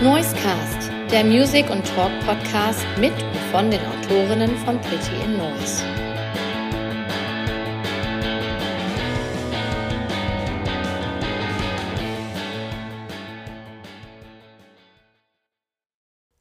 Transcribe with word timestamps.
Noisecast, 0.00 0.92
der 1.10 1.24
Music- 1.24 1.68
und 1.70 1.84
Talk-Podcast 1.84 2.86
mit 3.00 3.12
und 3.20 3.36
von 3.50 3.68
den 3.68 3.80
Autorinnen 3.84 4.56
von 4.58 4.80
Pretty 4.80 5.24
in 5.24 5.36
Noise. 5.36 5.82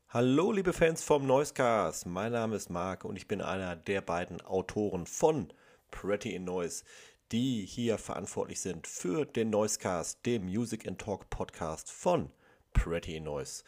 Hallo 0.10 0.52
liebe 0.52 0.72
Fans 0.72 1.04
vom 1.04 1.26
Noisecast, 1.26 2.06
mein 2.06 2.34
Name 2.34 2.58
ist 2.58 2.70
Marc 2.70 3.06
und 3.06 3.16
ich 3.16 3.28
bin 3.28 3.42
einer 3.42 3.76
der 3.76 4.02
beiden 4.02 4.40
Autoren 4.42 5.08
von 5.08 5.52
Pretty 5.90 6.36
in 6.36 6.44
Noise, 6.44 6.84
die 7.32 7.66
hier 7.66 7.98
verantwortlich 7.98 8.62
sind 8.62 8.86
für 8.86 9.26
den 9.26 9.50
Noisecast, 9.50 10.24
dem 10.28 10.46
Music 10.46 10.88
and 10.88 11.02
Talk 11.02 11.32
Podcast 11.32 11.92
von 11.92 12.30
Pretty 12.84 13.20
Noise. 13.20 13.64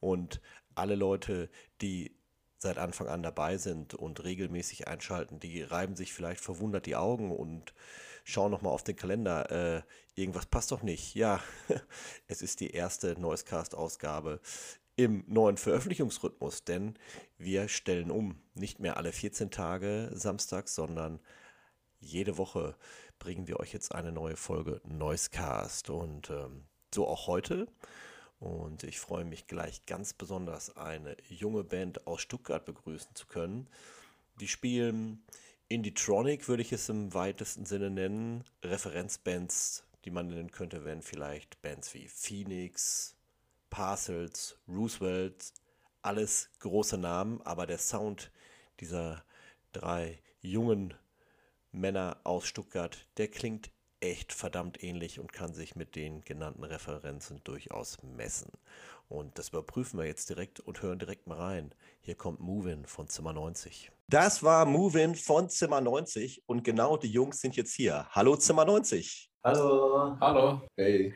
Und 0.00 0.40
alle 0.74 0.94
Leute, 0.94 1.50
die 1.80 2.16
seit 2.58 2.78
Anfang 2.78 3.08
an 3.08 3.22
dabei 3.22 3.58
sind 3.58 3.94
und 3.94 4.24
regelmäßig 4.24 4.88
einschalten, 4.88 5.38
die 5.38 5.62
reiben 5.62 5.96
sich 5.96 6.12
vielleicht 6.12 6.40
verwundert 6.40 6.86
die 6.86 6.96
Augen 6.96 7.30
und 7.30 7.74
schauen 8.24 8.50
nochmal 8.50 8.72
auf 8.72 8.82
den 8.82 8.96
Kalender. 8.96 9.50
Äh, 9.50 9.82
irgendwas 10.14 10.46
passt 10.46 10.72
doch 10.72 10.82
nicht. 10.82 11.14
Ja, 11.14 11.40
es 12.26 12.42
ist 12.42 12.60
die 12.60 12.70
erste 12.70 13.20
Noisecast-Ausgabe 13.20 14.40
im 14.96 15.24
neuen 15.26 15.56
Veröffentlichungsrhythmus, 15.56 16.64
denn 16.64 16.98
wir 17.36 17.68
stellen 17.68 18.10
um. 18.10 18.40
Nicht 18.54 18.80
mehr 18.80 18.96
alle 18.96 19.12
14 19.12 19.50
Tage 19.50 20.10
samstags, 20.12 20.74
sondern 20.74 21.20
jede 22.00 22.38
Woche 22.38 22.76
bringen 23.18 23.48
wir 23.48 23.60
euch 23.60 23.72
jetzt 23.72 23.94
eine 23.94 24.12
neue 24.12 24.36
Folge 24.36 24.80
Noisecast. 24.84 25.90
Und 25.90 26.30
ähm, 26.30 26.64
so 26.94 27.06
auch 27.06 27.26
heute. 27.26 27.66
Und 28.38 28.82
ich 28.82 29.00
freue 29.00 29.24
mich 29.24 29.46
gleich 29.46 29.86
ganz 29.86 30.12
besonders, 30.12 30.76
eine 30.76 31.16
junge 31.28 31.64
Band 31.64 32.06
aus 32.06 32.20
Stuttgart 32.20 32.64
begrüßen 32.64 33.14
zu 33.14 33.26
können. 33.26 33.68
Die 34.40 34.48
spielen 34.48 35.22
Indietronic, 35.68 36.48
würde 36.48 36.62
ich 36.62 36.72
es 36.72 36.88
im 36.88 37.14
weitesten 37.14 37.64
Sinne 37.64 37.90
nennen. 37.90 38.44
Referenzbands, 38.62 39.84
die 40.04 40.10
man 40.10 40.28
nennen 40.28 40.50
könnte, 40.50 40.84
wären 40.84 41.02
vielleicht 41.02 41.62
Bands 41.62 41.94
wie 41.94 42.08
Phoenix, 42.08 43.16
Parcels, 43.70 44.58
Roosevelt, 44.68 45.52
alles 46.02 46.50
große 46.60 46.98
Namen, 46.98 47.40
aber 47.42 47.66
der 47.66 47.78
Sound 47.78 48.30
dieser 48.80 49.24
drei 49.72 50.18
jungen 50.42 50.94
Männer 51.72 52.20
aus 52.24 52.46
Stuttgart, 52.46 53.06
der 53.16 53.28
klingt 53.28 53.70
echt 54.04 54.34
verdammt 54.34 54.82
ähnlich 54.82 55.18
und 55.18 55.32
kann 55.32 55.54
sich 55.54 55.76
mit 55.76 55.96
den 55.96 56.24
genannten 56.24 56.62
Referenzen 56.62 57.40
durchaus 57.42 58.02
messen. 58.02 58.52
Und 59.08 59.38
das 59.38 59.48
überprüfen 59.48 59.98
wir 59.98 60.06
jetzt 60.06 60.28
direkt 60.28 60.60
und 60.60 60.82
hören 60.82 60.98
direkt 60.98 61.26
mal 61.26 61.38
rein. 61.38 61.74
Hier 62.02 62.14
kommt 62.14 62.40
Movin 62.40 62.84
von 62.84 63.08
Zimmer 63.08 63.32
90. 63.32 63.90
Das 64.08 64.42
war 64.42 64.66
Movin 64.66 65.14
von 65.14 65.48
Zimmer 65.48 65.80
90 65.80 66.42
und 66.46 66.64
genau 66.64 66.98
die 66.98 67.10
Jungs 67.10 67.40
sind 67.40 67.56
jetzt 67.56 67.74
hier. 67.74 68.06
Hallo 68.10 68.36
Zimmer 68.36 68.66
90. 68.66 69.30
Hallo. 69.42 70.18
Hallo. 70.20 70.60
Hey. 70.76 71.14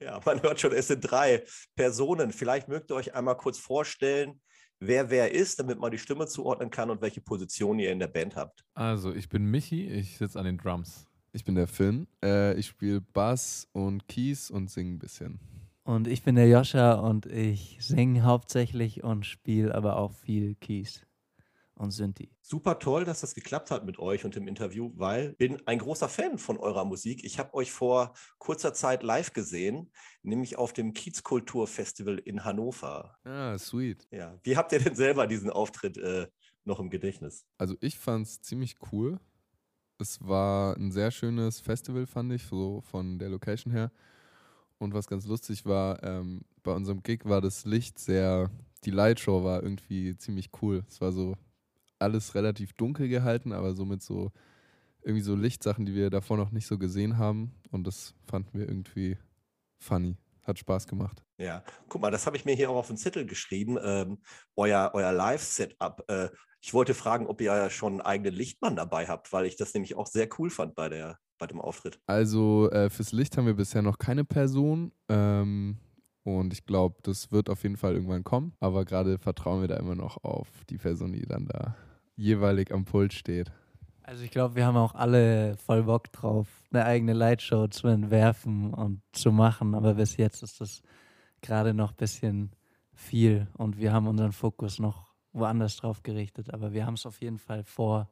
Ja, 0.00 0.18
man 0.24 0.42
hört 0.42 0.58
schon, 0.58 0.72
es 0.72 0.88
sind 0.88 1.00
drei 1.02 1.44
Personen. 1.76 2.32
Vielleicht 2.32 2.66
mögt 2.66 2.90
ihr 2.90 2.94
euch 2.94 3.14
einmal 3.14 3.36
kurz 3.36 3.58
vorstellen, 3.58 4.40
wer 4.80 5.10
wer 5.10 5.32
ist, 5.32 5.60
damit 5.60 5.78
man 5.78 5.90
die 5.90 5.98
Stimme 5.98 6.26
zuordnen 6.26 6.70
kann 6.70 6.90
und 6.90 7.02
welche 7.02 7.20
Position 7.20 7.78
ihr 7.78 7.92
in 7.92 7.98
der 7.98 8.08
Band 8.08 8.36
habt. 8.36 8.64
Also, 8.72 9.12
ich 9.12 9.28
bin 9.28 9.44
Michi, 9.44 9.86
ich 9.88 10.16
sitze 10.16 10.38
an 10.38 10.46
den 10.46 10.56
Drums. 10.56 11.11
Ich 11.34 11.44
bin 11.44 11.54
der 11.54 11.66
Finn. 11.66 12.06
Äh, 12.22 12.54
ich 12.58 12.66
spiele 12.66 13.00
Bass 13.00 13.66
und 13.72 14.06
Keys 14.06 14.50
und 14.50 14.70
singe 14.70 14.92
ein 14.92 14.98
bisschen. 14.98 15.40
Und 15.82 16.06
ich 16.06 16.22
bin 16.22 16.36
der 16.36 16.46
Joscha 16.46 16.92
und 16.92 17.24
ich 17.24 17.78
singe 17.80 18.22
hauptsächlich 18.22 19.02
und 19.02 19.24
spiele 19.24 19.74
aber 19.74 19.96
auch 19.96 20.12
viel 20.12 20.54
Keys 20.56 21.00
und 21.74 21.90
Synthi. 21.90 22.30
Super 22.42 22.78
toll, 22.78 23.04
dass 23.04 23.22
das 23.22 23.34
geklappt 23.34 23.70
hat 23.70 23.86
mit 23.86 23.98
euch 23.98 24.26
und 24.26 24.36
dem 24.36 24.46
Interview, 24.46 24.92
weil 24.94 25.30
ich 25.30 25.38
bin 25.38 25.66
ein 25.66 25.78
großer 25.78 26.10
Fan 26.10 26.36
von 26.36 26.58
eurer 26.58 26.84
Musik. 26.84 27.24
Ich 27.24 27.38
habe 27.38 27.54
euch 27.54 27.72
vor 27.72 28.12
kurzer 28.38 28.74
Zeit 28.74 29.02
live 29.02 29.32
gesehen, 29.32 29.90
nämlich 30.22 30.58
auf 30.58 30.74
dem 30.74 30.92
Kiezkulturfestival 30.92 32.18
in 32.18 32.44
Hannover. 32.44 33.16
Ah, 33.24 33.58
sweet. 33.58 34.06
Ja, 34.10 34.38
wie 34.42 34.58
habt 34.58 34.72
ihr 34.72 34.80
denn 34.80 34.94
selber 34.94 35.26
diesen 35.26 35.48
Auftritt 35.48 35.96
äh, 35.96 36.28
noch 36.64 36.78
im 36.78 36.90
Gedächtnis? 36.90 37.46
Also 37.56 37.74
ich 37.80 37.98
fand 37.98 38.26
es 38.26 38.42
ziemlich 38.42 38.76
cool. 38.92 39.18
Es 39.98 40.18
war 40.26 40.76
ein 40.76 40.90
sehr 40.90 41.10
schönes 41.10 41.60
Festival, 41.60 42.06
fand 42.06 42.32
ich, 42.32 42.44
so 42.44 42.80
von 42.82 43.18
der 43.18 43.28
Location 43.28 43.72
her. 43.72 43.90
Und 44.78 44.94
was 44.94 45.06
ganz 45.06 45.26
lustig 45.26 45.64
war, 45.64 46.02
ähm, 46.02 46.42
bei 46.62 46.72
unserem 46.72 47.02
Gig 47.02 47.20
war 47.24 47.40
das 47.40 47.64
Licht 47.64 47.98
sehr, 47.98 48.50
die 48.84 48.90
Lightshow 48.90 49.44
war 49.44 49.62
irgendwie 49.62 50.16
ziemlich 50.16 50.50
cool. 50.60 50.84
Es 50.88 51.00
war 51.00 51.12
so 51.12 51.36
alles 51.98 52.34
relativ 52.34 52.72
dunkel 52.72 53.08
gehalten, 53.08 53.52
aber 53.52 53.74
so 53.74 53.84
mit 53.84 54.02
so 54.02 54.32
irgendwie 55.02 55.22
so 55.22 55.34
Lichtsachen, 55.34 55.86
die 55.86 55.94
wir 55.94 56.10
davor 56.10 56.36
noch 56.36 56.50
nicht 56.50 56.66
so 56.66 56.78
gesehen 56.78 57.18
haben. 57.18 57.52
Und 57.70 57.86
das 57.86 58.14
fanden 58.26 58.58
wir 58.58 58.68
irgendwie 58.68 59.18
funny. 59.78 60.16
Hat 60.42 60.58
Spaß 60.58 60.88
gemacht. 60.88 61.22
Ja, 61.38 61.62
guck 61.88 62.02
mal, 62.02 62.10
das 62.10 62.26
habe 62.26 62.36
ich 62.36 62.44
mir 62.44 62.54
hier 62.54 62.70
auch 62.70 62.76
auf 62.76 62.88
den 62.88 62.96
Zettel 62.96 63.24
geschrieben. 63.26 63.78
Ähm, 63.80 64.18
euer 64.56 64.90
euer 64.94 65.12
Live-Setup. 65.12 66.04
Äh, 66.08 66.30
ich 66.62 66.72
wollte 66.72 66.94
fragen, 66.94 67.26
ob 67.26 67.40
ihr 67.40 67.46
ja 67.46 67.70
schon 67.70 67.94
einen 67.94 68.00
eigenen 68.02 68.34
Lichtmann 68.34 68.76
dabei 68.76 69.06
habt, 69.06 69.32
weil 69.32 69.46
ich 69.46 69.56
das 69.56 69.74
nämlich 69.74 69.96
auch 69.96 70.06
sehr 70.06 70.28
cool 70.38 70.48
fand 70.48 70.76
bei, 70.76 70.88
der, 70.88 71.18
bei 71.36 71.48
dem 71.48 71.60
Auftritt. 71.60 71.98
Also 72.06 72.70
äh, 72.70 72.88
fürs 72.88 73.10
Licht 73.10 73.36
haben 73.36 73.46
wir 73.46 73.54
bisher 73.54 73.82
noch 73.82 73.98
keine 73.98 74.24
Person. 74.24 74.92
Ähm, 75.08 75.78
und 76.22 76.52
ich 76.52 76.64
glaube, 76.64 77.00
das 77.02 77.32
wird 77.32 77.50
auf 77.50 77.64
jeden 77.64 77.76
Fall 77.76 77.94
irgendwann 77.94 78.22
kommen. 78.22 78.54
Aber 78.60 78.84
gerade 78.84 79.18
vertrauen 79.18 79.60
wir 79.60 79.66
da 79.66 79.76
immer 79.76 79.96
noch 79.96 80.22
auf 80.22 80.46
die 80.70 80.78
Person, 80.78 81.12
die 81.12 81.26
dann 81.26 81.46
da 81.46 81.74
jeweilig 82.14 82.72
am 82.72 82.84
Pult 82.84 83.12
steht. 83.12 83.50
Also 84.04 84.22
ich 84.22 84.30
glaube, 84.30 84.54
wir 84.54 84.64
haben 84.64 84.76
auch 84.76 84.94
alle 84.94 85.56
voll 85.56 85.82
Bock 85.82 86.12
drauf, 86.12 86.46
eine 86.72 86.84
eigene 86.84 87.12
Lightshow 87.12 87.66
zu 87.66 87.88
entwerfen 87.88 88.72
und 88.72 89.02
zu 89.10 89.32
machen. 89.32 89.74
Aber 89.74 89.94
bis 89.94 90.16
jetzt 90.16 90.44
ist 90.44 90.60
das 90.60 90.82
gerade 91.40 91.74
noch 91.74 91.90
ein 91.90 91.96
bisschen 91.96 92.52
viel 92.94 93.48
und 93.54 93.78
wir 93.78 93.92
haben 93.92 94.06
unseren 94.06 94.32
Fokus 94.32 94.78
noch 94.78 95.11
woanders 95.32 95.76
drauf 95.76 96.02
gerichtet. 96.02 96.52
Aber 96.52 96.72
wir 96.72 96.86
haben 96.86 96.94
es 96.94 97.06
auf 97.06 97.20
jeden 97.20 97.38
Fall 97.38 97.64
vor, 97.64 98.10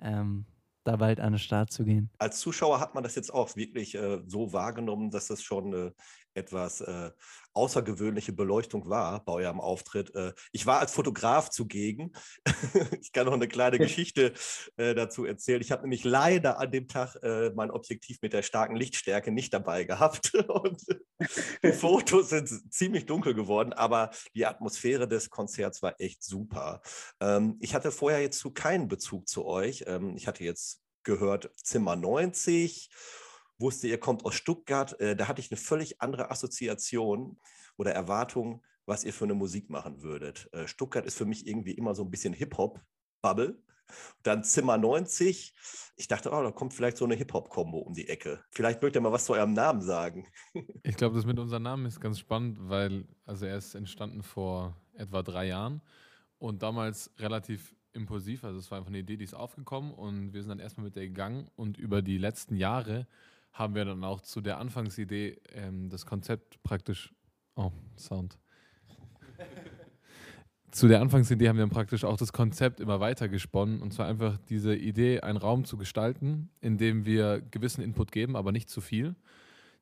ähm, 0.00 0.46
da 0.84 0.96
bald 0.96 1.20
an 1.20 1.34
den 1.34 1.38
Start 1.38 1.70
zu 1.70 1.84
gehen. 1.84 2.10
Als 2.18 2.40
Zuschauer 2.40 2.80
hat 2.80 2.94
man 2.94 3.04
das 3.04 3.14
jetzt 3.14 3.32
auch 3.32 3.54
wirklich 3.56 3.94
äh, 3.94 4.22
so 4.26 4.52
wahrgenommen, 4.52 5.10
dass 5.10 5.26
das 5.26 5.42
schon 5.42 5.72
äh, 5.72 5.92
etwas 6.34 6.80
äh, 6.80 7.10
außergewöhnliche 7.52 8.32
Beleuchtung 8.32 8.88
war 8.88 9.24
bei 9.24 9.32
eurem 9.32 9.60
Auftritt. 9.60 10.14
Äh, 10.14 10.32
ich 10.52 10.66
war 10.66 10.80
als 10.80 10.92
Fotograf 10.92 11.50
zugegen. 11.50 12.12
ich 13.00 13.12
kann 13.12 13.26
noch 13.26 13.32
eine 13.32 13.48
kleine 13.48 13.78
Geschichte 13.78 14.32
äh, 14.76 14.94
dazu 14.94 15.24
erzählen. 15.24 15.60
Ich 15.60 15.72
habe 15.72 15.82
nämlich 15.82 16.04
leider 16.04 16.58
an 16.58 16.70
dem 16.70 16.88
Tag 16.88 17.16
äh, 17.22 17.50
mein 17.50 17.70
Objektiv 17.70 18.18
mit 18.22 18.32
der 18.32 18.42
starken 18.42 18.76
Lichtstärke 18.76 19.32
nicht 19.32 19.52
dabei 19.52 19.84
gehabt. 19.84 20.34
Und 20.48 20.84
die 21.62 21.72
Fotos 21.72 22.30
sind 22.30 22.72
ziemlich 22.72 23.06
dunkel 23.06 23.34
geworden, 23.34 23.72
aber 23.72 24.10
die 24.34 24.46
Atmosphäre 24.46 25.08
des 25.08 25.30
Konzerts 25.30 25.82
war 25.82 25.94
echt 25.98 26.22
super. 26.22 26.82
Ähm, 27.20 27.56
ich 27.60 27.74
hatte 27.74 27.90
vorher 27.90 28.20
jetzt 28.20 28.38
zu 28.38 28.52
keinen 28.52 28.88
Bezug 28.88 29.28
zu 29.28 29.44
euch. 29.46 29.84
Ähm, 29.86 30.16
ich 30.16 30.26
hatte 30.26 30.44
jetzt 30.44 30.80
gehört 31.02 31.50
Zimmer 31.56 31.96
90 31.96 32.90
wusste, 33.60 33.88
ihr 33.88 33.98
kommt 33.98 34.24
aus 34.24 34.34
Stuttgart, 34.34 34.98
äh, 35.00 35.16
da 35.16 35.28
hatte 35.28 35.40
ich 35.40 35.50
eine 35.50 35.58
völlig 35.58 36.00
andere 36.00 36.30
Assoziation 36.30 37.38
oder 37.76 37.92
Erwartung, 37.92 38.62
was 38.86 39.04
ihr 39.04 39.12
für 39.12 39.24
eine 39.24 39.34
Musik 39.34 39.70
machen 39.70 40.02
würdet. 40.02 40.48
Äh, 40.52 40.66
Stuttgart 40.66 41.06
ist 41.06 41.16
für 41.16 41.26
mich 41.26 41.46
irgendwie 41.46 41.72
immer 41.72 41.94
so 41.94 42.02
ein 42.02 42.10
bisschen 42.10 42.32
Hip-Hop-Bubble. 42.32 43.62
Dann 44.22 44.44
Zimmer 44.44 44.78
90. 44.78 45.54
Ich 45.96 46.08
dachte, 46.08 46.30
oh, 46.30 46.42
da 46.42 46.50
kommt 46.50 46.74
vielleicht 46.74 46.96
so 46.96 47.04
eine 47.04 47.14
Hip-Hop-Kombo 47.14 47.78
um 47.78 47.94
die 47.94 48.08
Ecke. 48.08 48.42
Vielleicht 48.50 48.82
mögt 48.82 48.94
ihr 48.96 49.00
mal 49.00 49.12
was 49.12 49.24
zu 49.24 49.32
eurem 49.32 49.52
Namen 49.52 49.80
sagen. 49.80 50.26
Ich 50.82 50.96
glaube, 50.96 51.16
das 51.16 51.26
mit 51.26 51.38
unserem 51.38 51.62
Namen 51.62 51.86
ist 51.86 52.00
ganz 52.00 52.18
spannend, 52.18 52.58
weil 52.60 53.04
also 53.24 53.46
er 53.46 53.56
ist 53.56 53.74
entstanden 53.74 54.22
vor 54.22 54.76
etwa 54.94 55.22
drei 55.22 55.46
Jahren 55.46 55.82
und 56.38 56.62
damals 56.62 57.10
relativ 57.18 57.74
impulsiv. 57.92 58.44
Also 58.44 58.58
es 58.58 58.70
war 58.70 58.78
einfach 58.78 58.90
eine 58.90 58.98
Idee, 58.98 59.16
die 59.16 59.24
ist 59.24 59.34
aufgekommen 59.34 59.92
und 59.92 60.32
wir 60.32 60.42
sind 60.42 60.50
dann 60.50 60.60
erstmal 60.60 60.84
mit 60.84 60.96
der 60.96 61.06
gegangen 61.06 61.48
und 61.56 61.76
über 61.76 62.02
die 62.02 62.18
letzten 62.18 62.56
Jahre 62.56 63.06
haben 63.52 63.74
wir 63.74 63.84
dann 63.84 64.04
auch 64.04 64.20
zu 64.20 64.40
der 64.40 64.58
Anfangsidee 64.58 65.38
ähm, 65.52 65.88
das 65.88 66.06
Konzept 66.06 66.62
praktisch. 66.62 67.12
Oh, 67.56 67.72
Sound. 67.96 68.38
zu 70.70 70.88
der 70.88 71.00
Anfangsidee 71.00 71.48
haben 71.48 71.56
wir 71.56 71.64
dann 71.64 71.70
praktisch 71.70 72.04
auch 72.04 72.16
das 72.16 72.32
Konzept 72.32 72.80
immer 72.80 73.00
weiter 73.00 73.28
gesponnen 73.28 73.82
und 73.82 73.92
zwar 73.92 74.06
einfach 74.06 74.38
diese 74.48 74.74
Idee, 74.74 75.20
einen 75.20 75.38
Raum 75.38 75.64
zu 75.64 75.76
gestalten, 75.76 76.50
in 76.60 76.78
dem 76.78 77.04
wir 77.04 77.40
gewissen 77.40 77.82
Input 77.82 78.12
geben, 78.12 78.36
aber 78.36 78.52
nicht 78.52 78.70
zu 78.70 78.80
viel. 78.80 79.16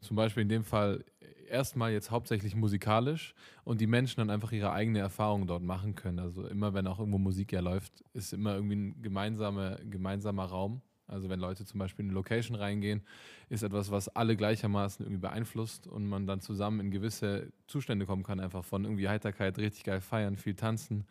Zum 0.00 0.16
Beispiel 0.16 0.42
in 0.42 0.48
dem 0.48 0.64
Fall 0.64 1.04
erstmal 1.48 1.92
jetzt 1.92 2.10
hauptsächlich 2.10 2.54
musikalisch 2.54 3.34
und 3.64 3.80
die 3.80 3.86
Menschen 3.86 4.20
dann 4.20 4.30
einfach 4.30 4.52
ihre 4.52 4.72
eigene 4.72 5.00
Erfahrung 5.00 5.46
dort 5.46 5.62
machen 5.62 5.94
können. 5.94 6.18
Also 6.18 6.46
immer 6.46 6.74
wenn 6.74 6.86
auch 6.86 6.98
irgendwo 6.98 7.18
Musik 7.18 7.52
ja 7.52 7.60
läuft, 7.60 8.04
ist 8.12 8.32
immer 8.32 8.54
irgendwie 8.54 8.76
ein 8.76 9.02
gemeinsamer, 9.02 9.78
gemeinsamer 9.84 10.44
Raum 10.44 10.82
Also 11.08 11.28
wenn 11.28 11.40
Leute 11.40 11.64
zum 11.64 11.78
Beispiel 11.78 12.04
in 12.04 12.10
eine 12.10 12.14
Location 12.14 12.56
reingehen, 12.56 13.02
ist 13.48 13.62
etwas, 13.62 13.90
was 13.90 14.08
alle 14.08 14.36
gleichermaßen 14.36 15.04
irgendwie 15.04 15.20
beeinflusst 15.20 15.86
und 15.86 16.06
man 16.06 16.26
dann 16.26 16.40
zusammen 16.40 16.80
in 16.80 16.90
gewisse 16.90 17.52
Zustände 17.66 18.06
kommen 18.06 18.22
kann, 18.22 18.40
einfach 18.40 18.64
von 18.64 18.84
irgendwie 18.84 19.08
Heiterkeit, 19.08 19.58
richtig 19.58 19.84
geil 19.84 20.00
feiern, 20.00 20.36
viel 20.36 20.54
tanzen 20.54 21.06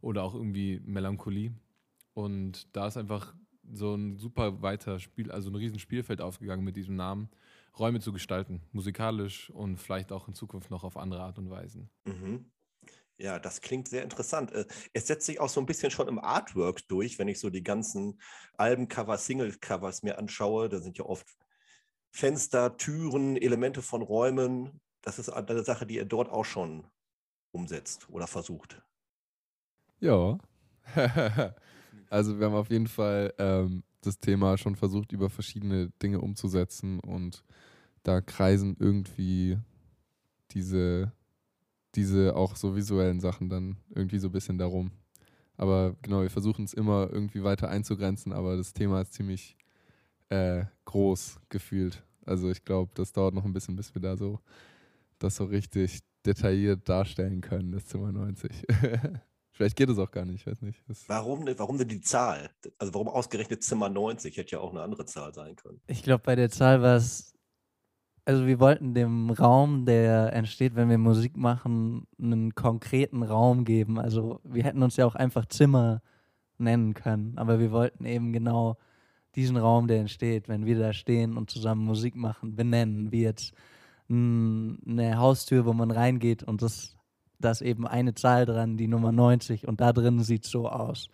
oder 0.00 0.22
auch 0.22 0.34
irgendwie 0.34 0.80
Melancholie. 0.84 1.52
Und 2.14 2.74
da 2.76 2.86
ist 2.86 2.96
einfach 2.96 3.34
so 3.72 3.94
ein 3.94 4.16
super 4.16 4.62
weiter 4.62 4.98
Spiel, 4.98 5.30
also 5.30 5.50
ein 5.50 5.56
riesen 5.56 5.78
Spielfeld 5.78 6.20
aufgegangen 6.20 6.64
mit 6.64 6.76
diesem 6.76 6.96
Namen, 6.96 7.28
Räume 7.78 8.00
zu 8.00 8.12
gestalten, 8.12 8.62
musikalisch 8.72 9.50
und 9.50 9.76
vielleicht 9.76 10.12
auch 10.12 10.28
in 10.28 10.34
Zukunft 10.34 10.70
noch 10.70 10.84
auf 10.84 10.96
andere 10.96 11.22
Art 11.22 11.38
und 11.38 11.50
Weisen. 11.50 11.88
Mhm. 12.04 12.46
Ja, 13.20 13.38
das 13.38 13.60
klingt 13.60 13.86
sehr 13.86 14.02
interessant. 14.02 14.50
Äh, 14.52 14.64
es 14.94 15.06
setzt 15.06 15.26
sich 15.26 15.40
auch 15.40 15.50
so 15.50 15.60
ein 15.60 15.66
bisschen 15.66 15.90
schon 15.90 16.08
im 16.08 16.18
Artwork 16.18 16.88
durch, 16.88 17.18
wenn 17.18 17.28
ich 17.28 17.38
so 17.38 17.50
die 17.50 17.62
ganzen 17.62 18.18
Albencover, 18.56 19.18
Single-Covers 19.18 20.02
mir 20.02 20.16
anschaue. 20.18 20.70
Da 20.70 20.78
sind 20.80 20.96
ja 20.96 21.04
oft 21.04 21.28
Fenster, 22.10 22.78
Türen, 22.78 23.36
Elemente 23.36 23.82
von 23.82 24.00
Räumen. 24.00 24.80
Das 25.02 25.18
ist 25.18 25.28
eine 25.28 25.62
Sache, 25.64 25.86
die 25.86 25.96
ihr 25.96 26.06
dort 26.06 26.30
auch 26.30 26.46
schon 26.46 26.86
umsetzt 27.52 28.08
oder 28.08 28.26
versucht. 28.26 28.82
Ja. 29.98 30.38
also 32.08 32.38
wir 32.38 32.46
haben 32.46 32.54
auf 32.54 32.70
jeden 32.70 32.88
Fall 32.88 33.34
ähm, 33.36 33.82
das 34.00 34.18
Thema 34.18 34.56
schon 34.56 34.76
versucht, 34.76 35.12
über 35.12 35.28
verschiedene 35.28 35.90
Dinge 36.02 36.22
umzusetzen 36.22 37.00
und 37.00 37.44
da 38.02 38.22
kreisen 38.22 38.76
irgendwie 38.78 39.58
diese, 40.52 41.12
diese 41.94 42.36
auch 42.36 42.56
so 42.56 42.76
visuellen 42.76 43.20
Sachen 43.20 43.48
dann 43.48 43.76
irgendwie 43.90 44.18
so 44.18 44.28
ein 44.28 44.32
bisschen 44.32 44.58
darum. 44.58 44.92
Aber 45.56 45.96
genau, 46.02 46.22
wir 46.22 46.30
versuchen 46.30 46.64
es 46.64 46.72
immer 46.72 47.10
irgendwie 47.12 47.42
weiter 47.42 47.68
einzugrenzen, 47.68 48.32
aber 48.32 48.56
das 48.56 48.72
Thema 48.72 49.00
ist 49.02 49.12
ziemlich 49.12 49.56
äh, 50.30 50.64
groß 50.86 51.38
gefühlt. 51.48 52.02
Also 52.24 52.50
ich 52.50 52.64
glaube, 52.64 52.92
das 52.94 53.12
dauert 53.12 53.34
noch 53.34 53.44
ein 53.44 53.52
bisschen, 53.52 53.76
bis 53.76 53.94
wir 53.94 54.00
da 54.00 54.16
so 54.16 54.40
das 55.18 55.36
so 55.36 55.44
richtig 55.44 56.00
detailliert 56.24 56.88
darstellen 56.88 57.40
können, 57.40 57.72
das 57.72 57.86
Zimmer 57.86 58.12
90. 58.12 58.50
Vielleicht 59.52 59.76
geht 59.76 59.90
es 59.90 59.98
auch 59.98 60.10
gar 60.10 60.24
nicht, 60.24 60.40
ich 60.40 60.46
weiß 60.46 60.62
nicht. 60.62 60.82
Das 60.88 61.06
warum, 61.08 61.46
warum 61.58 61.76
denn 61.76 61.88
die 61.88 62.00
Zahl? 62.00 62.50
Also 62.78 62.94
warum 62.94 63.08
ausgerechnet 63.08 63.62
Zimmer 63.62 63.90
90? 63.90 64.36
Hätte 64.36 64.52
ja 64.52 64.60
auch 64.60 64.70
eine 64.70 64.80
andere 64.80 65.04
Zahl 65.04 65.34
sein 65.34 65.56
können. 65.56 65.80
Ich 65.86 66.02
glaube, 66.02 66.22
bei 66.24 66.34
der 66.34 66.50
Zahl 66.50 66.80
war 66.80 66.96
es, 66.96 67.34
also 68.30 68.46
wir 68.46 68.60
wollten 68.60 68.94
dem 68.94 69.30
Raum, 69.30 69.86
der 69.86 70.32
entsteht, 70.32 70.76
wenn 70.76 70.88
wir 70.88 70.98
Musik 70.98 71.36
machen, 71.36 72.06
einen 72.16 72.54
konkreten 72.54 73.24
Raum 73.24 73.64
geben. 73.64 73.98
Also 73.98 74.40
wir 74.44 74.62
hätten 74.62 74.84
uns 74.84 74.96
ja 74.96 75.04
auch 75.04 75.16
einfach 75.16 75.46
Zimmer 75.46 76.00
nennen 76.56 76.94
können, 76.94 77.36
aber 77.38 77.58
wir 77.58 77.72
wollten 77.72 78.04
eben 78.04 78.32
genau 78.32 78.76
diesen 79.34 79.56
Raum, 79.56 79.88
der 79.88 79.98
entsteht, 79.98 80.48
wenn 80.48 80.64
wir 80.64 80.78
da 80.78 80.92
stehen 80.92 81.36
und 81.36 81.50
zusammen 81.50 81.84
Musik 81.84 82.14
machen, 82.14 82.54
benennen, 82.54 83.10
wie 83.10 83.22
jetzt 83.22 83.52
eine 84.08 85.18
Haustür, 85.18 85.66
wo 85.66 85.72
man 85.72 85.90
reingeht 85.90 86.44
und 86.44 86.62
das 86.62 86.96
da 87.40 87.50
ist 87.50 87.62
eben 87.62 87.84
eine 87.86 88.14
Zahl 88.14 88.46
dran, 88.46 88.76
die 88.76 88.86
Nummer 88.86 89.10
90 89.10 89.66
und 89.66 89.80
da 89.80 89.92
drin 89.92 90.22
sieht 90.22 90.44
so 90.44 90.68
aus. 90.68 91.08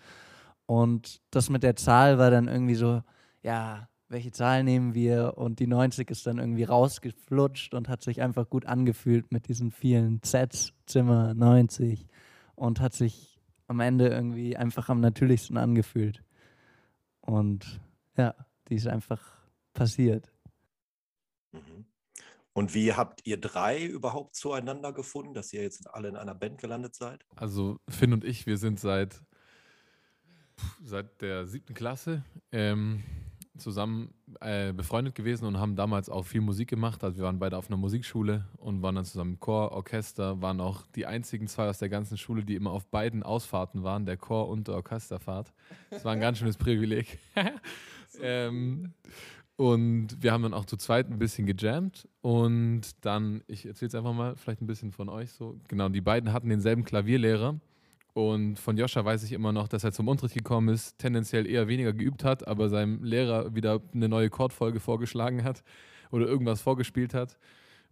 Und 0.67 1.23
das 1.31 1.49
mit 1.49 1.62
der 1.62 1.77
Zahl 1.77 2.19
war 2.19 2.31
dann 2.31 2.49
irgendwie 2.49 2.75
so, 2.75 3.03
ja, 3.43 3.89
welche 4.08 4.31
Zahl 4.31 4.62
nehmen 4.62 4.94
wir? 4.94 5.35
Und 5.37 5.58
die 5.58 5.67
90 5.67 6.11
ist 6.11 6.26
dann 6.26 6.38
irgendwie 6.38 6.64
rausgeflutscht 6.64 7.75
und 7.75 7.88
hat 7.88 8.03
sich 8.03 8.23
einfach 8.23 8.49
gut 8.49 8.67
angefühlt 8.67 9.32
mit 9.32 9.49
diesen 9.49 9.70
vielen 9.70 10.20
Sets, 10.25 10.73
Zimmer 10.87 11.35
90 11.35 12.06
und 12.55 12.81
hat 12.81 12.94
sich 12.94 13.41
am 13.67 13.81
Ende 13.81 14.08
irgendwie 14.08 14.56
einfach 14.56 14.88
am 14.88 15.00
natürlichsten 15.00 15.56
angefühlt. 15.56 16.23
Und 17.20 17.81
ja, 18.17 18.35
die 18.69 18.76
ist 18.76 18.87
einfach 18.87 19.20
passiert. 19.75 20.32
Mhm. 21.52 21.87
Und 22.52 22.73
wie 22.73 22.94
habt 22.94 23.26
ihr 23.26 23.38
drei 23.38 23.85
überhaupt 23.85 24.35
zueinander 24.35 24.93
gefunden, 24.93 25.35
dass 25.35 25.52
ihr 25.52 25.62
jetzt 25.62 25.93
alle 25.93 26.09
in 26.09 26.17
einer 26.17 26.35
Band 26.35 26.59
gelandet 26.59 26.94
seid? 26.94 27.26
Also 27.35 27.79
Finn 27.88 28.14
und 28.14 28.25
ich, 28.25 28.47
wir 28.47 28.56
sind 28.56 28.81
seit, 28.81 29.23
seit 30.82 31.20
der 31.20 31.47
siebten 31.47 31.75
Klasse 31.75 32.25
ähm, 32.52 33.02
zusammen 33.58 34.14
äh, 34.41 34.73
befreundet 34.73 35.14
gewesen 35.14 35.47
und 35.47 35.58
haben 35.58 35.76
damals 35.76 36.08
auch 36.08 36.25
viel 36.25 36.41
Musik 36.41 36.69
gemacht. 36.69 37.03
Also 37.05 37.19
wir 37.19 37.25
waren 37.25 37.38
beide 37.38 37.56
auf 37.56 37.69
einer 37.69 37.76
Musikschule 37.76 38.44
und 38.58 38.82
waren 38.82 38.94
dann 38.94 39.05
zusammen 39.05 39.32
im 39.32 39.41
Chor, 39.41 39.73
Orchester, 39.73 40.41
waren 40.43 40.61
auch 40.61 40.87
die 40.94 41.06
einzigen 41.06 41.47
zwei 41.49 41.69
aus 41.69 41.79
der 41.79 41.88
ganzen 41.88 42.17
Schule, 42.19 42.44
die 42.44 42.55
immer 42.55 42.70
auf 42.70 42.87
beiden 42.87 43.23
Ausfahrten 43.23 43.82
waren, 43.82 44.06
der 44.06 44.17
Chor 44.17 44.49
und 44.49 44.69
der 44.69 44.76
Orchesterfahrt. 44.76 45.53
Das 45.91 46.05
war 46.05 46.12
ein 46.12 46.20
ganz 46.20 46.38
schönes 46.38 46.56
Privileg. 46.56 47.19
ähm, 48.20 48.93
und 49.56 50.23
wir 50.23 50.32
haben 50.32 50.43
dann 50.43 50.55
auch 50.55 50.67
zu 50.67 50.76
zweit 50.76 51.11
ein 51.11 51.19
bisschen 51.19 51.47
gejammt 51.47 52.06
und 52.20 53.05
dann, 53.05 53.43
ich 53.47 53.64
erzähle 53.64 53.88
es 53.88 53.94
einfach 53.94 54.12
mal, 54.12 54.37
vielleicht 54.37 54.61
ein 54.61 54.67
bisschen 54.67 54.93
von 54.93 55.09
euch 55.09 55.32
so. 55.32 55.59
Genau, 55.69 55.88
die 55.88 56.02
beiden 56.02 56.32
hatten 56.32 56.50
denselben 56.50 56.85
Klavierlehrer 56.85 57.59
und 58.17 58.59
von 58.59 58.79
Joscha 58.79 59.05
weiß 59.05 59.25
ich 59.25 59.33
immer 59.33 59.53
noch, 59.53 59.69
dass 59.69 59.85
er 59.85 59.93
zum 59.93 60.09
Unterricht 60.09 60.35
gekommen 60.35 60.71
ist, 60.71 60.97
tendenziell 60.97 61.47
eher 61.47 61.69
weniger 61.69 61.93
geübt 61.93 62.25
hat, 62.25 62.49
aber 62.49 62.71
seinem 62.71 63.05
Lehrer 63.05 63.55
wieder 63.55 63.83
eine 63.93 64.09
neue 64.09 64.31
Chordfolge 64.31 64.81
vorgeschlagen 64.81 65.45
hat 65.45 65.63
oder 66.11 66.25
irgendwas 66.27 66.63
vorgespielt 66.63 67.13
hat. 67.13 67.37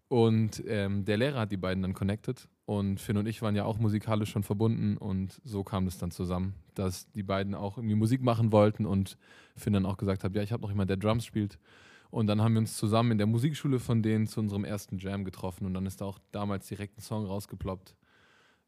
Und 0.08 0.64
ähm, 0.66 1.04
der 1.04 1.18
Lehrer 1.18 1.40
hat 1.40 1.52
die 1.52 1.58
beiden 1.58 1.82
dann 1.82 1.92
connected 1.92 2.48
und 2.64 3.00
Finn 3.00 3.18
und 3.18 3.26
ich 3.26 3.42
waren 3.42 3.54
ja 3.54 3.66
auch 3.66 3.76
musikalisch 3.76 4.30
schon 4.30 4.44
verbunden 4.44 4.96
und 4.96 5.42
so 5.44 5.62
kam 5.62 5.86
es 5.86 5.98
dann 5.98 6.10
zusammen, 6.10 6.54
dass 6.72 7.10
die 7.10 7.22
beiden 7.22 7.54
auch 7.54 7.76
irgendwie 7.76 7.94
Musik 7.94 8.22
machen 8.22 8.50
wollten 8.50 8.86
und 8.86 9.18
Finn 9.56 9.74
dann 9.74 9.84
auch 9.84 9.98
gesagt 9.98 10.24
hat, 10.24 10.34
ja, 10.34 10.42
ich 10.42 10.52
habe 10.52 10.62
noch 10.62 10.70
jemanden, 10.70 10.88
der 10.88 10.96
Drums 10.96 11.26
spielt. 11.26 11.58
Und 12.10 12.28
dann 12.28 12.40
haben 12.40 12.54
wir 12.54 12.60
uns 12.60 12.78
zusammen 12.78 13.10
in 13.10 13.18
der 13.18 13.26
Musikschule 13.26 13.78
von 13.78 14.02
denen 14.02 14.26
zu 14.26 14.40
unserem 14.40 14.64
ersten 14.64 14.96
Jam 14.96 15.22
getroffen 15.22 15.66
und 15.66 15.74
dann 15.74 15.84
ist 15.84 16.00
da 16.00 16.06
auch 16.06 16.18
damals 16.32 16.66
direkt 16.66 16.96
ein 16.96 17.02
Song 17.02 17.26
rausgeploppt, 17.26 17.94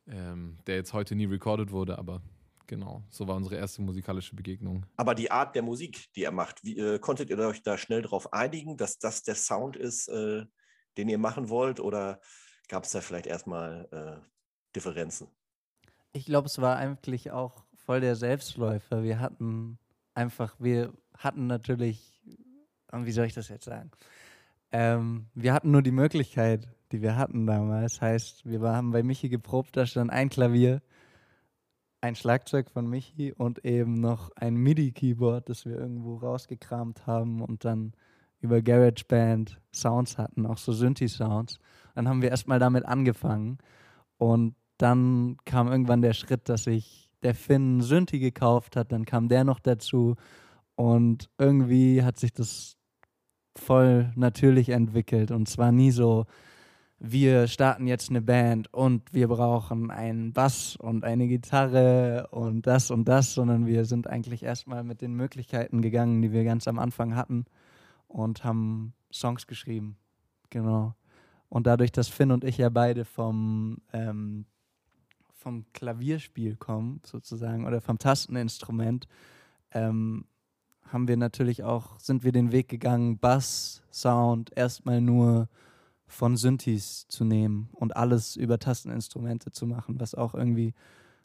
ähm, 0.09 0.59
der 0.67 0.77
jetzt 0.77 0.93
heute 0.93 1.15
nie 1.15 1.27
recorded 1.27 1.71
wurde, 1.71 1.99
aber 1.99 2.23
genau, 2.67 3.03
so 3.11 3.27
war 3.27 3.37
unsere 3.37 3.57
erste 3.57 3.83
musikalische 3.83 4.35
Begegnung. 4.35 4.87
Aber 4.97 5.15
die 5.15 5.31
Art 5.31 5.55
der 5.55 5.63
Musik, 5.63 6.13
die 6.15 6.25
er 6.25 6.33
macht, 6.33 6.63
wie, 6.65 6.79
äh, 6.79 6.99
konntet 6.99 7.31
ihr 7.31 7.39
euch 7.39 7.63
da 7.63 7.79
schnell 7.79 8.03
darauf 8.03 8.33
einigen, 8.33 8.77
dass 8.77 8.99
das 8.99 9.23
der 9.23 9.35
Sound 9.35 9.77
ist, 9.77 10.09
äh, 10.09 10.45
den 10.97 11.09
ihr 11.09 11.19
machen 11.19 11.49
wollt? 11.49 11.81
Oder 11.81 12.21
gab 12.69 12.85
es 12.85 12.93
da 12.93 13.01
vielleicht 13.01 13.27
erstmal 13.27 13.89
äh, 13.93 14.27
Differenzen? 14.75 15.29
Ich 16.13 16.27
glaube, 16.27 16.47
es 16.47 16.61
war 16.61 16.77
eigentlich 16.77 17.31
auch 17.31 17.65
voll 17.75 18.01
der 18.01 18.17
Selbstläufer. 18.17 19.03
Wir 19.03 19.21
hatten 19.21 19.79
einfach, 20.15 20.57
wir 20.59 20.93
hatten 21.17 21.47
natürlich, 21.47 22.23
wie 22.93 23.13
soll 23.13 23.27
ich 23.27 23.35
das 23.35 23.49
jetzt 23.49 23.65
sagen? 23.65 23.91
Ähm, 24.73 25.27
wir 25.35 25.53
hatten 25.53 25.71
nur 25.71 25.83
die 25.83 25.93
Möglichkeit, 25.93 26.69
die 26.93 27.03
wir 27.03 27.17
hatten 27.17 27.47
damals. 27.47 28.01
Heißt, 28.01 28.47
wir 28.47 28.61
haben 28.61 28.93
bei 28.93 29.03
Michi 29.03 29.29
geprobt, 29.29 29.77
da 29.77 29.87
stand 29.87 30.11
ein 30.11 30.29
Klavier, 30.29 30.83
ein 32.01 32.15
Schlagzeug 32.15 32.71
von 32.71 32.89
Michi 32.89 33.33
und 33.33 33.65
eben 33.65 33.95
noch 33.95 34.31
ein 34.37 34.55
MIDI-Keyboard, 34.57 35.49
das 35.49 35.65
wir 35.65 35.77
irgendwo 35.77 36.17
rausgekramt 36.17 37.07
haben 37.07 37.43
und 37.43 37.65
dann 37.65 37.93
über 38.41 38.63
GarageBand 38.63 39.61
Sounds 39.75 40.19
hatten, 40.19 40.47
auch 40.47 40.59
so 40.59 40.73
Synthi-Sounds. 40.73 41.59
Dann 41.95 42.09
haben 42.09 42.23
wir 42.23 42.31
erstmal 42.31 42.59
damit 42.59 42.85
angefangen 42.85 43.59
und 44.19 44.55
dann 44.79 45.39
kam 45.45 45.69
irgendwann 45.69 46.03
der 46.03 46.13
Schritt, 46.13 46.49
dass 46.49 46.65
sich 46.65 47.11
der 47.23 47.35
Finn 47.35 47.81
Synthi 47.81 48.19
gekauft 48.19 48.77
hat, 48.77 48.93
dann 48.93 49.05
kam 49.05 49.29
der 49.29 49.45
noch 49.45 49.59
dazu 49.59 50.17
und 50.77 51.31
irgendwie 51.39 52.03
hat 52.03 52.19
sich 52.19 52.33
das 52.33 52.77
voll 53.57 54.13
natürlich 54.15 54.69
entwickelt 54.69 55.31
und 55.31 55.49
zwar 55.49 55.73
nie 55.73 55.91
so, 55.91 56.27
wir 56.99 57.47
starten 57.47 57.87
jetzt 57.87 58.09
eine 58.09 58.23
Band 58.23 58.73
und 58.73 59.13
wir 59.13 59.29
brauchen 59.29 59.91
einen 59.91 60.33
Bass 60.33 60.77
und 60.77 61.05
eine 61.05 61.29
Gitarre 61.29 62.29
und 62.31 62.67
das 62.67 62.91
und 62.91 63.07
das, 63.07 63.35
sondern 63.35 63.67
wir 63.67 63.85
sind 63.85 64.07
eigentlich 64.09 64.43
erstmal 64.43 64.83
mit 64.83 65.03
den 65.03 65.15
Möglichkeiten 65.15 65.83
gegangen, 65.83 66.23
die 66.23 66.33
wir 66.33 66.45
ganz 66.45 66.67
am 66.67 66.79
Anfang 66.79 67.15
hatten 67.15 67.45
und 68.09 68.45
haben 68.45 68.95
Songs 69.13 69.47
geschrieben. 69.47 69.99
Genau. 70.51 70.95
Und 71.49 71.67
dadurch, 71.67 71.93
dass 71.93 72.09
Finn 72.09 72.33
und 72.33 72.45
ich 72.45 72.59
ja 72.59 72.71
beide 72.71 73.05
vom, 73.05 73.79
ähm, 73.93 74.47
vom 75.33 75.67
Klavierspiel 75.75 76.57
kommen, 76.57 77.01
sozusagen, 77.05 77.67
oder 77.67 77.81
vom 77.81 77.99
Tasteninstrument, 77.99 79.07
ähm, 79.73 80.25
haben 80.85 81.09
wir 81.09 81.17
natürlich 81.17 81.63
auch, 81.63 81.99
sind 81.99 82.25
wir 82.25 82.33
den 82.33 82.53
Weg 82.53 82.69
gegangen, 82.69 83.19
Bass, 83.19 83.83
Sound 83.93 84.57
erstmal 84.57 85.01
nur 85.01 85.49
von 86.07 86.37
Synthes 86.37 87.07
zu 87.09 87.25
nehmen 87.25 87.69
und 87.73 87.97
alles 87.97 88.37
über 88.37 88.59
Tasteninstrumente 88.59 89.51
zu 89.51 89.67
machen, 89.67 89.99
was 90.01 90.15
auch 90.15 90.35
irgendwie 90.35 90.75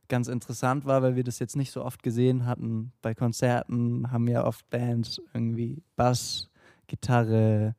ganz 0.08 0.28
interessant 0.28 0.86
war, 0.86 1.02
weil 1.02 1.16
wir 1.16 1.24
das 1.24 1.40
jetzt 1.40 1.56
nicht 1.56 1.72
so 1.72 1.86
oft 1.86 2.04
gesehen 2.04 2.46
hatten. 2.46 2.92
Bei 3.02 3.14
Konzerten 3.14 4.12
haben 4.12 4.28
ja 4.28 4.46
oft 4.46 4.70
Bands 4.70 5.22
irgendwie 5.34 5.84
Bass, 5.96 6.50
Gitarre, 6.88 7.76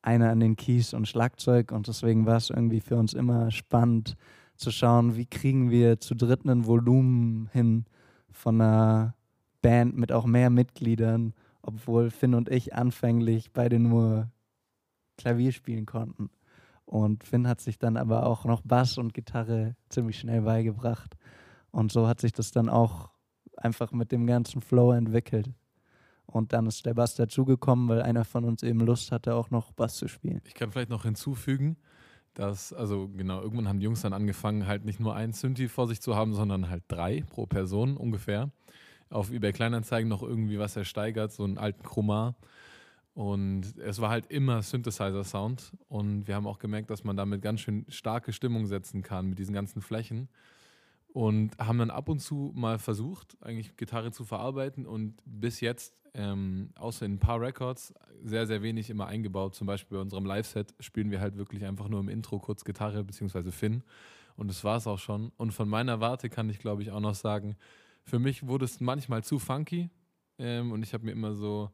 einer 0.00 0.30
an 0.30 0.40
den 0.40 0.56
Keys 0.56 0.94
und 0.94 1.08
Schlagzeug 1.08 1.72
und 1.72 1.88
deswegen 1.88 2.26
war 2.26 2.36
es 2.36 2.50
irgendwie 2.50 2.80
für 2.80 2.96
uns 2.96 3.14
immer 3.14 3.50
spannend 3.50 4.16
zu 4.56 4.70
schauen, 4.70 5.16
wie 5.16 5.26
kriegen 5.26 5.70
wir 5.70 5.98
zu 5.98 6.14
dritt 6.14 6.44
ein 6.44 6.66
Volumen 6.66 7.48
hin 7.52 7.86
von 8.30 8.60
einer 8.60 9.14
Band 9.60 9.96
mit 9.96 10.12
auch 10.12 10.26
mehr 10.26 10.50
Mitgliedern 10.50 11.34
obwohl 11.66 12.10
Finn 12.10 12.34
und 12.34 12.48
ich 12.50 12.74
anfänglich 12.74 13.52
beide 13.52 13.78
nur 13.78 14.30
Klavier 15.16 15.52
spielen 15.52 15.86
konnten. 15.86 16.30
Und 16.86 17.24
Finn 17.24 17.48
hat 17.48 17.60
sich 17.60 17.78
dann 17.78 17.96
aber 17.96 18.26
auch 18.26 18.44
noch 18.44 18.62
Bass 18.62 18.98
und 18.98 19.14
Gitarre 19.14 19.76
ziemlich 19.88 20.18
schnell 20.18 20.42
beigebracht. 20.42 21.16
Und 21.70 21.90
so 21.90 22.06
hat 22.06 22.20
sich 22.20 22.32
das 22.32 22.50
dann 22.50 22.68
auch 22.68 23.10
einfach 23.56 23.92
mit 23.92 24.12
dem 24.12 24.26
ganzen 24.26 24.60
Flow 24.60 24.92
entwickelt. 24.92 25.50
Und 26.26 26.52
dann 26.52 26.66
ist 26.66 26.86
der 26.86 26.94
Bass 26.94 27.14
dazugekommen, 27.14 27.88
weil 27.88 28.02
einer 28.02 28.24
von 28.24 28.44
uns 28.44 28.62
eben 28.62 28.80
Lust 28.80 29.12
hatte, 29.12 29.34
auch 29.34 29.50
noch 29.50 29.72
Bass 29.72 29.96
zu 29.96 30.08
spielen. 30.08 30.40
Ich 30.46 30.54
kann 30.54 30.72
vielleicht 30.72 30.90
noch 30.90 31.04
hinzufügen, 31.04 31.76
dass, 32.34 32.72
also 32.72 33.08
genau, 33.08 33.40
irgendwann 33.40 33.68
haben 33.68 33.78
die 33.78 33.84
Jungs 33.84 34.02
dann 34.02 34.12
angefangen, 34.12 34.66
halt 34.66 34.84
nicht 34.84 35.00
nur 35.00 35.14
ein 35.14 35.32
Synthi 35.32 35.68
vor 35.68 35.86
sich 35.86 36.00
zu 36.00 36.16
haben, 36.16 36.34
sondern 36.34 36.68
halt 36.68 36.84
drei 36.88 37.22
pro 37.22 37.46
Person 37.46 37.96
ungefähr. 37.96 38.50
Auf 39.10 39.30
eBay 39.30 39.52
Kleinanzeigen 39.52 40.08
noch 40.08 40.22
irgendwie 40.22 40.58
was 40.58 40.76
ersteigert, 40.76 41.32
so 41.32 41.44
einen 41.44 41.58
alten 41.58 41.82
Chromar. 41.82 42.36
Und 43.14 43.78
es 43.78 44.00
war 44.00 44.10
halt 44.10 44.26
immer 44.26 44.60
Synthesizer-Sound. 44.62 45.72
Und 45.88 46.26
wir 46.26 46.34
haben 46.34 46.48
auch 46.48 46.58
gemerkt, 46.58 46.90
dass 46.90 47.04
man 47.04 47.16
damit 47.16 47.42
ganz 47.42 47.60
schön 47.60 47.86
starke 47.88 48.32
Stimmung 48.32 48.66
setzen 48.66 49.02
kann 49.02 49.28
mit 49.28 49.38
diesen 49.38 49.54
ganzen 49.54 49.80
Flächen. 49.80 50.28
Und 51.12 51.56
haben 51.58 51.78
dann 51.78 51.90
ab 51.90 52.08
und 52.08 52.18
zu 52.18 52.50
mal 52.56 52.80
versucht, 52.80 53.36
eigentlich 53.40 53.76
Gitarre 53.76 54.10
zu 54.10 54.24
verarbeiten. 54.24 54.84
Und 54.84 55.14
bis 55.24 55.60
jetzt, 55.60 56.02
ähm, 56.14 56.70
außer 56.74 57.06
in 57.06 57.14
ein 57.14 57.18
paar 57.20 57.40
Records, 57.40 57.94
sehr, 58.24 58.48
sehr 58.48 58.62
wenig 58.62 58.90
immer 58.90 59.06
eingebaut. 59.06 59.54
Zum 59.54 59.68
Beispiel 59.68 59.96
bei 59.96 60.02
unserem 60.02 60.24
Live-Set 60.24 60.74
spielen 60.80 61.12
wir 61.12 61.20
halt 61.20 61.36
wirklich 61.36 61.64
einfach 61.64 61.88
nur 61.88 62.00
im 62.00 62.08
Intro 62.08 62.40
kurz 62.40 62.64
Gitarre 62.64 63.04
bzw. 63.04 63.52
Finn. 63.52 63.84
Und 64.36 64.48
das 64.48 64.64
war 64.64 64.78
es 64.78 64.88
auch 64.88 64.98
schon. 64.98 65.30
Und 65.36 65.52
von 65.52 65.68
meiner 65.68 66.00
Warte 66.00 66.28
kann 66.28 66.50
ich, 66.50 66.58
glaube 66.58 66.82
ich, 66.82 66.90
auch 66.90 66.98
noch 66.98 67.14
sagen, 67.14 67.54
für 68.02 68.18
mich 68.18 68.48
wurde 68.48 68.64
es 68.64 68.80
manchmal 68.80 69.22
zu 69.22 69.38
funky. 69.38 69.90
Ähm, 70.36 70.72
und 70.72 70.82
ich 70.82 70.94
habe 70.94 71.04
mir 71.04 71.12
immer 71.12 71.36
so 71.36 71.70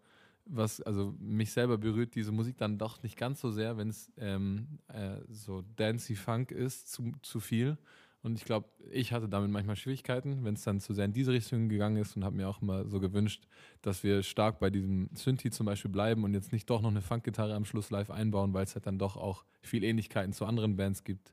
was, 0.46 0.80
also 0.80 1.14
mich 1.18 1.52
selber 1.52 1.78
berührt 1.78 2.14
diese 2.14 2.32
Musik 2.32 2.56
dann 2.56 2.78
doch 2.78 3.02
nicht 3.02 3.16
ganz 3.16 3.40
so 3.40 3.50
sehr, 3.50 3.76
wenn 3.76 3.88
es 3.88 4.10
ähm, 4.16 4.78
äh, 4.88 5.18
so 5.28 5.62
dancey 5.76 6.16
Funk 6.16 6.50
ist, 6.50 6.90
zu, 6.90 7.12
zu 7.22 7.40
viel. 7.40 7.78
Und 8.22 8.36
ich 8.36 8.44
glaube, 8.44 8.68
ich 8.90 9.12
hatte 9.12 9.28
damit 9.28 9.50
manchmal 9.50 9.76
Schwierigkeiten, 9.76 10.44
wenn 10.44 10.54
es 10.54 10.62
dann 10.62 10.80
zu 10.80 10.92
sehr 10.92 11.06
in 11.06 11.12
diese 11.12 11.32
Richtung 11.32 11.70
gegangen 11.70 11.96
ist 11.96 12.16
und 12.16 12.24
habe 12.24 12.36
mir 12.36 12.48
auch 12.48 12.60
immer 12.60 12.86
so 12.86 13.00
gewünscht, 13.00 13.46
dass 13.80 14.02
wir 14.02 14.22
stark 14.22 14.58
bei 14.58 14.68
diesem 14.68 15.08
Synthi 15.14 15.50
zum 15.50 15.64
Beispiel 15.64 15.90
bleiben 15.90 16.24
und 16.24 16.34
jetzt 16.34 16.52
nicht 16.52 16.68
doch 16.68 16.82
noch 16.82 16.90
eine 16.90 17.00
Funkgitarre 17.00 17.54
am 17.54 17.64
Schluss 17.64 17.90
live 17.90 18.10
einbauen, 18.10 18.52
weil 18.52 18.64
es 18.64 18.74
halt 18.74 18.86
dann 18.86 18.98
doch 18.98 19.16
auch 19.16 19.44
viel 19.62 19.84
Ähnlichkeiten 19.84 20.34
zu 20.34 20.44
anderen 20.44 20.76
Bands 20.76 21.02
gibt. 21.02 21.32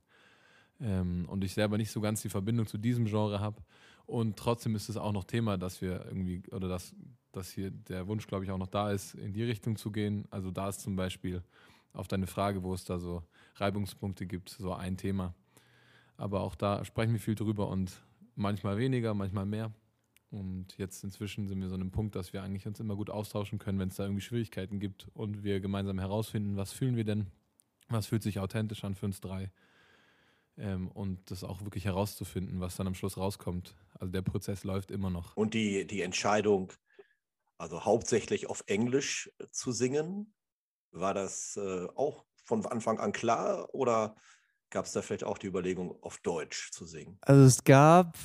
Ähm, 0.79 1.25
und 1.27 1.43
ich 1.43 1.53
selber 1.53 1.77
nicht 1.77 1.91
so 1.91 1.99
ganz 1.99 2.21
die 2.21 2.29
Verbindung 2.29 2.67
zu 2.67 2.77
diesem 2.77 3.05
Genre 3.05 3.41
habe. 3.41 3.61
Und 4.07 4.37
trotzdem 4.37 4.73
ist 4.75 4.87
es 4.87 4.95
auch 4.95 5.11
noch 5.11 5.25
Thema, 5.25 5.57
dass 5.57 5.81
wir 5.81 6.05
irgendwie, 6.05 6.41
oder 6.51 6.69
dass, 6.69 6.95
dass 7.33 7.51
hier 7.51 7.69
der 7.69 8.07
Wunsch, 8.07 8.25
glaube 8.25 8.45
ich, 8.45 8.51
auch 8.51 8.57
noch 8.57 8.67
da 8.67 8.91
ist, 8.91 9.15
in 9.15 9.33
die 9.33 9.43
Richtung 9.43 9.75
zu 9.75 9.91
gehen. 9.91 10.25
Also 10.31 10.49
da 10.49 10.69
ist 10.69 10.79
zum 10.79 10.95
Beispiel 10.95 11.43
auf 11.91 12.07
deine 12.07 12.25
Frage, 12.25 12.63
wo 12.63 12.73
es 12.73 12.85
da 12.85 12.99
so 12.99 13.21
Reibungspunkte 13.55 14.25
gibt, 14.25 14.49
so 14.49 14.73
ein 14.73 14.95
Thema. 14.95 15.35
Aber 16.15 16.39
auch 16.39 16.55
da 16.55 16.85
sprechen 16.85 17.11
wir 17.11 17.19
viel 17.19 17.35
drüber 17.35 17.67
und 17.67 18.01
manchmal 18.35 18.77
weniger, 18.77 19.13
manchmal 19.13 19.45
mehr. 19.45 19.73
Und 20.29 20.77
jetzt 20.77 21.03
inzwischen 21.03 21.47
sind 21.47 21.59
wir 21.59 21.67
so 21.67 21.75
an 21.75 21.81
einem 21.81 21.91
Punkt, 21.91 22.15
dass 22.15 22.31
wir 22.31 22.43
eigentlich 22.43 22.65
uns 22.65 22.79
immer 22.79 22.95
gut 22.95 23.09
austauschen 23.09 23.59
können, 23.59 23.77
wenn 23.77 23.89
es 23.89 23.97
da 23.97 24.03
irgendwie 24.03 24.21
Schwierigkeiten 24.21 24.79
gibt 24.79 25.09
und 25.13 25.43
wir 25.43 25.59
gemeinsam 25.59 25.99
herausfinden, 25.99 26.55
was 26.55 26.71
fühlen 26.71 26.95
wir 26.95 27.03
denn, 27.03 27.27
was 27.89 28.07
fühlt 28.07 28.23
sich 28.23 28.39
authentisch 28.39 28.85
an 28.85 28.95
für 28.95 29.05
uns 29.05 29.19
drei 29.19 29.51
ähm, 30.57 30.89
und 30.89 31.31
das 31.31 31.43
auch 31.43 31.61
wirklich 31.61 31.85
herauszufinden, 31.85 32.59
was 32.59 32.75
dann 32.75 32.87
am 32.87 32.95
Schluss 32.95 33.17
rauskommt. 33.17 33.75
Also 33.99 34.11
der 34.11 34.21
Prozess 34.21 34.63
läuft 34.63 34.91
immer 34.91 35.09
noch. 35.09 35.35
Und 35.35 35.53
die, 35.53 35.85
die 35.85 36.01
Entscheidung, 36.01 36.73
also 37.57 37.85
hauptsächlich 37.85 38.49
auf 38.49 38.63
Englisch 38.67 39.31
zu 39.51 39.71
singen, 39.71 40.33
war 40.91 41.13
das 41.13 41.57
äh, 41.57 41.87
auch 41.95 42.25
von 42.43 42.65
Anfang 42.65 42.99
an 42.99 43.11
klar 43.11 43.73
oder 43.73 44.15
gab 44.69 44.85
es 44.85 44.91
da 44.93 45.01
vielleicht 45.01 45.23
auch 45.23 45.37
die 45.37 45.47
Überlegung, 45.47 45.95
auf 46.01 46.17
Deutsch 46.19 46.71
zu 46.71 46.85
singen? 46.85 47.17
Also 47.21 47.43
es 47.43 47.63
gab, 47.63 48.17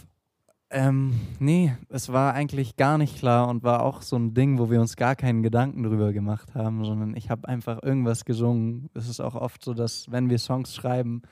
ähm, 0.71 1.21
nee, 1.39 1.77
es 1.89 2.13
war 2.13 2.35
eigentlich 2.35 2.77
gar 2.77 2.99
nicht 2.99 3.19
klar 3.19 3.49
und 3.49 3.63
war 3.63 3.83
auch 3.83 4.03
so 4.03 4.17
ein 4.17 4.35
Ding, 4.35 4.59
wo 4.59 4.71
wir 4.71 4.81
uns 4.81 4.97
gar 4.97 5.17
keinen 5.17 5.43
Gedanken 5.43 5.83
drüber 5.83 6.13
gemacht 6.13 6.55
haben, 6.55 6.85
sondern 6.85 7.17
ich 7.17 7.31
habe 7.31 7.49
einfach 7.49 7.83
irgendwas 7.83 8.25
gesungen. 8.25 8.91
Es 8.95 9.09
ist 9.09 9.21
auch 9.21 9.35
oft 9.35 9.63
so, 9.63 9.75
dass 9.75 10.11
wenn 10.11 10.31
wir 10.31 10.39
Songs 10.39 10.75
schreiben, 10.75 11.23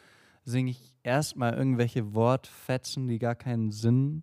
singe 0.45 0.71
ich 0.71 0.95
erstmal 1.03 1.55
irgendwelche 1.55 2.15
Wortfetzen, 2.15 3.09
die 3.09 3.19
gar 3.19 3.35
keinen 3.35 3.71
Sinn 3.71 4.23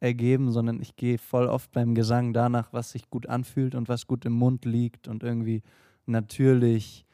ergeben, 0.00 0.50
sondern 0.50 0.80
ich 0.80 0.96
gehe 0.96 1.18
voll 1.18 1.46
oft 1.46 1.72
beim 1.72 1.94
Gesang 1.94 2.32
danach, 2.32 2.72
was 2.72 2.92
sich 2.92 3.10
gut 3.10 3.28
anfühlt 3.28 3.74
und 3.74 3.88
was 3.88 4.06
gut 4.06 4.24
im 4.24 4.32
Mund 4.32 4.64
liegt 4.64 5.08
und 5.08 5.22
irgendwie 5.22 5.62
natürlich 6.06 7.06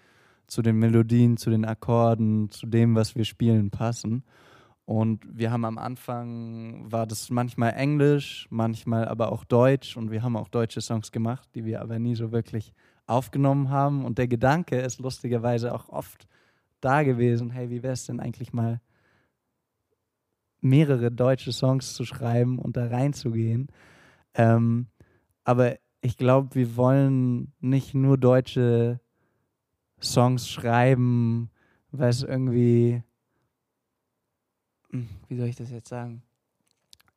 zu 0.46 0.62
den 0.62 0.76
Melodien, 0.76 1.36
zu 1.36 1.50
den 1.50 1.64
Akkorden, 1.64 2.50
zu 2.50 2.66
dem, 2.66 2.94
was 2.94 3.16
wir 3.16 3.24
spielen, 3.24 3.70
passen. 3.70 4.22
Und 4.84 5.26
wir 5.36 5.50
haben 5.50 5.64
am 5.64 5.78
Anfang, 5.78 6.92
war 6.92 7.08
das 7.08 7.28
manchmal 7.30 7.72
Englisch, 7.72 8.46
manchmal 8.50 9.08
aber 9.08 9.32
auch 9.32 9.44
Deutsch 9.44 9.96
und 9.96 10.12
wir 10.12 10.22
haben 10.22 10.36
auch 10.36 10.48
deutsche 10.48 10.80
Songs 10.80 11.10
gemacht, 11.10 11.48
die 11.56 11.64
wir 11.64 11.82
aber 11.82 11.98
nie 11.98 12.14
so 12.14 12.30
wirklich 12.30 12.72
aufgenommen 13.06 13.70
haben. 13.70 14.04
Und 14.04 14.18
der 14.18 14.28
Gedanke 14.28 14.78
ist 14.78 15.00
lustigerweise 15.00 15.74
auch 15.74 15.88
oft 15.88 16.28
da 16.86 17.02
gewesen, 17.02 17.50
hey, 17.50 17.68
wie 17.68 17.82
wäre 17.82 17.92
es 17.94 18.06
denn 18.06 18.20
eigentlich 18.20 18.52
mal 18.52 18.80
mehrere 20.60 21.10
deutsche 21.10 21.52
Songs 21.52 21.94
zu 21.94 22.04
schreiben 22.04 22.58
und 22.58 22.76
da 22.76 22.86
reinzugehen. 22.86 23.68
Ähm, 24.34 24.86
aber 25.44 25.76
ich 26.00 26.16
glaube, 26.16 26.54
wir 26.54 26.76
wollen 26.76 27.52
nicht 27.60 27.94
nur 27.94 28.18
deutsche 28.18 29.00
Songs 30.00 30.48
schreiben, 30.48 31.50
weil 31.90 32.10
es 32.10 32.22
irgendwie, 32.22 33.02
hm, 34.90 35.08
wie 35.28 35.36
soll 35.36 35.48
ich 35.48 35.56
das 35.56 35.70
jetzt 35.70 35.88
sagen? 35.88 36.22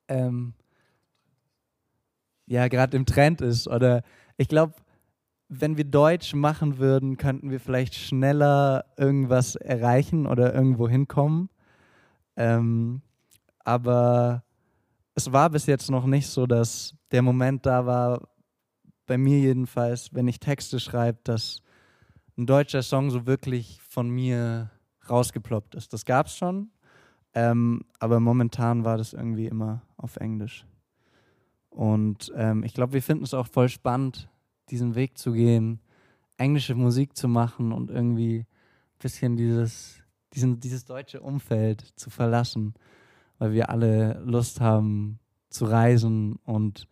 Ähm, 0.08 0.54
ja, 2.46 2.68
gerade 2.68 2.98
im 2.98 3.06
Trend 3.06 3.42
ist. 3.42 3.68
Oder 3.68 4.02
ich 4.38 4.48
glaube, 4.48 4.74
wenn 5.50 5.78
wir 5.78 5.84
Deutsch 5.84 6.36
machen 6.36 6.78
würden, 6.78 7.18
könnten 7.18 7.50
wir 7.50 7.60
vielleicht 7.60 7.96
schneller 7.96 8.86
irgendwas 8.98 9.56
erreichen 9.56 10.28
oder 10.28 10.54
irgendwo 10.54 10.88
hinkommen. 10.88 11.50
Ähm, 12.36 13.02
aber 13.66 14.44
es 15.16 15.34
war 15.34 15.50
bis 15.50 15.66
jetzt 15.66 15.90
noch 15.90 16.06
nicht 16.06 16.28
so, 16.28 16.46
dass 16.46 16.96
der 17.12 17.24
Moment 17.24 17.66
da 17.66 17.86
war, 17.86 18.30
bei 19.08 19.18
mir 19.18 19.40
jedenfalls, 19.40 20.14
wenn 20.14 20.28
ich 20.28 20.40
Texte 20.40 20.80
schreibe, 20.80 21.18
dass 21.24 21.64
ein 22.38 22.46
deutscher 22.46 22.84
Song 22.84 23.10
so 23.10 23.26
wirklich 23.26 23.82
von 23.82 24.08
mir 24.08 24.70
rausgeploppt 25.10 25.74
ist. 25.74 25.92
Das 25.94 26.06
gab 26.06 26.28
es 26.28 26.38
schon, 26.38 26.70
ähm, 27.34 27.82
aber 28.00 28.20
momentan 28.20 28.86
war 28.86 28.98
das 28.98 29.14
irgendwie 29.14 29.48
immer 29.48 29.82
auf 29.98 30.18
Englisch. 30.18 30.64
Und 31.70 32.32
ähm, 32.36 32.64
ich 32.64 32.76
glaube, 32.76 32.94
wir 32.94 33.02
finden 33.02 33.24
es 33.24 33.34
auch 33.34 33.48
voll 33.48 33.68
spannend, 33.68 34.30
diesen 34.72 34.96
Weg 34.96 35.18
zu 35.18 35.32
gehen, 35.32 35.80
englische 36.38 36.76
Musik 36.76 37.16
zu 37.18 37.28
machen 37.28 37.72
und 37.72 37.90
irgendwie 37.90 38.40
ein 38.40 39.00
bisschen 39.00 39.36
dieses, 39.36 40.02
diesen, 40.34 40.60
dieses 40.60 40.86
deutsche 40.86 41.22
Umfeld 41.22 41.82
zu 41.96 42.10
verlassen, 42.10 42.74
weil 43.38 43.54
wir 43.54 43.70
alle 43.70 44.22
Lust 44.26 44.62
haben 44.62 45.20
zu 45.50 45.66
reisen 45.66 46.38
und 46.44 46.88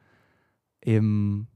eben 0.81 1.47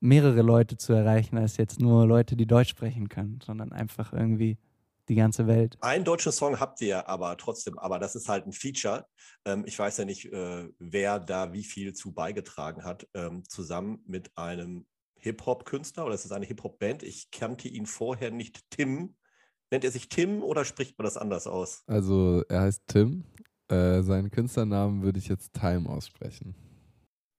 mehrere 0.00 0.42
Leute 0.42 0.76
zu 0.76 0.92
erreichen, 0.92 1.36
als 1.36 1.58
jetzt 1.58 1.80
nur 1.80 2.06
Leute, 2.06 2.36
die 2.36 2.46
Deutsch 2.46 2.70
sprechen 2.70 3.08
können, 3.08 3.40
sondern 3.44 3.72
einfach 3.72 4.12
irgendwie 4.12 4.58
die 5.08 5.16
ganze 5.16 5.46
Welt. 5.46 5.76
Einen 5.80 6.04
deutschen 6.04 6.32
Song 6.32 6.60
habt 6.60 6.80
ihr 6.80 7.08
aber 7.08 7.36
trotzdem, 7.36 7.78
aber 7.78 7.98
das 7.98 8.14
ist 8.14 8.28
halt 8.28 8.46
ein 8.46 8.52
Feature. 8.52 9.06
Ähm, 9.44 9.64
ich 9.66 9.78
weiß 9.78 9.98
ja 9.98 10.04
nicht, 10.04 10.32
äh, 10.32 10.68
wer 10.78 11.18
da 11.18 11.52
wie 11.52 11.64
viel 11.64 11.92
zu 11.92 12.12
beigetragen 12.12 12.84
hat, 12.84 13.08
ähm, 13.14 13.42
zusammen 13.48 14.02
mit 14.06 14.36
einem 14.38 14.86
Hip-Hop-Künstler 15.20 16.06
oder 16.06 16.14
ist 16.14 16.24
es 16.24 16.32
eine 16.32 16.46
Hip-Hop-Band? 16.46 17.02
Ich 17.02 17.30
kannte 17.30 17.68
ihn 17.68 17.86
vorher 17.86 18.30
nicht. 18.30 18.70
Tim. 18.70 19.16
Nennt 19.70 19.84
er 19.84 19.90
sich 19.90 20.08
Tim 20.08 20.42
oder 20.42 20.64
spricht 20.64 20.98
man 20.98 21.04
das 21.04 21.16
anders 21.16 21.46
aus? 21.46 21.84
Also 21.86 22.42
er 22.48 22.62
heißt 22.62 22.82
Tim. 22.86 23.24
Äh, 23.68 24.02
seinen 24.02 24.30
Künstlernamen 24.30 25.02
würde 25.02 25.18
ich 25.18 25.28
jetzt 25.28 25.52
Time 25.52 25.88
aussprechen. 25.88 26.54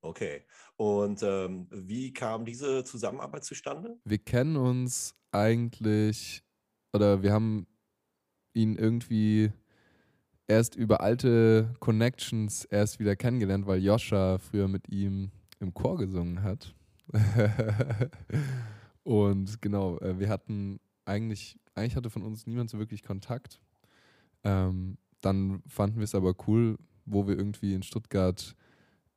Okay. 0.02 0.46
Und 0.78 1.22
ähm, 1.24 1.68
wie 1.70 2.14
kam 2.14 2.46
diese 2.46 2.84
Zusammenarbeit 2.84 3.44
zustande? 3.44 4.00
Wir 4.06 4.18
kennen 4.18 4.56
uns 4.56 5.14
eigentlich, 5.32 6.42
oder 6.94 7.22
wir 7.22 7.34
haben 7.34 7.68
ihn 8.54 8.78
irgendwie 8.78 9.52
erst 10.48 10.76
über 10.76 11.02
alte 11.02 11.74
Connections 11.80 12.66
erst 12.66 13.00
wieder 13.00 13.16
kennengelernt, 13.16 13.68
weil 13.68 13.84
Joscha 13.84 14.38
früher 14.38 14.68
mit 14.68 14.90
ihm 14.90 15.32
im 15.60 15.74
Chor 15.74 15.98
gesungen 15.98 16.44
hat. 16.44 16.76
und 19.04 19.62
genau, 19.62 19.98
äh, 20.00 20.20
wir 20.20 20.30
hatten 20.30 20.80
eigentlich, 21.06 21.60
eigentlich 21.76 21.96
hatte 21.96 22.10
von 22.10 22.24
uns 22.24 22.48
niemand 22.48 22.70
so 22.70 22.80
wirklich 22.80 23.04
Kontakt. 23.04 23.62
Ähm, 24.44 24.98
dann 25.22 25.62
fanden 25.68 25.98
wir 25.98 26.06
es 26.06 26.16
aber 26.16 26.34
cool, 26.48 26.78
wo 27.06 27.28
wir 27.28 27.38
irgendwie 27.38 27.74
in 27.74 27.84
Stuttgart 27.84 28.56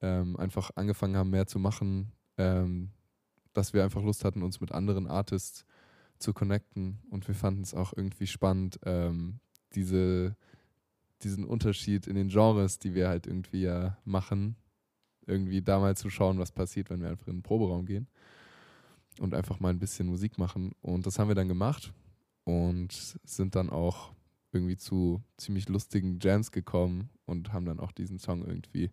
ähm, 0.02 0.36
einfach 0.36 0.70
angefangen 0.74 1.16
haben, 1.16 1.30
mehr 1.30 1.46
zu 1.46 1.58
machen, 1.58 2.12
ähm, 2.36 2.90
dass 3.52 3.72
wir 3.72 3.84
einfach 3.84 4.02
Lust 4.02 4.24
hatten, 4.24 4.42
uns 4.42 4.60
mit 4.60 4.72
anderen 4.72 5.06
Artists 5.06 5.64
zu 6.18 6.32
connecten. 6.32 7.00
Und 7.10 7.26
wir 7.26 7.34
fanden 7.34 7.62
es 7.62 7.74
auch 7.74 7.92
irgendwie 7.96 8.26
spannend, 8.26 8.78
ähm, 8.84 9.40
diese, 9.74 10.36
diesen 11.22 11.44
Unterschied 11.44 12.06
in 12.06 12.16
den 12.16 12.28
Genres, 12.28 12.78
die 12.78 12.94
wir 12.94 13.08
halt 13.08 13.26
irgendwie 13.26 13.62
ja 13.62 13.98
machen, 14.04 14.56
irgendwie 15.26 15.62
da 15.62 15.78
mal 15.78 15.96
zu 15.96 16.10
schauen, 16.10 16.38
was 16.38 16.52
passiert, 16.52 16.90
wenn 16.90 17.00
wir 17.00 17.10
einfach 17.10 17.28
in 17.28 17.36
den 17.36 17.42
Proberaum 17.42 17.86
gehen 17.86 18.08
und 19.20 19.34
einfach 19.34 19.60
mal 19.60 19.70
ein 19.70 19.78
bisschen 19.78 20.06
Musik 20.06 20.38
machen. 20.38 20.72
Und 20.82 21.06
das 21.06 21.18
haben 21.18 21.28
wir 21.28 21.34
dann 21.34 21.48
gemacht 21.48 21.92
und 22.44 23.18
sind 23.24 23.54
dann 23.54 23.70
auch 23.70 24.12
irgendwie 24.52 24.76
zu 24.76 25.22
ziemlich 25.36 25.68
lustigen 25.68 26.18
Jams 26.20 26.52
gekommen 26.52 27.10
und 27.26 27.52
haben 27.52 27.66
dann 27.66 27.80
auch 27.80 27.92
diesen 27.92 28.18
Song 28.18 28.44
irgendwie 28.44 28.90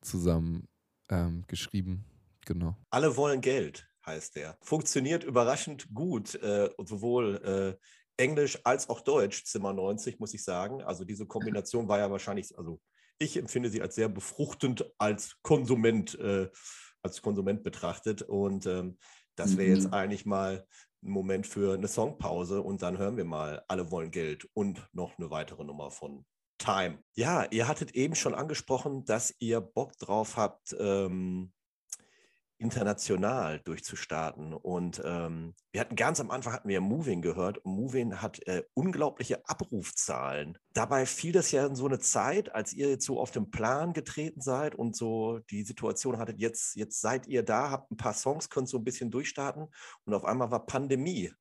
zusammen 0.00 0.66
ähm, 1.08 1.44
geschrieben. 1.46 2.04
Genau. 2.46 2.76
Alle 2.90 3.16
wollen 3.16 3.40
Geld, 3.40 3.88
heißt 4.06 4.36
der. 4.36 4.56
Funktioniert 4.62 5.22
überraschend 5.22 5.92
gut, 5.94 6.34
äh, 6.36 6.70
sowohl 6.78 7.78
äh, 7.78 8.22
Englisch 8.22 8.58
als 8.64 8.88
auch 8.88 9.00
Deutsch, 9.00 9.44
Zimmer 9.44 9.72
90, 9.72 10.18
muss 10.18 10.34
ich 10.34 10.42
sagen. 10.42 10.82
Also 10.82 11.04
diese 11.04 11.26
Kombination 11.26 11.88
war 11.88 11.98
ja 11.98 12.10
wahrscheinlich, 12.10 12.56
also 12.58 12.80
ich 13.18 13.36
empfinde 13.36 13.70
sie 13.70 13.82
als 13.82 13.94
sehr 13.94 14.08
befruchtend 14.08 14.90
als 14.98 15.36
Konsument, 15.42 16.18
äh, 16.18 16.48
als 17.02 17.22
Konsument 17.22 17.62
betrachtet. 17.62 18.22
Und 18.22 18.66
ähm, 18.66 18.98
das 19.36 19.56
wäre 19.56 19.70
jetzt 19.70 19.88
mhm. 19.88 19.94
eigentlich 19.94 20.26
mal 20.26 20.66
ein 21.02 21.10
Moment 21.10 21.46
für 21.46 21.74
eine 21.74 21.88
Songpause 21.88 22.62
und 22.62 22.82
dann 22.82 22.98
hören 22.98 23.16
wir 23.16 23.24
mal 23.24 23.62
Alle 23.68 23.90
wollen 23.90 24.10
Geld 24.10 24.48
und 24.54 24.84
noch 24.92 25.16
eine 25.18 25.30
weitere 25.30 25.64
Nummer 25.64 25.90
von 25.90 26.24
Time. 26.58 26.98
Ja, 27.14 27.44
ihr 27.50 27.68
hattet 27.68 27.92
eben 27.92 28.16
schon 28.16 28.34
angesprochen, 28.34 29.04
dass 29.04 29.34
ihr 29.38 29.60
Bock 29.60 29.96
drauf 29.96 30.36
habt, 30.36 30.74
ähm, 30.78 31.52
international 32.58 33.60
durchzustarten. 33.60 34.52
Und 34.52 35.00
ähm, 35.04 35.54
wir 35.72 35.80
hatten 35.80 35.96
ganz 35.96 36.20
am 36.20 36.30
Anfang 36.30 36.52
hatten 36.52 36.68
wir 36.68 36.80
Moving 36.80 37.22
gehört. 37.22 37.64
Moving 37.64 38.20
hat 38.20 38.46
äh, 38.46 38.64
unglaubliche 38.74 39.48
Abrufzahlen. 39.48 40.58
Dabei 40.72 41.06
fiel 41.06 41.32
das 41.32 41.50
ja 41.52 41.66
in 41.66 41.76
so 41.76 41.86
eine 41.86 41.98
Zeit, 41.98 42.54
als 42.54 42.72
ihr 42.72 42.88
jetzt 42.88 43.06
so 43.06 43.20
auf 43.20 43.30
den 43.30 43.50
Plan 43.50 43.92
getreten 43.92 44.40
seid 44.40 44.74
und 44.74 44.96
so 44.96 45.40
die 45.50 45.62
Situation 45.62 46.18
hattet, 46.18 46.38
jetzt, 46.38 46.76
jetzt 46.76 47.00
seid 47.00 47.26
ihr 47.26 47.42
da, 47.42 47.70
habt 47.70 47.90
ein 47.90 47.96
paar 47.96 48.14
Songs, 48.14 48.50
könnt 48.50 48.68
so 48.68 48.78
ein 48.78 48.84
bisschen 48.84 49.10
durchstarten 49.10 49.68
und 50.04 50.14
auf 50.14 50.24
einmal 50.24 50.50
war 50.50 50.66
Pandemie 50.66 51.32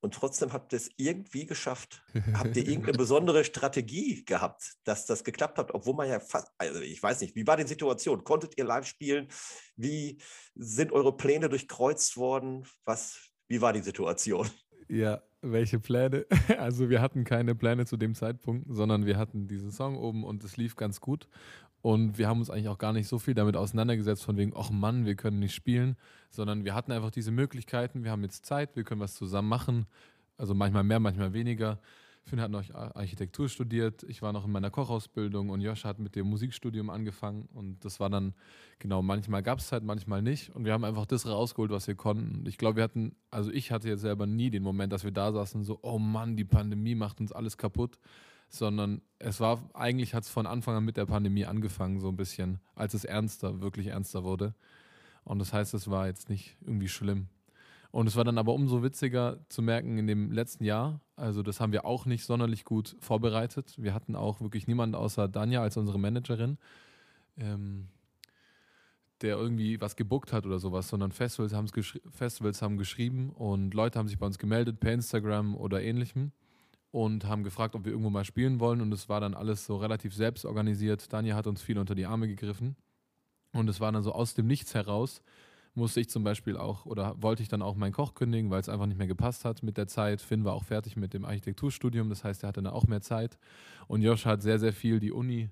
und 0.00 0.14
trotzdem 0.14 0.52
habt 0.52 0.72
ihr 0.72 0.78
es 0.78 0.90
irgendwie 0.96 1.44
geschafft. 1.46 2.02
Habt 2.32 2.56
ihr 2.56 2.66
irgendeine 2.66 2.96
besondere 2.98 3.44
Strategie 3.44 4.24
gehabt, 4.24 4.76
dass 4.84 5.06
das 5.06 5.24
geklappt 5.24 5.58
hat, 5.58 5.72
obwohl 5.74 5.94
man 5.94 6.08
ja 6.08 6.20
fast, 6.20 6.50
also 6.56 6.80
ich 6.80 7.02
weiß 7.02 7.20
nicht, 7.20 7.36
wie 7.36 7.46
war 7.46 7.56
die 7.56 7.66
Situation? 7.66 8.24
Konntet 8.24 8.56
ihr 8.56 8.64
live 8.64 8.86
spielen? 8.86 9.28
Wie 9.76 10.18
sind 10.54 10.92
eure 10.92 11.16
Pläne 11.16 11.48
durchkreuzt 11.48 12.16
worden? 12.16 12.66
Was, 12.84 13.30
wie 13.48 13.60
war 13.60 13.72
die 13.72 13.82
Situation? 13.82 14.48
Ja, 14.88 15.22
welche 15.42 15.78
Pläne? 15.78 16.26
Also 16.58 16.90
wir 16.90 17.00
hatten 17.00 17.24
keine 17.24 17.54
Pläne 17.54 17.86
zu 17.86 17.96
dem 17.96 18.14
Zeitpunkt, 18.14 18.66
sondern 18.68 19.06
wir 19.06 19.18
hatten 19.18 19.48
diesen 19.48 19.70
Song 19.70 19.96
oben 19.96 20.24
und 20.24 20.42
es 20.44 20.56
lief 20.56 20.76
ganz 20.76 21.00
gut. 21.00 21.28
Und 21.82 22.18
wir 22.18 22.28
haben 22.28 22.40
uns 22.40 22.50
eigentlich 22.50 22.68
auch 22.68 22.78
gar 22.78 22.92
nicht 22.92 23.08
so 23.08 23.18
viel 23.18 23.34
damit 23.34 23.56
auseinandergesetzt, 23.56 24.24
von 24.24 24.36
wegen, 24.36 24.52
ach 24.56 24.70
Mann, 24.70 25.06
wir 25.06 25.14
können 25.14 25.38
nicht 25.38 25.54
spielen, 25.54 25.96
sondern 26.28 26.64
wir 26.64 26.74
hatten 26.74 26.92
einfach 26.92 27.10
diese 27.10 27.30
Möglichkeiten, 27.30 28.04
wir 28.04 28.10
haben 28.10 28.22
jetzt 28.22 28.44
Zeit, 28.44 28.76
wir 28.76 28.84
können 28.84 29.00
was 29.00 29.14
zusammen 29.14 29.48
machen. 29.48 29.86
Also 30.36 30.54
manchmal 30.54 30.84
mehr, 30.84 31.00
manchmal 31.00 31.32
weniger. 31.32 31.78
Finn 32.24 32.40
hat 32.40 32.50
noch 32.50 32.62
Architektur 32.74 33.48
studiert, 33.48 34.02
ich 34.04 34.22
war 34.22 34.32
noch 34.32 34.44
in 34.44 34.52
meiner 34.52 34.70
Kochausbildung 34.70 35.48
und 35.48 35.62
Josh 35.62 35.84
hat 35.84 35.98
mit 35.98 36.14
dem 36.14 36.26
Musikstudium 36.26 36.90
angefangen 36.90 37.48
und 37.54 37.84
das 37.84 37.98
war 37.98 38.10
dann, 38.10 38.34
genau, 38.78 39.02
manchmal 39.02 39.42
gab 39.42 39.58
es 39.58 39.68
Zeit, 39.68 39.82
manchmal 39.82 40.22
nicht 40.22 40.54
und 40.54 40.64
wir 40.64 40.72
haben 40.72 40.84
einfach 40.84 41.06
das 41.06 41.26
rausgeholt, 41.26 41.70
was 41.70 41.88
wir 41.88 41.94
konnten. 41.94 42.46
Ich 42.46 42.58
glaube, 42.58 42.76
wir 42.76 42.84
hatten, 42.84 43.16
also 43.30 43.50
ich 43.50 43.72
hatte 43.72 43.88
jetzt 43.88 44.02
selber 44.02 44.26
nie 44.26 44.50
den 44.50 44.62
Moment, 44.62 44.92
dass 44.92 45.02
wir 45.02 45.12
da 45.12 45.32
saßen, 45.32 45.64
so, 45.64 45.78
oh 45.82 45.98
Mann, 45.98 46.36
die 46.36 46.44
Pandemie 46.44 46.94
macht 46.94 47.20
uns 47.20 47.32
alles 47.32 47.56
kaputt, 47.56 47.98
sondern 48.52 49.02
es 49.18 49.40
war, 49.40 49.70
eigentlich 49.74 50.14
hat 50.14 50.24
es 50.24 50.30
von 50.30 50.46
Anfang 50.46 50.76
an 50.76 50.84
mit 50.84 50.96
der 50.96 51.06
Pandemie 51.06 51.46
angefangen, 51.46 52.00
so 52.00 52.08
ein 52.08 52.16
bisschen, 52.16 52.60
als 52.74 52.94
es 52.94 53.04
ernster, 53.04 53.60
wirklich 53.60 53.88
ernster 53.88 54.24
wurde. 54.24 54.54
Und 55.24 55.38
das 55.38 55.52
heißt, 55.52 55.74
es 55.74 55.88
war 55.88 56.06
jetzt 56.06 56.28
nicht 56.28 56.56
irgendwie 56.60 56.88
schlimm. 56.88 57.28
Und 57.92 58.06
es 58.06 58.16
war 58.16 58.24
dann 58.24 58.38
aber 58.38 58.54
umso 58.54 58.82
witziger 58.82 59.38
zu 59.48 59.62
merken 59.62 59.98
in 59.98 60.06
dem 60.06 60.30
letzten 60.30 60.64
Jahr, 60.64 61.00
also 61.16 61.42
das 61.42 61.60
haben 61.60 61.72
wir 61.72 61.84
auch 61.84 62.06
nicht 62.06 62.24
sonderlich 62.24 62.64
gut 62.64 62.96
vorbereitet. 63.00 63.74
Wir 63.78 63.94
hatten 63.94 64.14
auch 64.14 64.40
wirklich 64.40 64.66
niemanden 64.68 64.94
außer 64.94 65.28
Danja 65.28 65.60
als 65.60 65.76
unsere 65.76 65.98
Managerin, 65.98 66.58
ähm, 67.36 67.88
der 69.22 69.36
irgendwie 69.36 69.80
was 69.80 69.96
gebuckt 69.96 70.32
hat 70.32 70.46
oder 70.46 70.58
sowas, 70.58 70.88
sondern 70.88 71.12
Festivals, 71.12 71.52
Festivals 72.10 72.62
haben 72.62 72.78
geschrieben 72.78 73.30
und 73.30 73.74
Leute 73.74 73.98
haben 73.98 74.08
sich 74.08 74.18
bei 74.18 74.26
uns 74.26 74.38
gemeldet 74.38 74.80
per 74.80 74.92
Instagram 74.92 75.56
oder 75.56 75.82
ähnlichem 75.82 76.32
und 76.90 77.24
haben 77.26 77.44
gefragt, 77.44 77.74
ob 77.74 77.84
wir 77.84 77.92
irgendwo 77.92 78.10
mal 78.10 78.24
spielen 78.24 78.60
wollen. 78.60 78.80
Und 78.80 78.92
es 78.92 79.08
war 79.08 79.20
dann 79.20 79.34
alles 79.34 79.66
so 79.66 79.76
relativ 79.76 80.14
selbst 80.14 80.44
organisiert. 80.44 81.12
Daniel 81.12 81.34
hat 81.34 81.46
uns 81.46 81.62
viel 81.62 81.78
unter 81.78 81.94
die 81.94 82.06
Arme 82.06 82.26
gegriffen. 82.26 82.76
Und 83.52 83.68
es 83.68 83.80
war 83.80 83.92
dann 83.92 84.02
so 84.02 84.12
aus 84.12 84.34
dem 84.34 84.46
Nichts 84.46 84.74
heraus, 84.74 85.22
musste 85.74 86.00
ich 86.00 86.08
zum 86.08 86.24
Beispiel 86.24 86.56
auch 86.56 86.86
oder 86.86 87.20
wollte 87.20 87.42
ich 87.42 87.48
dann 87.48 87.62
auch 87.62 87.74
meinen 87.74 87.92
Koch 87.92 88.14
kündigen, 88.14 88.50
weil 88.50 88.60
es 88.60 88.68
einfach 88.68 88.86
nicht 88.86 88.98
mehr 88.98 89.06
gepasst 89.06 89.44
hat 89.44 89.62
mit 89.62 89.76
der 89.76 89.86
Zeit. 89.86 90.20
Finn 90.20 90.44
war 90.44 90.54
auch 90.54 90.64
fertig 90.64 90.96
mit 90.96 91.14
dem 91.14 91.24
Architekturstudium, 91.24 92.08
das 92.08 92.24
heißt, 92.24 92.44
er 92.44 92.48
hatte 92.48 92.62
dann 92.62 92.72
auch 92.72 92.86
mehr 92.86 93.00
Zeit. 93.00 93.38
Und 93.88 94.02
Josh 94.02 94.24
hat 94.24 94.42
sehr, 94.42 94.58
sehr 94.58 94.72
viel 94.72 95.00
die 95.00 95.12
Uni 95.12 95.50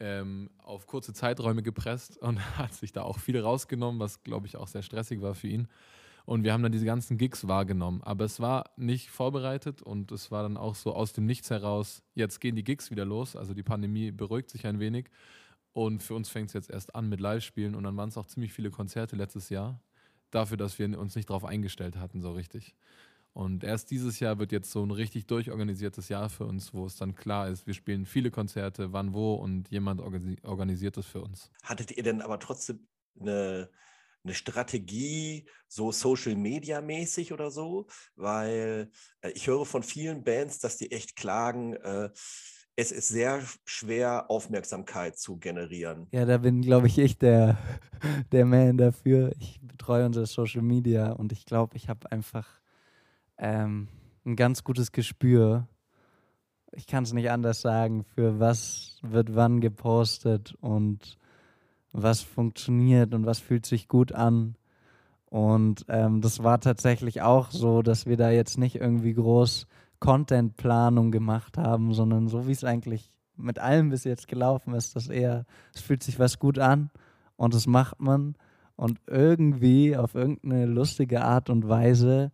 ähm, 0.00 0.50
auf 0.58 0.86
kurze 0.86 1.12
Zeiträume 1.12 1.62
gepresst 1.62 2.18
und 2.18 2.38
hat 2.58 2.74
sich 2.74 2.92
da 2.92 3.02
auch 3.02 3.18
viel 3.18 3.38
rausgenommen, 3.38 4.00
was 4.00 4.22
glaube 4.22 4.46
ich 4.46 4.56
auch 4.56 4.68
sehr 4.68 4.82
stressig 4.82 5.20
war 5.20 5.34
für 5.34 5.48
ihn. 5.48 5.68
Und 6.26 6.42
wir 6.42 6.52
haben 6.52 6.62
dann 6.62 6.72
diese 6.72 6.86
ganzen 6.86 7.18
Gigs 7.18 7.46
wahrgenommen. 7.48 8.02
Aber 8.02 8.24
es 8.24 8.40
war 8.40 8.70
nicht 8.76 9.10
vorbereitet 9.10 9.82
und 9.82 10.10
es 10.10 10.30
war 10.30 10.42
dann 10.42 10.56
auch 10.56 10.74
so 10.74 10.94
aus 10.94 11.12
dem 11.12 11.26
Nichts 11.26 11.50
heraus, 11.50 12.02
jetzt 12.14 12.40
gehen 12.40 12.56
die 12.56 12.64
Gigs 12.64 12.90
wieder 12.90 13.04
los. 13.04 13.36
Also 13.36 13.52
die 13.52 13.62
Pandemie 13.62 14.10
beruhigt 14.10 14.50
sich 14.50 14.66
ein 14.66 14.80
wenig. 14.80 15.10
Und 15.72 16.02
für 16.02 16.14
uns 16.14 16.28
fängt 16.28 16.48
es 16.48 16.54
jetzt 16.54 16.70
erst 16.70 16.94
an 16.94 17.08
mit 17.08 17.20
Live-Spielen. 17.20 17.74
Und 17.74 17.84
dann 17.84 17.96
waren 17.96 18.08
es 18.08 18.16
auch 18.16 18.26
ziemlich 18.26 18.52
viele 18.52 18.70
Konzerte 18.70 19.16
letztes 19.16 19.50
Jahr. 19.50 19.80
Dafür, 20.30 20.56
dass 20.56 20.78
wir 20.78 20.98
uns 20.98 21.14
nicht 21.14 21.28
darauf 21.28 21.44
eingestellt 21.44 21.96
hatten, 21.96 22.20
so 22.20 22.32
richtig. 22.32 22.74
Und 23.34 23.64
erst 23.64 23.90
dieses 23.90 24.20
Jahr 24.20 24.38
wird 24.38 24.52
jetzt 24.52 24.70
so 24.70 24.84
ein 24.84 24.92
richtig 24.92 25.26
durchorganisiertes 25.26 26.08
Jahr 26.08 26.30
für 26.30 26.46
uns, 26.46 26.72
wo 26.72 26.86
es 26.86 26.96
dann 26.96 27.16
klar 27.16 27.48
ist, 27.48 27.66
wir 27.66 27.74
spielen 27.74 28.06
viele 28.06 28.30
Konzerte, 28.30 28.92
wann 28.92 29.12
wo 29.12 29.34
und 29.34 29.70
jemand 29.70 30.00
organisiert 30.00 30.96
das 30.96 31.06
für 31.06 31.20
uns. 31.20 31.50
Hattet 31.64 31.90
ihr 31.96 32.04
denn 32.04 32.22
aber 32.22 32.38
trotzdem 32.38 32.86
eine 33.20 33.68
eine 34.24 34.34
Strategie, 34.34 35.46
so 35.68 35.92
Social 35.92 36.34
Media 36.34 36.80
mäßig 36.80 37.32
oder 37.32 37.50
so, 37.50 37.86
weil 38.16 38.90
äh, 39.20 39.30
ich 39.30 39.46
höre 39.46 39.66
von 39.66 39.82
vielen 39.82 40.24
Bands, 40.24 40.58
dass 40.58 40.76
die 40.76 40.92
echt 40.92 41.16
klagen, 41.16 41.74
äh, 41.74 42.10
es 42.76 42.90
ist 42.90 43.08
sehr 43.08 43.40
schwer, 43.64 44.30
Aufmerksamkeit 44.30 45.16
zu 45.16 45.36
generieren. 45.36 46.08
Ja, 46.10 46.24
da 46.24 46.38
bin, 46.38 46.62
glaube 46.62 46.88
ich, 46.88 46.98
ich 46.98 47.18
der, 47.18 47.56
der 48.32 48.46
Man 48.46 48.78
dafür. 48.78 49.32
Ich 49.38 49.60
betreue 49.62 50.06
unser 50.06 50.26
Social 50.26 50.62
Media 50.62 51.12
und 51.12 51.30
ich 51.30 51.44
glaube, 51.44 51.76
ich 51.76 51.88
habe 51.88 52.10
einfach 52.10 52.48
ähm, 53.38 53.88
ein 54.24 54.36
ganz 54.36 54.64
gutes 54.64 54.90
Gespür. 54.90 55.68
Ich 56.72 56.86
kann 56.86 57.04
es 57.04 57.12
nicht 57.12 57.30
anders 57.30 57.60
sagen, 57.60 58.04
für 58.04 58.40
was 58.40 58.98
wird 59.02 59.36
wann 59.36 59.60
gepostet 59.60 60.54
und 60.60 61.18
was 61.94 62.20
funktioniert 62.22 63.14
und 63.14 63.24
was 63.24 63.38
fühlt 63.38 63.64
sich 63.64 63.88
gut 63.88 64.12
an. 64.12 64.56
Und 65.26 65.86
ähm, 65.88 66.20
das 66.20 66.42
war 66.42 66.60
tatsächlich 66.60 67.22
auch 67.22 67.50
so, 67.50 67.82
dass 67.82 68.06
wir 68.06 68.16
da 68.16 68.30
jetzt 68.30 68.58
nicht 68.58 68.76
irgendwie 68.76 69.14
groß 69.14 69.66
Content-Planung 70.00 71.12
gemacht 71.12 71.56
haben, 71.56 71.94
sondern 71.94 72.28
so 72.28 72.46
wie 72.46 72.52
es 72.52 72.64
eigentlich 72.64 73.10
mit 73.36 73.58
allem 73.58 73.90
bis 73.90 74.04
jetzt 74.04 74.28
gelaufen 74.28 74.74
ist, 74.74 74.96
dass 74.96 75.08
eher, 75.08 75.46
es 75.72 75.80
fühlt 75.80 76.02
sich 76.02 76.18
was 76.18 76.38
gut 76.38 76.58
an 76.58 76.90
und 77.36 77.54
das 77.54 77.66
macht 77.66 78.00
man 78.00 78.36
und 78.76 79.00
irgendwie 79.06 79.96
auf 79.96 80.14
irgendeine 80.14 80.66
lustige 80.66 81.22
Art 81.22 81.48
und 81.48 81.68
Weise 81.68 82.32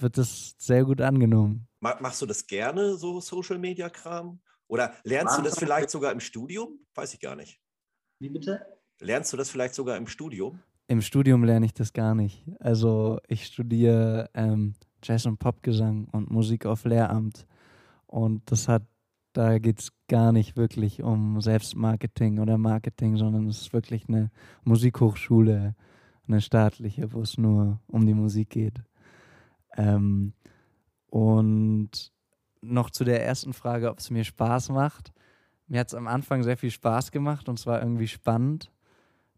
wird 0.00 0.16
das 0.16 0.54
sehr 0.58 0.84
gut 0.84 1.00
angenommen. 1.00 1.68
Machst 1.80 2.22
du 2.22 2.26
das 2.26 2.46
gerne, 2.46 2.96
so 2.96 3.20
Social-Media-Kram? 3.20 4.40
Oder 4.68 4.92
lernst 5.04 5.38
du 5.38 5.42
das 5.42 5.58
vielleicht 5.58 5.90
sogar 5.90 6.12
im 6.12 6.20
Studium? 6.20 6.80
Weiß 6.94 7.14
ich 7.14 7.20
gar 7.20 7.36
nicht. 7.36 7.60
Wie 8.18 8.28
bitte? 8.28 8.66
Lernst 9.00 9.32
du 9.32 9.36
das 9.36 9.50
vielleicht 9.50 9.74
sogar 9.74 9.96
im 9.96 10.06
Studium? 10.06 10.60
Im 10.88 11.02
Studium 11.02 11.44
lerne 11.44 11.66
ich 11.66 11.74
das 11.74 11.92
gar 11.92 12.14
nicht. 12.14 12.44
Also 12.58 13.20
ich 13.28 13.46
studiere 13.46 14.30
ähm, 14.34 14.74
Jazz- 15.04 15.26
und 15.26 15.38
Popgesang 15.38 16.08
und 16.12 16.30
Musik 16.30 16.66
auf 16.66 16.84
Lehramt. 16.84 17.46
Und 18.06 18.50
das 18.50 18.66
hat, 18.66 18.82
da 19.34 19.58
geht 19.58 19.80
es 19.80 19.92
gar 20.08 20.32
nicht 20.32 20.56
wirklich 20.56 21.02
um 21.02 21.40
Selbstmarketing 21.40 22.40
oder 22.40 22.58
Marketing, 22.58 23.16
sondern 23.16 23.46
es 23.46 23.60
ist 23.60 23.72
wirklich 23.72 24.08
eine 24.08 24.30
Musikhochschule, 24.64 25.76
eine 26.26 26.40
staatliche, 26.40 27.12
wo 27.12 27.20
es 27.20 27.38
nur 27.38 27.80
um 27.86 28.06
die 28.06 28.14
Musik 28.14 28.50
geht. 28.50 28.82
Ähm, 29.76 30.32
und 31.06 32.12
noch 32.60 32.90
zu 32.90 33.04
der 33.04 33.24
ersten 33.24 33.52
Frage, 33.52 33.90
ob 33.90 33.98
es 33.98 34.10
mir 34.10 34.24
Spaß 34.24 34.70
macht. 34.70 35.12
Mir 35.68 35.80
hat 35.80 35.88
es 35.88 35.94
am 35.94 36.08
Anfang 36.08 36.42
sehr 36.42 36.56
viel 36.56 36.70
Spaß 36.70 37.10
gemacht 37.12 37.48
und 37.48 37.58
es 37.58 37.66
war 37.66 37.80
irgendwie 37.80 38.08
spannend. 38.08 38.72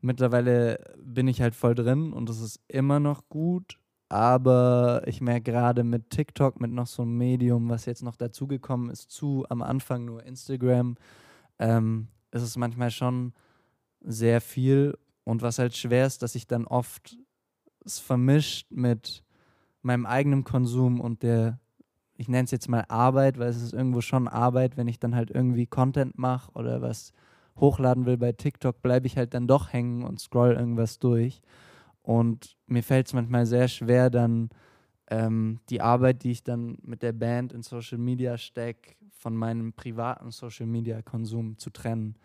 mittlerweile 0.00 0.78
bin 1.02 1.28
ich 1.28 1.42
halt 1.42 1.54
voll 1.54 1.74
drin 1.74 2.12
und 2.12 2.30
es 2.30 2.40
ist 2.40 2.60
immer 2.68 3.00
noch 3.00 3.28
gut. 3.28 3.78
Aber 4.08 5.02
ich 5.06 5.20
merke 5.20 5.52
gerade 5.52 5.84
mit 5.84 6.10
TikTok, 6.10 6.60
mit 6.60 6.72
noch 6.72 6.88
so 6.88 7.02
einem 7.02 7.16
Medium, 7.16 7.68
was 7.68 7.84
jetzt 7.84 8.02
noch 8.02 8.16
dazugekommen 8.16 8.90
ist, 8.90 9.10
zu 9.10 9.44
am 9.48 9.62
Anfang 9.62 10.04
nur 10.04 10.24
Instagram, 10.24 10.96
ähm, 11.60 12.08
ist 12.32 12.42
es 12.42 12.56
manchmal 12.56 12.90
schon 12.90 13.34
sehr 14.00 14.40
viel. 14.40 14.98
Und 15.22 15.42
was 15.42 15.60
halt 15.60 15.76
schwer 15.76 16.06
ist, 16.06 16.22
dass 16.22 16.34
ich 16.34 16.48
dann 16.48 16.66
oft 16.66 17.18
es 17.84 18.00
vermischt 18.00 18.72
mit 18.72 19.22
meinem 19.82 20.06
eigenen 20.06 20.42
Konsum 20.42 21.00
und 21.00 21.22
der, 21.22 21.60
ich 22.20 22.28
nenne 22.28 22.44
es 22.44 22.50
jetzt 22.50 22.68
mal 22.68 22.84
Arbeit, 22.88 23.38
weil 23.38 23.48
es 23.48 23.62
ist 23.62 23.72
irgendwo 23.72 24.02
schon 24.02 24.28
Arbeit, 24.28 24.76
wenn 24.76 24.88
ich 24.88 25.00
dann 25.00 25.14
halt 25.14 25.30
irgendwie 25.30 25.66
Content 25.66 26.18
mache 26.18 26.52
oder 26.52 26.82
was 26.82 27.14
hochladen 27.56 28.04
will 28.04 28.18
bei 28.18 28.32
TikTok, 28.32 28.82
bleibe 28.82 29.06
ich 29.06 29.16
halt 29.16 29.32
dann 29.32 29.46
doch 29.46 29.72
hängen 29.72 30.02
und 30.04 30.20
scroll 30.20 30.52
irgendwas 30.52 30.98
durch. 30.98 31.40
Und 32.02 32.58
mir 32.66 32.82
fällt 32.82 33.06
es 33.06 33.14
manchmal 33.14 33.46
sehr 33.46 33.68
schwer, 33.68 34.10
dann 34.10 34.50
ähm, 35.08 35.60
die 35.70 35.80
Arbeit, 35.80 36.22
die 36.22 36.32
ich 36.32 36.44
dann 36.44 36.76
mit 36.82 37.02
der 37.02 37.14
Band 37.14 37.54
in 37.54 37.62
Social 37.62 37.96
Media 37.96 38.36
stecke, 38.36 38.96
von 39.12 39.34
meinem 39.34 39.72
privaten 39.72 40.30
Social 40.30 40.66
Media 40.66 41.00
Konsum 41.00 41.56
zu 41.56 41.70
trennen. 41.70 42.16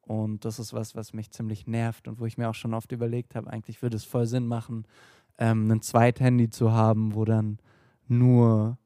Und 0.00 0.44
das 0.44 0.58
ist 0.58 0.72
was, 0.72 0.96
was 0.96 1.12
mich 1.12 1.30
ziemlich 1.30 1.68
nervt 1.68 2.08
und 2.08 2.18
wo 2.18 2.26
ich 2.26 2.36
mir 2.36 2.48
auch 2.48 2.54
schon 2.54 2.74
oft 2.74 2.90
überlegt 2.90 3.36
habe, 3.36 3.48
eigentlich 3.48 3.80
würde 3.80 3.96
es 3.96 4.04
voll 4.04 4.26
Sinn 4.26 4.48
machen, 4.48 4.86
ähm, 5.38 5.70
ein 5.70 5.82
Zweithandy 5.82 6.50
zu 6.50 6.72
haben, 6.72 7.14
wo 7.14 7.24
dann 7.24 7.60
nur, 8.08 8.78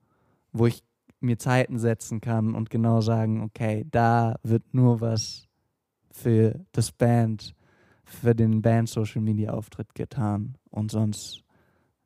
wo 0.52 0.66
ich 0.66 0.82
mir 1.20 1.38
Zeiten 1.38 1.78
setzen 1.78 2.20
kann 2.20 2.54
und 2.54 2.70
genau 2.70 3.00
sagen, 3.00 3.42
okay, 3.42 3.86
da 3.90 4.38
wird 4.42 4.74
nur 4.74 5.00
was 5.00 5.48
für 6.10 6.64
das 6.72 6.92
Band, 6.92 7.54
für 8.04 8.34
den 8.34 8.62
Band-Social-Media-Auftritt 8.62 9.94
getan 9.94 10.56
und 10.70 10.90
sonst 10.90 11.44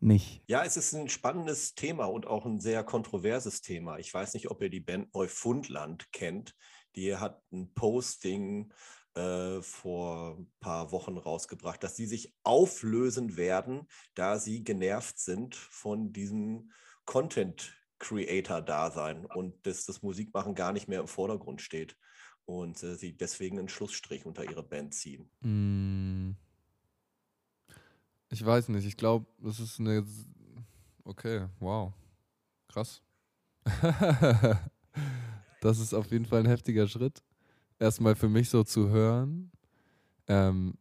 nicht. 0.00 0.42
Ja, 0.46 0.64
es 0.64 0.76
ist 0.76 0.94
ein 0.94 1.08
spannendes 1.08 1.74
Thema 1.74 2.04
und 2.04 2.26
auch 2.26 2.44
ein 2.44 2.60
sehr 2.60 2.84
kontroverses 2.84 3.62
Thema. 3.62 3.98
Ich 3.98 4.12
weiß 4.12 4.34
nicht, 4.34 4.50
ob 4.50 4.62
ihr 4.62 4.70
die 4.70 4.80
Band 4.80 5.14
Neufundland 5.14 6.12
kennt. 6.12 6.54
Die 6.94 7.16
hat 7.16 7.40
ein 7.52 7.72
Posting 7.74 8.72
äh, 9.14 9.62
vor 9.62 10.36
ein 10.38 10.52
paar 10.60 10.92
Wochen 10.92 11.16
rausgebracht, 11.16 11.82
dass 11.82 11.96
sie 11.96 12.06
sich 12.06 12.34
auflösen 12.42 13.36
werden, 13.36 13.88
da 14.14 14.38
sie 14.38 14.62
genervt 14.62 15.18
sind 15.18 15.54
von 15.54 16.12
diesem 16.12 16.70
Content 17.04 17.74
Creator-Dasein 17.98 19.26
und 19.26 19.66
dass 19.66 19.86
das 19.86 20.02
Musikmachen 20.02 20.54
gar 20.54 20.72
nicht 20.72 20.88
mehr 20.88 21.00
im 21.00 21.08
Vordergrund 21.08 21.62
steht 21.62 21.96
und 22.44 22.82
äh, 22.82 22.94
sie 22.96 23.16
deswegen 23.16 23.58
einen 23.58 23.68
Schlussstrich 23.68 24.26
unter 24.26 24.44
ihre 24.44 24.62
Band 24.62 24.94
ziehen. 24.94 25.30
Mm. 25.40 26.36
Ich 28.30 28.44
weiß 28.44 28.68
nicht, 28.70 28.86
ich 28.86 28.96
glaube, 28.96 29.26
das 29.38 29.60
ist 29.60 29.78
eine. 29.78 30.04
Okay, 31.04 31.46
wow. 31.60 31.92
Krass. 32.68 33.00
das 35.60 35.78
ist 35.78 35.94
auf 35.94 36.10
jeden 36.10 36.26
Fall 36.26 36.40
ein 36.40 36.46
heftiger 36.46 36.88
Schritt. 36.88 37.22
Erstmal 37.78 38.16
für 38.16 38.28
mich 38.28 38.50
so 38.50 38.64
zu 38.64 38.88
hören. 38.88 39.52
Ähm, 40.26 40.74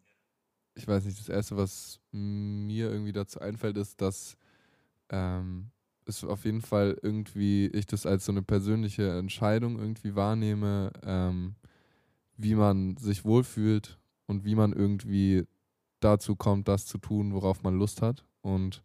ich 0.76 0.88
weiß 0.88 1.06
nicht, 1.06 1.20
das 1.20 1.30
Erste, 1.30 1.56
was 1.56 2.00
mir 2.12 2.90
irgendwie 2.90 3.12
dazu 3.12 3.40
einfällt, 3.40 3.78
ist, 3.78 4.02
dass 4.02 4.38
ähm, 5.10 5.72
es 6.06 6.24
auf 6.24 6.46
jeden 6.46 6.62
Fall 6.62 6.98
irgendwie, 7.02 7.68
ich 7.68 7.86
das 7.86 8.06
als 8.06 8.26
so 8.26 8.32
eine 8.32 8.42
persönliche 8.42 9.18
Entscheidung 9.18 9.80
irgendwie 9.80 10.16
wahrnehme, 10.16 10.92
ähm, 11.04 11.56
wie 12.38 12.56
man 12.56 12.98
sich 12.98 13.26
wohlfühlt 13.26 14.00
und 14.28 14.46
wie 14.46 14.56
man 14.56 14.74
irgendwie 14.74 15.46
dazu 16.00 16.36
kommt, 16.36 16.68
das 16.68 16.86
zu 16.86 16.98
tun, 16.98 17.34
worauf 17.34 17.64
man 17.64 17.78
Lust 17.78 18.02
hat. 18.02 18.26
Und 18.42 18.84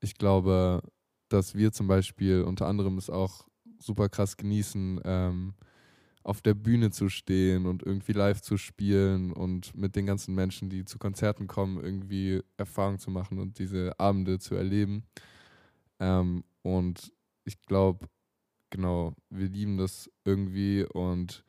ich 0.00 0.14
glaube, 0.14 0.82
dass 1.28 1.54
wir 1.54 1.72
zum 1.72 1.86
Beispiel 1.86 2.42
unter 2.42 2.66
anderem 2.66 2.98
es 2.98 3.10
auch 3.10 3.46
super 3.78 4.08
krass 4.08 4.36
genießen, 4.36 5.00
ähm, 5.04 5.54
auf 6.22 6.42
der 6.42 6.54
Bühne 6.54 6.90
zu 6.90 7.08
stehen 7.08 7.66
und 7.66 7.82
irgendwie 7.82 8.12
live 8.12 8.42
zu 8.42 8.58
spielen 8.58 9.32
und 9.32 9.74
mit 9.74 9.96
den 9.96 10.06
ganzen 10.06 10.34
Menschen, 10.34 10.68
die 10.68 10.84
zu 10.84 10.98
Konzerten 10.98 11.46
kommen, 11.46 11.82
irgendwie 11.82 12.42
Erfahrung 12.56 12.98
zu 12.98 13.10
machen 13.10 13.38
und 13.38 13.58
diese 13.58 13.98
Abende 13.98 14.38
zu 14.38 14.54
erleben. 14.54 15.04
Ähm, 16.00 16.44
und 16.62 17.12
ich 17.44 17.60
glaube, 17.62 18.08
genau, 18.70 19.14
wir 19.28 19.48
lieben 19.48 19.76
das 19.76 20.10
irgendwie 20.24 20.84
und 20.84 21.44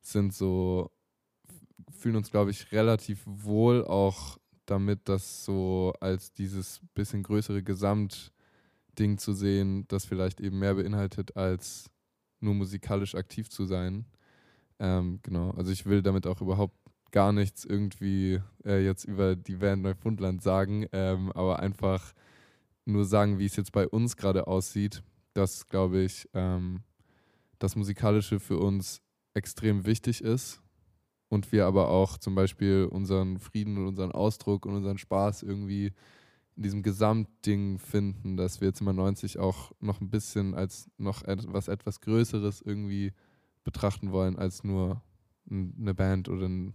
sind 0.00 0.34
so, 0.34 0.90
fühlen 1.90 2.16
uns, 2.16 2.30
glaube 2.30 2.50
ich, 2.50 2.70
relativ 2.72 3.22
wohl 3.24 3.84
auch 3.84 4.38
damit, 4.66 5.08
das 5.08 5.44
so 5.44 5.92
als 6.00 6.32
dieses 6.32 6.80
bisschen 6.94 7.22
größere 7.22 7.62
Gesamtding 7.62 9.18
zu 9.18 9.32
sehen, 9.32 9.86
das 9.88 10.04
vielleicht 10.04 10.40
eben 10.40 10.58
mehr 10.58 10.74
beinhaltet, 10.74 11.36
als 11.36 11.90
nur 12.40 12.54
musikalisch 12.54 13.14
aktiv 13.14 13.48
zu 13.48 13.64
sein. 13.64 14.06
Ähm, 14.78 15.20
genau, 15.22 15.50
also 15.52 15.72
ich 15.72 15.86
will 15.86 16.02
damit 16.02 16.26
auch 16.26 16.40
überhaupt 16.40 16.76
gar 17.12 17.32
nichts 17.32 17.64
irgendwie 17.64 18.42
äh, 18.64 18.84
jetzt 18.84 19.04
über 19.04 19.36
die 19.36 19.56
Band 19.56 19.82
Neufundland 19.82 20.42
sagen, 20.42 20.86
ähm, 20.92 21.32
aber 21.32 21.60
einfach 21.60 22.12
nur 22.86 23.04
sagen, 23.04 23.38
wie 23.38 23.46
es 23.46 23.56
jetzt 23.56 23.72
bei 23.72 23.86
uns 23.86 24.16
gerade 24.16 24.46
aussieht, 24.46 25.02
dass, 25.34 25.68
glaube 25.68 26.02
ich, 26.02 26.28
ähm, 26.34 26.82
das 27.58 27.76
Musikalische 27.76 28.40
für 28.40 28.58
uns 28.58 29.02
extrem 29.34 29.84
wichtig 29.84 30.22
ist 30.22 30.62
und 31.28 31.52
wir 31.52 31.66
aber 31.66 31.88
auch 31.88 32.16
zum 32.18 32.34
Beispiel 32.34 32.88
unseren 32.90 33.38
Frieden 33.38 33.76
und 33.76 33.86
unseren 33.86 34.12
Ausdruck 34.12 34.66
und 34.66 34.74
unseren 34.74 34.98
Spaß 34.98 35.42
irgendwie 35.42 35.92
in 36.56 36.62
diesem 36.62 36.82
Gesamtding 36.82 37.78
finden, 37.78 38.36
dass 38.36 38.60
wir 38.60 38.68
jetzt 38.68 38.80
immer 38.80 38.94
90 38.94 39.38
auch 39.38 39.72
noch 39.80 40.00
ein 40.00 40.10
bisschen 40.10 40.54
als 40.54 40.90
noch 40.96 41.22
etwas 41.24 41.68
etwas 41.68 42.00
Größeres 42.00 42.62
irgendwie 42.62 43.12
betrachten 43.62 44.10
wollen 44.12 44.38
als 44.38 44.64
nur 44.64 45.02
eine 45.50 45.94
Band 45.94 46.28
oder 46.28 46.46
ein 46.46 46.72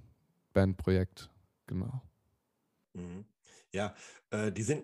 Bandprojekt. 0.53 1.29
Genau. 1.65 2.01
Mhm. 2.93 3.25
Ja, 3.73 3.95
äh, 4.29 4.51
die 4.51 4.63
sind 4.63 4.83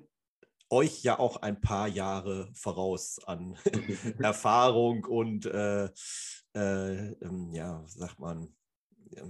euch 0.69 1.03
ja 1.03 1.19
auch 1.19 1.37
ein 1.37 1.61
paar 1.61 1.87
Jahre 1.87 2.49
voraus 2.53 3.19
an 3.25 3.57
Erfahrung 4.19 5.05
und 5.05 5.45
äh, 5.45 5.85
äh, 6.53 7.11
ähm, 7.21 7.53
ja, 7.53 7.83
sagt 7.87 8.19
man, 8.19 8.55
ja, 9.11 9.23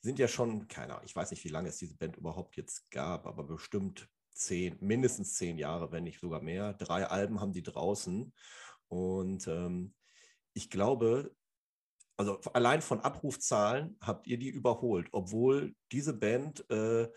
sind 0.00 0.18
ja 0.18 0.28
schon, 0.28 0.68
keine 0.68 0.94
Ahnung, 0.94 1.06
ich 1.06 1.16
weiß 1.16 1.30
nicht, 1.30 1.44
wie 1.44 1.48
lange 1.48 1.68
es 1.68 1.78
diese 1.78 1.96
Band 1.96 2.16
überhaupt 2.16 2.56
jetzt 2.56 2.90
gab, 2.90 3.26
aber 3.26 3.44
bestimmt 3.44 4.08
zehn, 4.32 4.76
mindestens 4.80 5.34
zehn 5.34 5.58
Jahre, 5.58 5.92
wenn 5.92 6.04
nicht 6.04 6.20
sogar 6.20 6.42
mehr. 6.42 6.74
Drei 6.74 7.06
Alben 7.06 7.40
haben 7.40 7.52
die 7.52 7.62
draußen. 7.62 8.32
Und 8.88 9.46
ähm, 9.48 9.94
ich 10.52 10.70
glaube, 10.70 11.34
also 12.16 12.38
allein 12.52 12.82
von 12.82 13.00
Abrufzahlen 13.00 13.96
habt 14.00 14.26
ihr 14.26 14.38
die 14.38 14.50
überholt, 14.50 15.08
obwohl 15.12 15.74
diese 15.90 16.12
Band 16.12 16.68
äh, 16.70 17.08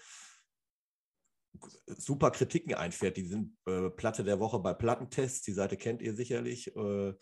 super 1.85 2.31
Kritiken 2.31 2.73
einfährt. 2.73 3.17
Die 3.17 3.25
sind 3.25 3.57
äh, 3.65 3.89
Platte 3.89 4.23
der 4.23 4.39
Woche 4.39 4.59
bei 4.59 4.73
Plattentests, 4.73 5.41
die 5.41 5.53
Seite 5.53 5.77
kennt 5.77 6.01
ihr 6.01 6.15
sicherlich, 6.15 6.75
äh, 6.75 7.13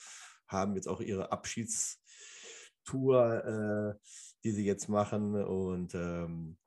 haben 0.47 0.75
jetzt 0.75 0.87
auch 0.87 1.01
ihre 1.01 1.31
Abschiedstour, 1.31 1.95
äh, 3.45 3.95
die 4.43 4.51
sie 4.51 4.65
jetzt 4.65 4.89
machen. 4.89 5.35
Und 5.43 5.95
ähm, 5.95 6.57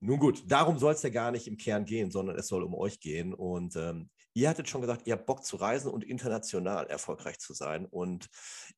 nun 0.00 0.18
gut, 0.18 0.42
darum 0.46 0.78
soll 0.78 0.92
es 0.92 1.02
ja 1.02 1.08
gar 1.08 1.30
nicht 1.30 1.46
im 1.46 1.56
Kern 1.56 1.86
gehen, 1.86 2.10
sondern 2.10 2.36
es 2.36 2.48
soll 2.48 2.62
um 2.62 2.74
euch 2.74 3.00
gehen. 3.00 3.32
Und 3.32 3.74
ähm, 3.76 4.10
ihr 4.34 4.50
hattet 4.50 4.68
schon 4.68 4.82
gesagt, 4.82 5.06
ihr 5.06 5.14
habt 5.14 5.24
Bock 5.24 5.42
zu 5.44 5.56
reisen 5.56 5.90
und 5.90 6.04
international 6.04 6.86
erfolgreich 6.88 7.38
zu 7.38 7.54
sein. 7.54 7.86
Und 7.86 8.28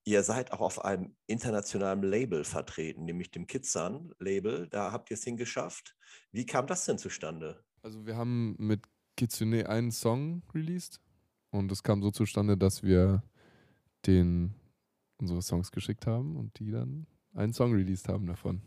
ihr 0.05 0.23
seid 0.23 0.53
auch 0.53 0.61
auf 0.61 0.85
einem 0.85 1.17
internationalen 1.27 2.03
Label 2.03 2.45
vertreten, 2.45 3.07
nämlich 3.07 3.33
dem 3.33 3.49
Kidsan 3.49 4.13
Label. 4.21 4.69
Da 4.69 4.93
habt 4.93 5.11
ihr 5.11 5.17
es 5.17 5.25
hingeschafft. 5.25 5.97
Wie 6.31 6.47
kam 6.47 6.69
das 6.69 6.85
denn 6.85 6.99
zustande? 6.99 7.66
Also 7.83 8.07
wir 8.07 8.17
haben 8.17 8.57
mit 8.59 8.83
Kitsune 9.17 9.69
einen 9.69 9.91
Song 9.91 10.43
released 10.55 11.01
und 11.51 11.71
es 11.73 11.83
kam 11.83 12.03
so 12.03 12.11
zustande, 12.11 12.57
dass 12.57 12.83
wir 12.83 13.23
den 14.07 14.55
unsere 15.19 15.43
Songs 15.43 15.73
geschickt 15.73 16.07
haben 16.07 16.37
und 16.37 16.59
die 16.59 16.71
dann 16.71 17.07
einen 17.35 17.53
Song 17.53 17.73
released 17.73 18.09
haben 18.09 18.27
davon. 18.27 18.63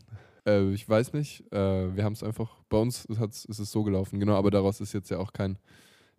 Äh, 0.45 0.71
ich 0.71 0.87
weiß 0.87 1.13
nicht, 1.13 1.51
äh, 1.51 1.95
wir 1.95 2.03
haben 2.03 2.13
es 2.13 2.23
einfach, 2.23 2.63
bei 2.69 2.77
uns 2.77 3.05
ist 3.05 3.59
es 3.59 3.71
so 3.71 3.83
gelaufen, 3.83 4.19
genau, 4.19 4.35
aber 4.35 4.51
daraus 4.51 4.81
ist 4.81 4.93
jetzt 4.93 5.09
ja 5.09 5.17
auch 5.17 5.33
kein 5.33 5.57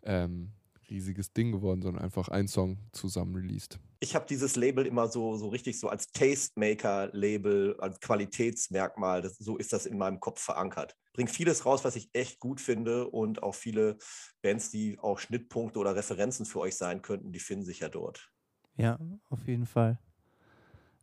ähm, 0.02 0.52
riesiges 0.88 1.32
Ding 1.32 1.52
geworden, 1.52 1.82
sondern 1.82 2.02
einfach 2.02 2.28
ein 2.28 2.48
Song 2.48 2.78
zusammen 2.92 3.34
released. 3.34 3.78
Ich 4.02 4.14
habe 4.14 4.24
dieses 4.26 4.56
Label 4.56 4.86
immer 4.86 5.08
so, 5.08 5.36
so 5.36 5.48
richtig 5.48 5.78
so 5.78 5.88
als 5.90 6.10
Tastemaker-Label, 6.12 7.76
als 7.80 8.00
Qualitätsmerkmal, 8.00 9.20
das, 9.20 9.36
so 9.36 9.58
ist 9.58 9.74
das 9.74 9.84
in 9.84 9.98
meinem 9.98 10.20
Kopf 10.20 10.40
verankert. 10.40 10.96
Bringt 11.12 11.30
vieles 11.30 11.66
raus, 11.66 11.84
was 11.84 11.96
ich 11.96 12.08
echt 12.14 12.40
gut 12.40 12.62
finde 12.62 13.08
und 13.08 13.42
auch 13.42 13.54
viele 13.54 13.98
Bands, 14.40 14.70
die 14.70 14.98
auch 14.98 15.18
Schnittpunkte 15.18 15.78
oder 15.78 15.94
Referenzen 15.94 16.46
für 16.46 16.60
euch 16.60 16.76
sein 16.76 17.02
könnten, 17.02 17.30
die 17.32 17.40
finden 17.40 17.66
sich 17.66 17.80
ja 17.80 17.90
dort. 17.90 18.30
Ja, 18.76 18.98
auf 19.28 19.46
jeden 19.46 19.66
Fall. 19.66 19.98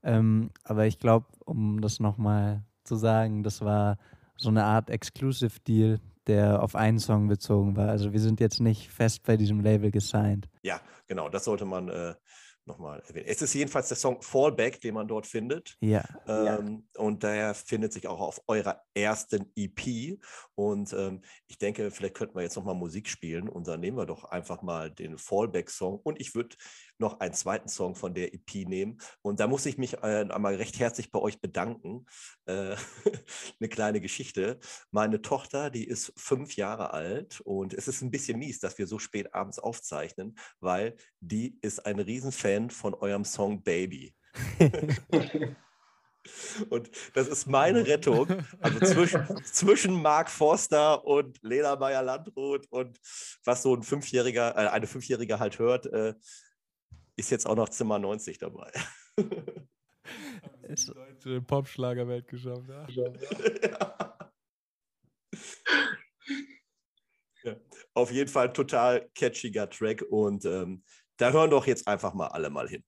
Ähm, 0.01 0.49
aber 0.63 0.87
ich 0.87 0.97
glaube, 0.97 1.27
um 1.45 1.81
das 1.81 1.99
nochmal 1.99 2.63
zu 2.83 2.95
sagen, 2.95 3.43
das 3.43 3.61
war 3.61 3.97
so 4.37 4.49
eine 4.49 4.63
Art 4.63 4.89
Exclusive 4.89 5.59
Deal, 5.67 5.99
der 6.27 6.61
auf 6.61 6.75
einen 6.75 6.99
Song 6.99 7.27
bezogen 7.27 7.75
war. 7.75 7.89
Also 7.89 8.13
wir 8.13 8.19
sind 8.19 8.39
jetzt 8.39 8.59
nicht 8.59 8.89
fest 8.89 9.23
bei 9.23 9.37
diesem 9.37 9.61
Label 9.61 9.91
gesigned. 9.91 10.49
Ja, 10.61 10.81
genau, 11.07 11.29
das 11.29 11.45
sollte 11.45 11.65
man 11.65 11.89
äh, 11.89 12.15
nochmal 12.67 13.01
erwähnen. 13.07 13.25
Es 13.27 13.41
ist 13.41 13.53
jedenfalls 13.53 13.87
der 13.87 13.97
Song 13.97 14.21
Fallback, 14.21 14.81
den 14.81 14.93
man 14.93 15.07
dort 15.07 15.25
findet. 15.25 15.75
Ja. 15.79 16.03
Ähm, 16.27 16.87
Und 16.97 17.23
der 17.23 17.53
findet 17.53 17.93
sich 17.93 18.07
auch 18.07 18.19
auf 18.19 18.41
eurer 18.47 18.81
ersten 18.93 19.51
EP. 19.55 20.17
Und 20.57 20.91
ähm, 20.93 21.21
ich 21.45 21.59
denke, 21.59 21.91
vielleicht 21.91 22.15
könnten 22.15 22.35
wir 22.35 22.41
jetzt 22.41 22.55
nochmal 22.55 22.73
Musik 22.73 23.07
spielen 23.07 23.47
und 23.47 23.67
dann 23.67 23.79
nehmen 23.79 23.95
wir 23.95 24.07
doch 24.07 24.23
einfach 24.23 24.63
mal 24.63 24.89
den 24.89 25.19
Fallback-Song. 25.19 25.99
Und 26.01 26.19
ich 26.19 26.33
würde 26.33 26.55
noch 26.97 27.19
einen 27.19 27.35
zweiten 27.35 27.69
Song 27.69 27.93
von 27.93 28.15
der 28.15 28.33
EP 28.33 28.67
nehmen. 28.67 28.97
Und 29.21 29.39
da 29.39 29.45
muss 29.45 29.67
ich 29.67 29.77
mich 29.77 29.93
äh, 30.01 30.25
einmal 30.27 30.55
recht 30.55 30.79
herzlich 30.79 31.11
bei 31.11 31.19
euch 31.19 31.39
bedanken. 31.39 32.07
Äh, 32.45 32.75
eine 33.59 33.69
kleine 33.69 34.01
Geschichte. 34.01 34.59
Meine 34.89 35.21
Tochter, 35.21 35.69
die 35.69 35.87
ist 35.87 36.11
fünf 36.17 36.55
Jahre 36.55 36.91
alt 36.91 37.39
und 37.41 37.75
es 37.75 37.87
ist 37.87 38.01
ein 38.01 38.09
bisschen 38.09 38.39
mies, 38.39 38.59
dass 38.59 38.79
wir 38.79 38.87
so 38.87 38.97
spät 38.97 39.35
abends 39.35 39.59
aufzeichnen, 39.59 40.39
weil 40.59 40.95
die 41.19 41.59
ist 41.61 41.85
ein 41.85 41.99
Riesenfan 41.99 42.71
von 42.71 42.95
eurem 42.95 43.25
Song 43.25 43.61
Baby. 43.61 44.15
Und 46.69 46.89
das 47.13 47.27
ist 47.27 47.47
meine 47.47 47.85
Rettung. 47.85 48.27
Also 48.59 48.79
zwischen, 48.79 49.25
zwischen 49.45 50.01
Mark 50.01 50.29
Forster 50.29 51.05
und 51.05 51.41
Lena 51.41 51.75
Meyer-Landrut 51.75 52.67
und 52.69 52.99
was 53.43 53.63
so 53.63 53.75
ein 53.75 53.83
Fünfjähriger, 53.83 54.55
äh, 54.55 54.69
eine 54.69 54.87
Fünfjährige 54.87 55.39
halt 55.39 55.59
hört, 55.59 55.85
äh, 55.87 56.13
ist 57.15 57.31
jetzt 57.31 57.47
auch 57.47 57.55
noch 57.55 57.69
Zimmer 57.69 57.99
90 57.99 58.37
dabei. 58.37 58.71
Die 59.17 60.85
deutsche 60.85 61.41
Popschlagerwelt 61.41 62.27
geschafft. 62.27 62.69
Ja. 62.69 62.87
ja. 62.89 64.17
ja. 67.43 67.55
Auf 67.93 68.11
jeden 68.11 68.29
Fall 68.29 68.53
total 68.53 69.09
catchiger 69.15 69.69
Track 69.69 70.03
und 70.09 70.45
ähm, 70.45 70.83
da 71.17 71.31
hören 71.31 71.49
doch 71.49 71.65
jetzt 71.65 71.87
einfach 71.87 72.13
mal 72.13 72.27
alle 72.27 72.49
mal 72.49 72.69
hin. 72.69 72.83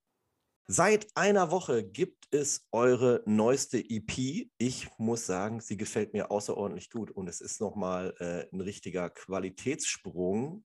Seit 0.71 1.07
einer 1.15 1.49
Woche 1.49 1.83
gibt 1.83 2.27
es 2.29 2.67
eure 2.71 3.23
neueste 3.25 3.79
EP. 3.79 4.51
Ich 4.59 4.87
muss 4.99 5.25
sagen, 5.25 5.61
sie 5.61 5.77
gefällt 5.77 6.13
mir 6.13 6.29
außerordentlich 6.29 6.91
gut 6.91 7.09
und 7.09 7.27
es 7.27 7.41
ist 7.41 7.59
nochmal 7.59 8.13
äh, 8.19 8.45
ein 8.55 8.61
richtiger 8.61 9.09
Qualitätssprung. 9.09 10.63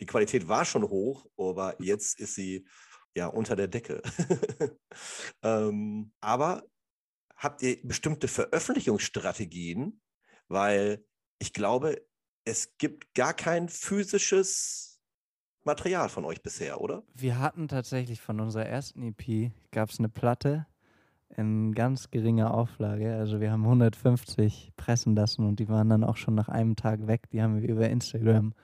Die 0.00 0.06
Qualität 0.06 0.48
war 0.48 0.64
schon 0.64 0.82
hoch, 0.82 1.26
aber 1.36 1.76
jetzt 1.80 2.18
ist 2.18 2.34
sie 2.34 2.66
ja 3.14 3.28
unter 3.28 3.54
der 3.54 3.68
Decke. 3.68 4.02
ähm, 5.44 6.12
aber 6.20 6.64
habt 7.36 7.62
ihr 7.62 7.78
bestimmte 7.86 8.26
Veröffentlichungsstrategien? 8.26 10.00
Weil 10.48 11.06
ich 11.38 11.52
glaube, 11.52 12.04
es 12.44 12.76
gibt 12.76 13.14
gar 13.14 13.34
kein 13.34 13.68
physisches 13.68 14.93
Material 15.64 16.08
von 16.08 16.24
euch 16.24 16.42
bisher, 16.42 16.80
oder? 16.80 17.02
Wir 17.14 17.38
hatten 17.38 17.68
tatsächlich 17.68 18.20
von 18.20 18.40
unserer 18.40 18.66
ersten 18.66 19.02
EP, 19.02 19.52
gab 19.72 19.90
es 19.90 19.98
eine 19.98 20.08
Platte 20.08 20.66
in 21.36 21.72
ganz 21.74 22.10
geringer 22.10 22.54
Auflage. 22.54 23.16
Also 23.16 23.40
wir 23.40 23.50
haben 23.50 23.64
150 23.64 24.72
pressen 24.76 25.16
lassen 25.16 25.46
und 25.46 25.58
die 25.58 25.68
waren 25.68 25.88
dann 25.88 26.04
auch 26.04 26.16
schon 26.16 26.34
nach 26.34 26.48
einem 26.48 26.76
Tag 26.76 27.06
weg. 27.06 27.28
Die 27.30 27.42
haben 27.42 27.60
wir 27.60 27.68
über 27.68 27.88
Instagram 27.88 28.54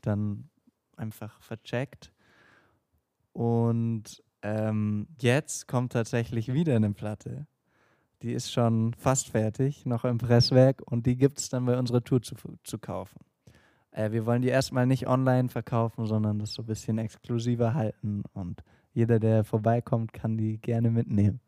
dann 0.00 0.48
einfach 0.96 1.40
vercheckt. 1.40 2.12
Und 3.32 4.22
ähm, 4.42 5.08
jetzt 5.20 5.66
kommt 5.66 5.92
tatsächlich 5.92 6.52
wieder 6.52 6.76
eine 6.76 6.92
Platte. 6.92 7.46
Die 8.22 8.32
ist 8.32 8.52
schon 8.52 8.94
fast 8.94 9.28
fertig, 9.28 9.86
noch 9.86 10.04
im 10.04 10.18
Presswerk 10.18 10.82
und 10.84 11.06
die 11.06 11.16
gibt 11.16 11.38
es 11.38 11.48
dann 11.48 11.66
bei 11.66 11.78
unserer 11.78 12.02
Tour 12.02 12.22
zu, 12.22 12.36
zu 12.62 12.78
kaufen. 12.78 13.20
Äh, 13.94 14.10
wir 14.10 14.26
wollen 14.26 14.42
die 14.42 14.48
erstmal 14.48 14.86
nicht 14.86 15.06
online 15.06 15.48
verkaufen, 15.48 16.06
sondern 16.06 16.38
das 16.38 16.52
so 16.52 16.62
ein 16.62 16.66
bisschen 16.66 16.98
exklusiver 16.98 17.74
halten 17.74 18.24
und 18.34 18.62
jeder, 18.92 19.18
der 19.18 19.44
vorbeikommt, 19.44 20.12
kann 20.12 20.36
die 20.36 20.58
gerne 20.58 20.90
mitnehmen. 20.90 21.40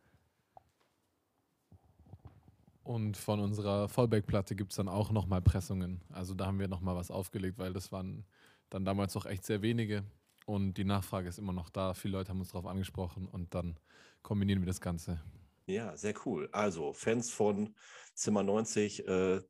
Und 2.83 3.17
von 3.17 3.41
unserer 3.41 3.89
Fallback-Platte 3.89 4.55
gibt 4.55 4.73
es 4.73 4.77
dann 4.77 4.89
auch 4.89 5.11
nochmal 5.11 5.43
Pressungen. 5.43 6.01
Also 6.13 6.35
da 6.35 6.47
haben 6.47 6.59
wir 6.59 6.69
nochmal 6.69 6.97
was 6.97 7.11
aufgelegt, 7.11 7.59
weil 7.59 7.73
das 7.73 7.91
waren 7.93 8.25
dann 8.71 8.85
damals 8.85 9.17
auch 9.17 9.27
echt 9.27 9.45
sehr 9.45 9.63
wenige. 9.63 10.05
Und 10.45 10.75
die 10.75 10.85
Nachfrage 10.85 11.29
ist 11.29 11.39
immer 11.39 11.53
noch 11.53 11.69
da. 11.69 11.95
Viele 11.95 12.19
Leute 12.19 12.31
haben 12.31 12.39
uns 12.39 12.51
darauf 12.51 12.67
angesprochen 12.67 13.27
und 13.27 13.55
dann 13.55 13.77
kombinieren 14.23 14.61
wir 14.61 14.67
das 14.67 14.81
Ganze. 14.81 15.21
Ja, 15.67 15.97
sehr 15.97 16.15
cool. 16.25 16.49
Also 16.53 16.93
Fans 16.93 17.31
von 17.31 17.75
Zimmer 18.15 18.45
90, 18.45 19.07
äh, 19.07 19.41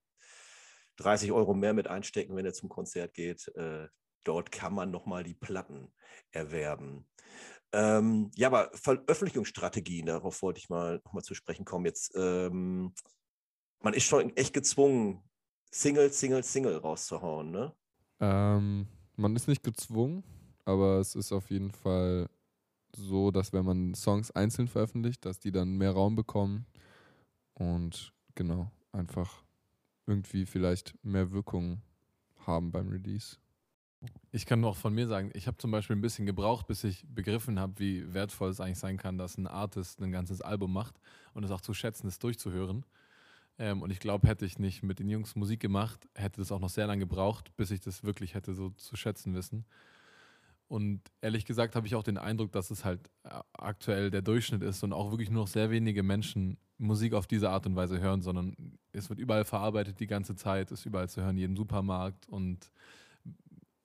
30 0.96 1.32
Euro 1.32 1.54
mehr 1.54 1.74
mit 1.74 1.88
einstecken, 1.88 2.36
wenn 2.36 2.46
er 2.46 2.54
zum 2.54 2.68
Konzert 2.68 3.14
geht. 3.14 3.48
Äh, 3.56 3.88
dort 4.24 4.50
kann 4.52 4.74
man 4.74 4.90
nochmal 4.90 5.24
die 5.24 5.34
Platten 5.34 5.92
erwerben. 6.32 7.06
Ähm, 7.72 8.30
ja, 8.34 8.48
aber 8.48 8.70
Veröffentlichungsstrategien, 8.74 10.06
darauf 10.06 10.42
wollte 10.42 10.58
ich 10.58 10.68
mal 10.68 11.00
nochmal 11.04 11.22
zu 11.22 11.34
sprechen 11.34 11.64
kommen. 11.64 11.84
Jetzt, 11.84 12.12
ähm, 12.16 12.94
man 13.80 13.94
ist 13.94 14.04
schon 14.04 14.36
echt 14.36 14.54
gezwungen, 14.54 15.22
Single, 15.70 16.12
Single, 16.12 16.42
Single 16.42 16.76
rauszuhauen, 16.78 17.50
ne? 17.50 17.74
Ähm, 18.20 18.86
man 19.16 19.36
ist 19.36 19.48
nicht 19.48 19.62
gezwungen, 19.62 20.24
aber 20.64 21.00
es 21.00 21.14
ist 21.14 21.32
auf 21.32 21.50
jeden 21.50 21.70
Fall 21.70 22.28
so, 22.94 23.30
dass 23.30 23.52
wenn 23.52 23.64
man 23.64 23.94
Songs 23.94 24.30
einzeln 24.30 24.68
veröffentlicht, 24.68 25.24
dass 25.24 25.38
die 25.38 25.52
dann 25.52 25.76
mehr 25.76 25.92
Raum 25.92 26.16
bekommen 26.16 26.66
und 27.54 28.14
genau, 28.34 28.70
einfach 28.92 29.45
irgendwie 30.06 30.46
vielleicht 30.46 30.94
mehr 31.04 31.32
Wirkung 31.32 31.82
haben 32.46 32.70
beim 32.70 32.88
Release. 32.88 33.36
Ich 34.30 34.46
kann 34.46 34.64
auch 34.64 34.76
von 34.76 34.94
mir 34.94 35.06
sagen, 35.06 35.30
ich 35.34 35.46
habe 35.46 35.56
zum 35.56 35.70
Beispiel 35.70 35.96
ein 35.96 36.02
bisschen 36.02 36.26
gebraucht, 36.26 36.66
bis 36.66 36.84
ich 36.84 37.04
begriffen 37.08 37.58
habe, 37.58 37.78
wie 37.78 38.12
wertvoll 38.12 38.50
es 38.50 38.60
eigentlich 38.60 38.78
sein 38.78 38.98
kann, 38.98 39.18
dass 39.18 39.38
ein 39.38 39.46
Artist 39.46 40.00
ein 40.00 40.12
ganzes 40.12 40.42
Album 40.42 40.72
macht 40.72 41.00
und 41.34 41.44
es 41.44 41.50
auch 41.50 41.60
zu 41.60 41.74
schätzen 41.74 42.06
ist, 42.06 42.22
durchzuhören. 42.22 42.84
Ähm, 43.58 43.82
und 43.82 43.90
ich 43.90 44.00
glaube, 44.00 44.28
hätte 44.28 44.44
ich 44.44 44.58
nicht 44.58 44.82
mit 44.82 44.98
den 44.98 45.08
Jungs 45.08 45.34
Musik 45.34 45.60
gemacht, 45.60 46.08
hätte 46.14 46.42
es 46.42 46.52
auch 46.52 46.60
noch 46.60 46.68
sehr 46.68 46.86
lange 46.86 47.00
gebraucht, 47.00 47.56
bis 47.56 47.70
ich 47.70 47.80
das 47.80 48.04
wirklich 48.04 48.34
hätte 48.34 48.54
so 48.54 48.70
zu 48.70 48.96
schätzen 48.96 49.34
wissen. 49.34 49.64
Und 50.68 51.00
ehrlich 51.20 51.46
gesagt 51.46 51.76
habe 51.76 51.86
ich 51.86 51.94
auch 51.94 52.02
den 52.02 52.18
Eindruck, 52.18 52.52
dass 52.52 52.70
es 52.70 52.84
halt 52.84 53.08
äh, 53.24 53.30
aktuell 53.54 54.10
der 54.10 54.22
Durchschnitt 54.22 54.62
ist 54.62 54.82
und 54.82 54.92
auch 54.92 55.10
wirklich 55.10 55.30
nur 55.30 55.44
noch 55.44 55.48
sehr 55.48 55.70
wenige 55.70 56.02
Menschen 56.02 56.58
Musik 56.78 57.14
auf 57.14 57.26
diese 57.26 57.50
Art 57.50 57.66
und 57.66 57.76
Weise 57.76 58.00
hören, 58.00 58.22
sondern 58.22 58.78
es 58.92 59.08
wird 59.08 59.18
überall 59.18 59.44
verarbeitet 59.44 60.00
die 60.00 60.06
ganze 60.06 60.36
Zeit, 60.36 60.70
ist 60.70 60.86
überall 60.86 61.08
zu 61.08 61.22
hören, 61.22 61.36
jeden 61.36 61.56
Supermarkt 61.56 62.28
und 62.28 62.70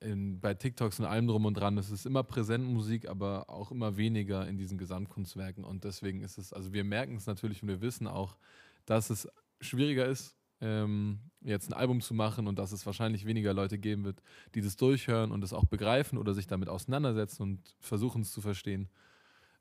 in, 0.00 0.40
bei 0.40 0.54
TikToks 0.54 0.98
und 1.00 1.06
allem 1.06 1.26
drum 1.26 1.46
und 1.46 1.54
dran. 1.54 1.78
Es 1.78 1.90
ist 1.90 2.06
immer 2.06 2.22
präsent 2.22 2.64
Musik, 2.64 3.08
aber 3.08 3.48
auch 3.48 3.70
immer 3.70 3.96
weniger 3.96 4.46
in 4.46 4.56
diesen 4.56 4.78
Gesamtkunstwerken. 4.78 5.64
Und 5.64 5.84
deswegen 5.84 6.20
ist 6.22 6.38
es, 6.38 6.52
also 6.52 6.72
wir 6.72 6.84
merken 6.84 7.16
es 7.16 7.26
natürlich 7.26 7.62
und 7.62 7.68
wir 7.68 7.80
wissen 7.80 8.06
auch, 8.06 8.36
dass 8.84 9.10
es 9.10 9.28
schwieriger 9.60 10.06
ist, 10.06 10.36
ähm, 10.60 11.18
jetzt 11.40 11.70
ein 11.70 11.74
Album 11.74 12.00
zu 12.00 12.14
machen 12.14 12.46
und 12.46 12.58
dass 12.58 12.72
es 12.72 12.84
wahrscheinlich 12.86 13.26
weniger 13.26 13.54
Leute 13.54 13.78
geben 13.78 14.04
wird, 14.04 14.22
die 14.54 14.60
das 14.60 14.76
durchhören 14.76 15.30
und 15.32 15.42
es 15.44 15.52
auch 15.52 15.64
begreifen 15.64 16.18
oder 16.18 16.34
sich 16.34 16.46
damit 16.46 16.68
auseinandersetzen 16.68 17.42
und 17.42 17.76
versuchen 17.80 18.22
es 18.22 18.32
zu 18.32 18.40
verstehen. 18.40 18.88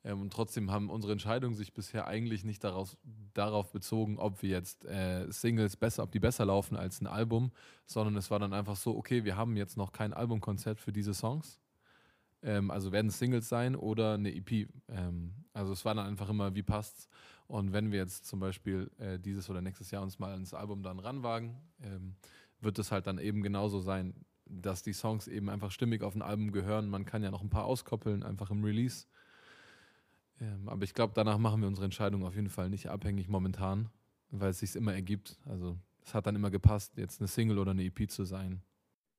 Ähm, 0.03 0.21
und 0.21 0.33
trotzdem 0.33 0.71
haben 0.71 0.89
unsere 0.89 1.13
Entscheidungen 1.13 1.55
sich 1.55 1.73
bisher 1.73 2.07
eigentlich 2.07 2.43
nicht 2.43 2.63
darauf, 2.63 2.97
darauf 3.33 3.71
bezogen, 3.71 4.17
ob 4.17 4.41
wir 4.41 4.49
jetzt 4.49 4.85
äh, 4.85 5.27
Singles 5.31 5.75
besser, 5.75 6.03
ob 6.03 6.11
die 6.11 6.19
besser 6.19 6.45
laufen 6.45 6.75
als 6.75 7.01
ein 7.01 7.07
Album, 7.07 7.51
sondern 7.85 8.15
es 8.15 8.31
war 8.31 8.39
dann 8.39 8.53
einfach 8.53 8.75
so, 8.75 8.97
okay, 8.97 9.23
wir 9.23 9.35
haben 9.35 9.55
jetzt 9.57 9.77
noch 9.77 9.91
kein 9.91 10.13
Albumkonzept 10.13 10.79
für 10.79 10.91
diese 10.91 11.13
Songs. 11.13 11.59
Ähm, 12.43 12.71
also 12.71 12.91
werden 12.91 13.07
es 13.07 13.19
Singles 13.19 13.49
sein 13.49 13.75
oder 13.75 14.15
eine 14.15 14.33
EP. 14.33 14.67
Ähm, 14.89 15.33
also 15.53 15.73
es 15.73 15.85
war 15.85 15.93
dann 15.93 16.07
einfach 16.07 16.29
immer, 16.29 16.55
wie 16.55 16.63
passt's. 16.63 17.07
Und 17.47 17.73
wenn 17.73 17.91
wir 17.91 17.99
jetzt 17.99 18.25
zum 18.25 18.39
Beispiel 18.39 18.89
äh, 18.97 19.19
dieses 19.19 19.49
oder 19.49 19.61
nächstes 19.61 19.91
Jahr 19.91 20.01
uns 20.01 20.19
mal 20.19 20.31
ans 20.31 20.53
Album 20.53 20.83
dann 20.83 20.99
ranwagen, 20.99 21.57
ähm, 21.83 22.15
wird 22.61 22.79
es 22.79 22.91
halt 22.91 23.07
dann 23.07 23.17
eben 23.17 23.43
genauso 23.43 23.81
sein, 23.81 24.13
dass 24.45 24.83
die 24.83 24.93
Songs 24.93 25.27
eben 25.27 25.49
einfach 25.49 25.71
stimmig 25.71 26.01
auf 26.01 26.15
ein 26.15 26.21
Album 26.21 26.51
gehören. 26.51 26.89
Man 26.89 27.05
kann 27.05 27.23
ja 27.23 27.31
noch 27.31 27.41
ein 27.41 27.49
paar 27.49 27.65
auskoppeln, 27.65 28.23
einfach 28.23 28.51
im 28.51 28.63
Release. 28.63 29.05
Ähm, 30.41 30.67
aber 30.67 30.83
ich 30.83 30.93
glaube, 30.93 31.13
danach 31.15 31.37
machen 31.37 31.61
wir 31.61 31.67
unsere 31.67 31.85
Entscheidung 31.85 32.25
auf 32.25 32.35
jeden 32.35 32.49
Fall 32.49 32.69
nicht 32.69 32.89
abhängig 32.89 33.29
momentan, 33.29 33.89
weil 34.31 34.49
es 34.49 34.59
sich 34.59 34.75
immer 34.75 34.93
ergibt. 34.93 35.39
Also 35.45 35.77
es 36.03 36.13
hat 36.13 36.25
dann 36.25 36.35
immer 36.35 36.49
gepasst, 36.49 36.97
jetzt 36.97 37.21
eine 37.21 37.27
Single 37.27 37.59
oder 37.59 37.71
eine 37.71 37.83
EP 37.83 38.09
zu 38.09 38.25
sein. 38.25 38.61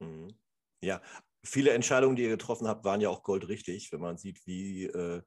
Mhm. 0.01 0.35
Ja, 0.83 1.01
viele 1.45 1.71
Entscheidungen, 1.71 2.17
die 2.17 2.25
ihr 2.25 2.31
getroffen 2.31 2.67
habt, 2.67 2.85
waren 2.85 3.01
ja 3.01 3.09
auch 3.09 3.23
goldrichtig, 3.23 3.93
wenn 3.93 4.01
man 4.01 4.19
sieht, 4.19 4.45
wie 4.47 4.85
äh, 4.85 5.23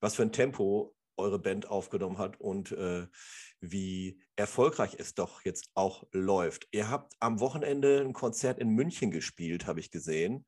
was 0.00 0.16
für 0.16 0.22
ein 0.22 0.32
Tempo 0.32 0.96
eure 1.16 1.38
Band 1.38 1.68
aufgenommen 1.68 2.18
hat 2.18 2.40
und 2.40 2.72
äh, 2.72 3.06
wie 3.60 4.20
erfolgreich 4.36 4.96
es 4.98 5.14
doch 5.14 5.44
jetzt 5.44 5.70
auch 5.74 6.06
läuft. 6.12 6.66
Ihr 6.72 6.88
habt 6.88 7.14
am 7.20 7.40
Wochenende 7.40 8.00
ein 8.00 8.14
Konzert 8.14 8.58
in 8.58 8.70
München 8.70 9.10
gespielt, 9.10 9.66
habe 9.66 9.80
ich 9.80 9.90
gesehen. 9.90 10.46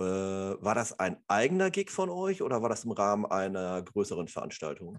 Äh, 0.00 0.04
war 0.04 0.74
das 0.74 0.98
ein 0.98 1.22
eigener 1.28 1.70
Gig 1.70 1.90
von 1.90 2.10
euch 2.10 2.42
oder 2.42 2.62
war 2.62 2.68
das 2.68 2.84
im 2.84 2.92
Rahmen 2.92 3.26
einer 3.26 3.80
größeren 3.82 4.28
Veranstaltung? 4.28 4.98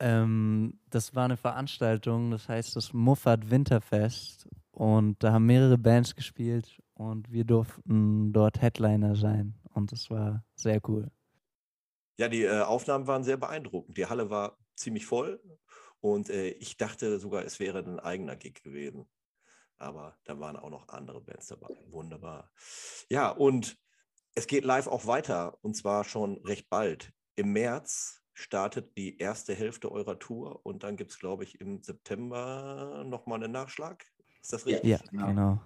Ähm, 0.00 0.80
das 0.90 1.14
war 1.14 1.24
eine 1.24 1.36
Veranstaltung, 1.36 2.30
das 2.30 2.48
heißt 2.48 2.76
das 2.76 2.92
Muffat 2.92 3.50
Winterfest. 3.50 4.48
und 4.70 5.22
da 5.22 5.32
haben 5.32 5.46
mehrere 5.46 5.76
Bands 5.76 6.14
gespielt 6.14 6.80
und 6.94 7.30
wir 7.32 7.44
durften 7.44 8.32
dort 8.32 8.60
Headliner 8.62 9.16
sein 9.16 9.54
und 9.74 9.90
das 9.90 10.08
war 10.10 10.44
sehr 10.54 10.80
cool. 10.88 11.10
Ja, 12.18 12.28
die 12.28 12.44
äh, 12.44 12.60
Aufnahmen 12.60 13.06
waren 13.06 13.24
sehr 13.24 13.36
beeindruckend. 13.36 13.96
Die 13.96 14.06
Halle 14.06 14.30
war 14.30 14.58
ziemlich 14.76 15.06
voll 15.06 15.40
und 16.00 16.30
äh, 16.30 16.50
ich 16.50 16.76
dachte 16.76 17.18
sogar, 17.18 17.44
es 17.44 17.58
wäre 17.58 17.78
ein 17.78 17.98
eigener 18.00 18.36
Gig 18.36 18.62
gewesen. 18.62 19.08
Aber 19.78 20.16
da 20.24 20.38
waren 20.40 20.56
auch 20.56 20.70
noch 20.70 20.88
andere 20.88 21.20
Bands 21.20 21.46
dabei. 21.46 21.68
Wunderbar. 21.90 22.50
Ja, 23.08 23.30
und 23.30 23.78
es 24.38 24.46
geht 24.46 24.64
live 24.64 24.86
auch 24.86 25.06
weiter 25.06 25.58
und 25.62 25.74
zwar 25.74 26.04
schon 26.04 26.38
recht 26.44 26.70
bald. 26.70 27.12
Im 27.34 27.52
März 27.52 28.22
startet 28.34 28.96
die 28.96 29.18
erste 29.18 29.52
Hälfte 29.52 29.90
eurer 29.90 30.20
Tour 30.20 30.64
und 30.64 30.84
dann 30.84 30.96
gibt 30.96 31.10
es, 31.10 31.18
glaube 31.18 31.42
ich, 31.42 31.60
im 31.60 31.82
September 31.82 33.02
nochmal 33.04 33.42
einen 33.42 33.50
Nachschlag. 33.52 34.06
Ist 34.40 34.52
das 34.52 34.64
richtig? 34.64 34.90
Ja, 34.90 34.98
genau. 35.10 35.60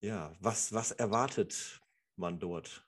Ja, 0.00 0.32
was, 0.38 0.72
was 0.72 0.92
erwartet 0.92 1.80
man 2.14 2.38
dort? 2.38 2.86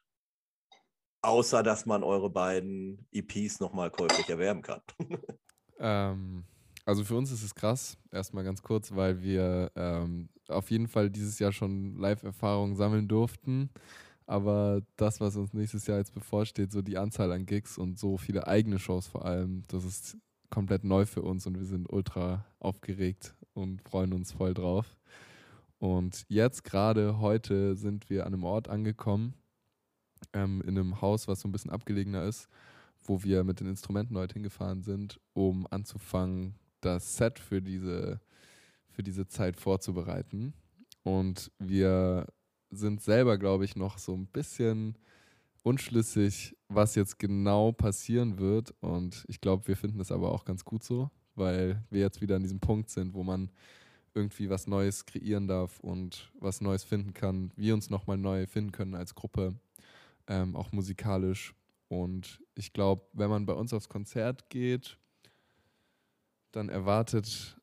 Außer, 1.23 1.65
dass 1.65 1.85
man 1.85 2.05
eure 2.05 2.31
beiden 2.31 3.09
EPs 3.11 3.59
nochmal 3.59 3.91
käuflich 3.91 4.29
erwerben 4.29 4.63
kann. 4.63 4.81
Ähm, 5.81 6.45
also 6.85 7.03
für 7.03 7.17
uns 7.17 7.33
ist 7.33 7.43
es 7.43 7.53
krass, 7.53 7.99
erstmal 8.13 8.45
ganz 8.45 8.63
kurz, 8.63 8.95
weil 8.95 9.21
wir 9.21 9.73
ähm, 9.75 10.29
auf 10.49 10.71
jeden 10.71 10.87
Fall 10.87 11.11
dieses 11.11 11.39
Jahr 11.41 11.53
schon 11.53 11.97
Live-Erfahrungen 11.97 12.77
sammeln 12.77 13.09
durften. 13.09 13.71
Aber 14.27 14.83
das, 14.97 15.21
was 15.21 15.37
uns 15.37 15.53
nächstes 15.53 15.87
Jahr 15.87 15.99
jetzt 15.99 16.15
bevorsteht, 16.15 16.73
so 16.73 16.81
die 16.81 16.97
Anzahl 16.97 17.31
an 17.33 17.47
Gigs 17.47 17.77
und 17.77 17.99
so 17.99 18.17
viele 18.17 18.47
eigene 18.47 18.79
Shows 18.79 19.07
vor 19.07 19.25
allem, 19.25 19.63
das 19.69 19.85
ist 19.85 20.17
komplett 20.51 20.85
neu 20.85 21.05
für 21.05 21.23
uns 21.23 21.47
und 21.47 21.59
wir 21.59 21.67
sind 21.67 21.93
ultra 21.93 22.45
aufgeregt 22.59 23.35
und 23.53 23.83
freuen 23.83 24.13
uns 24.13 24.33
voll 24.33 24.55
drauf. 24.55 24.97
Und 25.79 26.25
jetzt 26.29 26.65
gerade 26.65 27.19
heute 27.19 27.77
sind 27.77 28.09
wir 28.09 28.25
an 28.25 28.33
einem 28.33 28.45
Ort 28.45 28.69
angekommen, 28.69 29.35
ähm, 30.33 30.63
in 30.63 30.79
einem 30.79 31.03
Haus, 31.03 31.29
was 31.29 31.41
so 31.41 31.49
ein 31.49 31.53
bisschen 31.53 31.71
abgelegener 31.71 32.25
ist, 32.25 32.49
wo 33.03 33.23
wir 33.23 33.45
mit 33.45 33.61
den 33.61 33.67
Instrumenten 33.67 34.17
heute 34.17 34.35
hingefahren 34.35 34.83
sind, 34.83 35.21
um 35.35 35.67
anzufangen, 35.71 36.55
das 36.81 37.17
Set 37.17 37.39
für 37.39 37.61
diese, 37.61 38.21
für 38.91 39.03
diese 39.03 39.27
Zeit 39.27 39.57
vorzubereiten. 39.57 40.55
Und 41.03 41.51
wir 41.59 42.27
sind 42.77 43.03
selber, 43.03 43.39
glaube 43.39 43.65
ich, 43.65 43.77
noch 43.77 43.99
so 43.99 44.15
ein 44.15 44.27
bisschen 44.27 44.97
unschlüssig, 45.63 46.57
was 46.69 46.95
jetzt 46.95 47.19
genau 47.19 47.73
passieren 47.73 48.39
wird. 48.39 48.75
Und 48.81 49.25
ich 49.29 49.41
glaube, 49.41 49.67
wir 49.67 49.77
finden 49.77 50.01
es 50.01 50.13
aber 50.13 50.33
auch 50.33 50.45
ganz 50.45 50.65
gut 50.65 50.83
so, 50.83 51.11
weil 51.35 51.83
wir 51.91 52.01
jetzt 52.01 52.21
wieder 52.21 52.37
an 52.37 52.43
diesem 52.43 52.61
Punkt 52.61 52.91
sind, 52.91 53.15
wo 53.15 53.23
man 53.23 53.51
irgendwie 54.15 54.49
was 54.49 54.67
Neues 54.67 55.07
kreieren 55.07 55.49
darf 55.49 55.81
und 55.81 56.31
was 56.39 56.61
Neues 56.61 56.85
finden 56.85 57.15
kann, 57.15 57.51
wir 57.57 57.75
uns 57.75 57.91
nochmal 57.91 58.17
neu 58.17 58.47
finden 58.47 58.73
können 58.73 58.95
als 58.95 59.15
Gruppe, 59.15 59.55
ähm, 60.29 60.55
auch 60.55 60.71
musikalisch. 60.73 61.55
Und 61.89 62.41
ich 62.55 62.73
glaube, 62.73 63.07
wenn 63.13 63.31
man 63.31 63.47
bei 63.47 63.53
uns 63.53 63.73
aufs 63.73 63.89
Konzert 63.89 64.49
geht, 64.51 64.99
dann 66.53 66.69
erwartet 66.69 67.61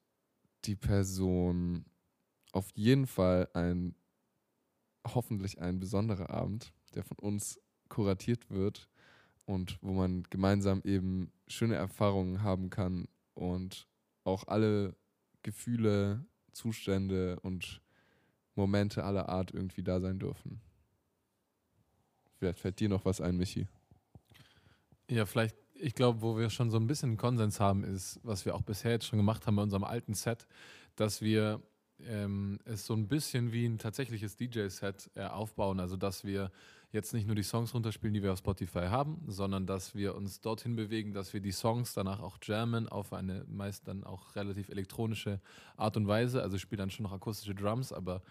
die 0.65 0.76
Person 0.76 1.86
auf 2.52 2.69
jeden 2.76 3.08
Fall 3.08 3.47
ein, 3.54 3.95
hoffentlich 5.08 5.62
ein 5.62 5.80
besonderer 5.80 6.30
Abend, 6.30 6.74
der 6.94 7.04
von 7.04 7.18
uns 7.18 7.60
kuratiert 7.90 8.50
wird 8.50 8.90
und 9.46 9.78
wo 9.82 9.94
man 9.94 10.24
gemeinsam 10.30 10.82
eben 10.84 11.32
schöne 11.48 11.76
Erfahrungen 11.76 12.44
haben 12.44 12.70
kann 12.70 13.08
und 13.34 13.88
auch 14.24 14.48
alle 14.48 14.96
Gefühle, 15.44 16.26
Zustände 16.54 17.40
und 17.42 17.82
Momente 18.56 19.04
aller 19.04 19.30
Art 19.30 19.52
irgendwie 19.52 19.84
da 19.84 20.00
sein 20.00 20.20
dürfen. 20.20 20.62
Vielleicht 22.38 22.60
fällt 22.60 22.80
dir 22.80 22.90
noch 22.90 23.06
was 23.06 23.22
ein, 23.22 23.38
Michi. 23.38 23.68
Ja, 25.10 25.26
vielleicht, 25.26 25.56
ich 25.74 25.94
glaube, 25.96 26.22
wo 26.22 26.38
wir 26.38 26.50
schon 26.50 26.70
so 26.70 26.78
ein 26.78 26.88
bisschen 26.88 27.18
Konsens 27.18 27.60
haben, 27.60 27.84
ist, 27.84 28.20
was 28.24 28.46
wir 28.46 28.56
auch 28.56 28.62
bisher 28.62 28.92
jetzt 28.92 29.06
schon 29.06 29.20
gemacht 29.20 29.46
haben 29.46 29.56
bei 29.56 29.64
unserem 29.64 29.84
alten 29.84 30.14
Set, 30.14 30.48
dass 30.96 31.22
wir 31.22 31.62
ähm, 32.08 32.60
es 32.66 32.86
so 32.86 32.94
ein 32.94 33.08
bisschen 33.08 33.52
wie 33.52 33.66
ein 33.66 33.78
tatsächliches 33.78 34.36
DJ-Set 34.36 35.10
äh, 35.16 35.26
aufbauen. 35.26 35.80
Also, 35.80 35.98
dass 35.98 36.24
wir 36.24 36.52
jetzt 36.92 37.14
nicht 37.14 37.26
nur 37.26 37.36
die 37.36 37.44
Songs 37.44 37.74
runterspielen, 37.74 38.14
die 38.14 38.22
wir 38.22 38.34
auf 38.34 38.40
Spotify 38.40 38.88
haben, 38.88 39.22
sondern 39.28 39.66
dass 39.66 39.96
wir 39.96 40.16
uns 40.16 40.42
dorthin 40.42 40.76
bewegen, 40.76 41.14
dass 41.14 41.34
wir 41.34 41.40
die 41.40 41.52
Songs 41.52 41.94
danach 41.94 42.20
auch 42.20 42.38
jammen 42.42 42.90
auf 42.90 43.14
eine 43.14 43.46
meist 43.48 43.88
dann 43.88 44.04
auch 44.04 44.36
relativ 44.36 44.70
elektronische 44.70 45.40
Art 45.78 45.98
und 45.98 46.08
Weise. 46.08 46.42
Also, 46.42 46.56
ich 46.56 46.62
spiele 46.62 46.80
dann 46.80 46.90
schon 46.90 47.04
noch 47.04 47.14
akustische 47.14 47.56
Drums, 47.56 47.94
aber 47.94 48.22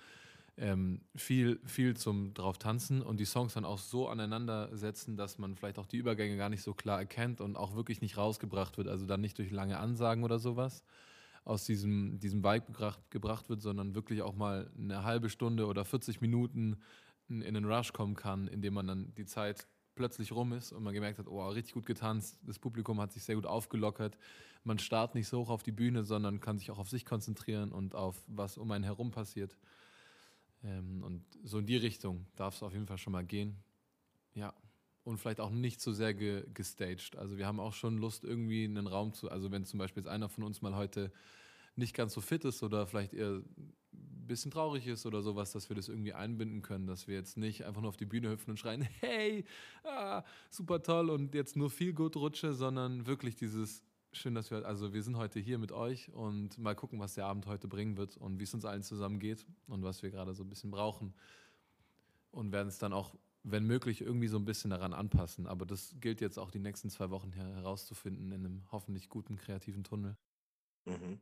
ähm, 0.57 1.01
viel, 1.17 1.59
viel 1.65 1.97
zum 1.97 2.35
drauf 2.35 2.59
tanzen 2.59 3.03
und 3.03 3.19
die 3.19 3.25
Songs 3.25 3.55
dann 3.55 3.65
auch 3.65 3.79
so 3.79 4.09
aneinander 4.09 4.69
setzen, 4.77 5.17
dass 5.17 5.39
man 5.39 5.57
vielleicht 5.57 5.79
auch 5.79 5.87
die 5.87 5.97
Übergänge 5.97 6.37
gar 6.37 6.51
nicht 6.51 6.63
so 6.63 6.75
klar 6.75 6.99
erkennt 6.99 7.41
und 7.41 7.57
auch 7.57 7.75
wirklich 7.75 8.01
nicht 8.03 8.17
rausgebracht 8.17 8.77
wird, 8.77 8.89
also 8.89 9.07
dann 9.07 9.21
nicht 9.21 9.39
durch 9.39 9.51
lange 9.51 9.79
Ansagen 9.79 10.23
oder 10.23 10.39
sowas 10.39 10.85
aus 11.45 11.65
diesem, 11.65 12.19
diesem 12.19 12.45
Vibe 12.45 12.67
gebracht, 12.67 13.11
gebracht 13.11 13.49
wird, 13.49 13.63
sondern 13.63 13.95
wirklich 13.95 14.23
auch 14.23 14.35
mal 14.35 14.71
eine 14.77 15.05
halbe 15.05 15.31
Stunde 15.31 15.67
oder 15.67 15.85
40 15.85 16.21
Minuten 16.21 16.81
in, 17.29 17.43
in 17.43 17.57
einen 17.57 17.71
Rush 17.71 17.93
kommen 17.93 18.15
kann, 18.15 18.47
indem 18.49 18.75
man 18.75 18.87
dann 18.87 19.15
die 19.15 19.27
Zeit 19.27 19.67
plötzlich 19.95 20.33
rum 20.33 20.53
ist 20.53 20.73
und 20.73 20.83
man 20.83 20.95
gemerkt 20.95 21.19
hat, 21.19 21.29
oh, 21.29 21.47
richtig 21.49 21.75
gut 21.75 21.87
getanzt, 21.87 22.39
das 22.45 22.59
Publikum 22.59 23.01
hat 23.01 23.13
sich 23.13 23.25
sehr 23.25 23.35
gut 23.35 23.47
aufgelockert. 23.47 24.17
Man 24.65 24.79
starrt 24.79 25.15
nicht 25.15 25.29
so 25.29 25.41
hoch 25.41 25.51
auf 25.51 25.63
die 25.63 25.73
Bühne, 25.73 26.05
sondern 26.05 26.41
kann 26.41 26.59
sich 26.59 26.71
auch 26.71 26.79
auf 26.79 26.89
sich 26.89 27.05
konzentrieren 27.05 27.73
und 27.73 27.95
auf 27.95 28.23
was 28.27 28.57
um 28.57 28.71
einen 28.71 28.85
herum 28.85 29.11
passiert. 29.11 29.57
Ähm, 30.63 31.03
und 31.03 31.25
so 31.43 31.59
in 31.59 31.67
die 31.67 31.77
Richtung 31.77 32.27
darf 32.37 32.55
es 32.55 32.63
auf 32.63 32.73
jeden 32.73 32.87
Fall 32.87 32.99
schon 32.99 33.13
mal 33.13 33.25
gehen. 33.25 33.57
Ja. 34.35 34.55
Und 35.03 35.19
vielleicht 35.19 35.41
auch 35.41 35.51
nicht 35.51 35.81
so 35.81 35.93
sehr 35.93 36.13
ge 36.15 36.45
gestaged. 36.53 37.17
Also 37.17 37.39
wir 37.39 37.47
haben 37.47 37.59
auch 37.59 37.73
schon 37.73 37.99
Lust, 37.99 38.25
irgendwie 38.25 38.65
einen 38.65 38.87
Raum 38.87 39.15
zu, 39.15 39.31
also 39.31 39.51
wenn 39.51 39.65
zum 39.65 39.79
Beispiel 39.79 40.03
jetzt 40.03 40.11
einer 40.11 40.29
von 40.29 40.45
uns 40.45 40.61
mal 40.61 40.77
heute 40.77 41.11
nicht 41.77 41.95
ganz 41.95 42.13
so 42.13 42.21
fit 42.21 42.45
ist 42.45 42.63
oder 42.63 42.87
vielleicht 42.87 43.15
eher 43.15 43.31
ein 43.31 44.27
bisschen 44.27 44.51
traurig 44.51 44.87
ist 44.87 45.07
oder 45.07 45.23
sowas, 45.23 45.53
dass 45.53 45.71
wir 45.71 45.77
das 45.77 45.89
irgendwie 45.89 46.13
einbinden 46.13 46.61
können, 46.61 46.87
dass 46.87 47.09
wir 47.09 47.15
jetzt 47.15 47.39
nicht 47.39 47.65
einfach 47.65 47.81
nur 47.81 47.89
auf 47.89 47.97
die 47.97 48.05
Bühne 48.05 48.31
hüpfen 48.31 48.51
und 48.51 48.59
schreien, 48.59 48.83
hey, 49.01 49.45
ah, 49.85 50.23
super 50.51 50.83
toll 50.83 51.09
und 51.09 51.35
jetzt 51.35 51.57
nur 51.57 51.71
viel 51.71 51.95
gut 51.95 52.17
rutsche, 52.17 52.53
sondern 52.53 53.07
wirklich 53.07 53.37
dieses 53.37 53.83
Schön, 54.13 54.35
dass 54.35 54.51
wir, 54.51 54.67
also 54.67 54.93
wir 54.93 55.05
sind 55.05 55.17
heute 55.17 55.39
hier 55.39 55.59
mit 55.59 55.71
euch 55.71 56.13
und 56.13 56.59
mal 56.59 56.75
gucken, 56.75 56.99
was 56.99 57.15
der 57.15 57.27
Abend 57.27 57.47
heute 57.47 57.69
bringen 57.69 57.97
wird 57.97 58.17
und 58.17 58.41
wie 58.41 58.43
es 58.43 58.53
uns 58.53 58.65
allen 58.65 58.83
zusammen 58.83 59.21
geht 59.21 59.47
und 59.69 59.85
was 59.85 60.03
wir 60.03 60.11
gerade 60.11 60.35
so 60.35 60.43
ein 60.43 60.49
bisschen 60.49 60.73
brauchen. 60.73 61.15
Und 62.33 62.51
werden 62.51 62.67
es 62.67 62.79
dann 62.79 62.93
auch, 62.93 63.15
wenn 63.43 63.65
möglich, 63.65 64.01
irgendwie 64.01 64.29
so 64.29 64.39
ein 64.39 64.45
bisschen 64.45 64.71
daran 64.71 64.93
anpassen. 64.93 65.47
Aber 65.47 65.67
das 65.67 65.95
gilt 66.01 66.21
jetzt 66.21 66.39
auch 66.39 66.51
die 66.51 66.59
nächsten 66.59 66.91
zwei 66.91 67.11
Wochen 67.11 67.33
herauszufinden 67.33 68.33
in 68.33 68.45
einem 68.45 68.73
hoffentlich 68.73 69.09
guten 69.09 69.37
kreativen 69.37 69.85
Tunnel. 69.85 70.17
Mhm. 70.87 71.21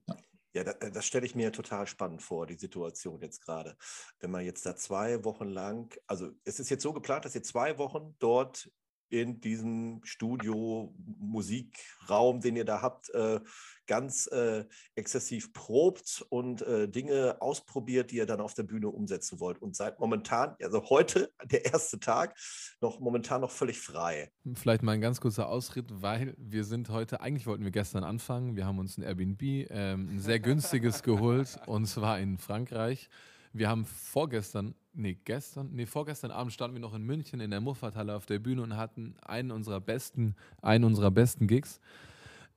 Ja, 0.55 0.65
das, 0.65 0.77
das 0.93 1.07
stelle 1.07 1.27
ich 1.27 1.35
mir 1.35 1.53
total 1.53 1.87
spannend 1.87 2.23
vor, 2.23 2.47
die 2.47 2.57
Situation 2.57 3.21
jetzt 3.21 3.41
gerade. 3.41 3.77
Wenn 4.19 4.31
man 4.31 4.45
jetzt 4.45 4.65
da 4.65 4.75
zwei 4.77 5.25
Wochen 5.25 5.49
lang, 5.49 5.95
also 6.07 6.31
es 6.45 6.59
ist 6.59 6.71
jetzt 6.71 6.83
so 6.83 6.93
geplant, 6.93 7.25
dass 7.25 7.35
ihr 7.35 7.43
zwei 7.43 7.79
Wochen 7.79 8.17
dort 8.19 8.71
in 9.11 9.41
diesem 9.41 10.01
Studio, 10.05 10.95
Musikraum, 11.19 12.41
den 12.41 12.57
ihr 12.57 12.65
da 12.65 12.83
habt, 12.83 13.11
äh, 13.11 13.41
ganz 13.87 14.27
äh, 14.29 14.65
exzessiv 14.95 15.53
probt 15.53 16.25
und 16.29 16.63
äh, 16.63 16.89
Dinge 16.89 17.39
ausprobiert, 17.41 18.13
die 18.13 18.17
ihr 18.17 18.27
dann 18.27 18.41
auf 18.41 18.55
der 18.55 18.63
Bühne 18.63 18.89
umsetzen 18.89 19.41
wollt. 19.41 19.61
Und 19.61 19.75
seid 19.75 19.99
momentan, 19.99 20.55
also 20.63 20.89
heute, 20.91 21.33
der 21.45 21.65
erste 21.65 21.99
Tag, 21.99 22.37
noch 22.81 23.01
momentan 23.01 23.41
noch 23.41 23.51
völlig 23.51 23.81
frei. 23.81 24.31
Vielleicht 24.55 24.83
mal 24.83 24.93
ein 24.93 25.01
ganz 25.01 25.21
kurzer 25.21 25.49
Ausritt, 25.49 25.87
weil 25.91 26.35
wir 26.39 26.65
sind 26.65 26.91
heute, 26.91 27.21
eigentlich 27.21 27.47
wollten 27.47 27.65
wir 27.65 27.73
gestern 27.73 28.05
anfangen. 28.05 28.55
Wir 28.55 28.67
haben 28.67 28.79
uns 28.79 28.99
ein 28.99 29.03
Airbnb, 29.03 29.43
ähm, 29.43 30.11
ein 30.11 30.21
sehr 30.21 30.39
günstiges 30.39 31.03
geholt 31.03 31.59
und 31.67 31.87
zwar 31.87 32.21
in 32.21 32.39
Frankreich. 32.39 33.09
Wir 33.53 33.71
haben 33.71 33.87
vorgestern, 33.87 34.75
nee, 34.93 35.19
gestern, 35.25 35.71
nee, 35.73 35.87
vorgestern 35.87 36.31
Abend 36.31 36.53
standen 36.53 36.77
wir 36.77 36.81
noch 36.81 36.95
in 36.95 37.03
München 37.03 37.41
in 37.41 37.51
der 37.51 37.61
Muffathalle 37.61 38.15
auf 38.15 38.27
der 38.27 38.39
Bühne 38.39 38.63
und 38.63 38.77
hatten 38.77 39.15
einen 39.23 39.51
unserer 39.51 39.81
besten, 39.81 40.35
einen 40.63 40.85
unserer 40.85 41.11
besten 41.11 41.47
Gigs. 41.47 41.81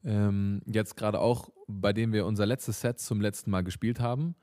Ähm, 0.04 0.62
jetzt 0.66 0.98
gerade 0.98 1.20
auch, 1.20 1.50
bei 1.68 1.94
dem 1.94 2.12
wir 2.14 2.26
unser 2.26 2.46
letztes 2.46 2.82
Set 2.82 3.00
zum 3.00 3.22
letzten 3.22 3.52
Mal 3.52 3.64
gespielt 3.64 4.00
haben. 4.00 4.36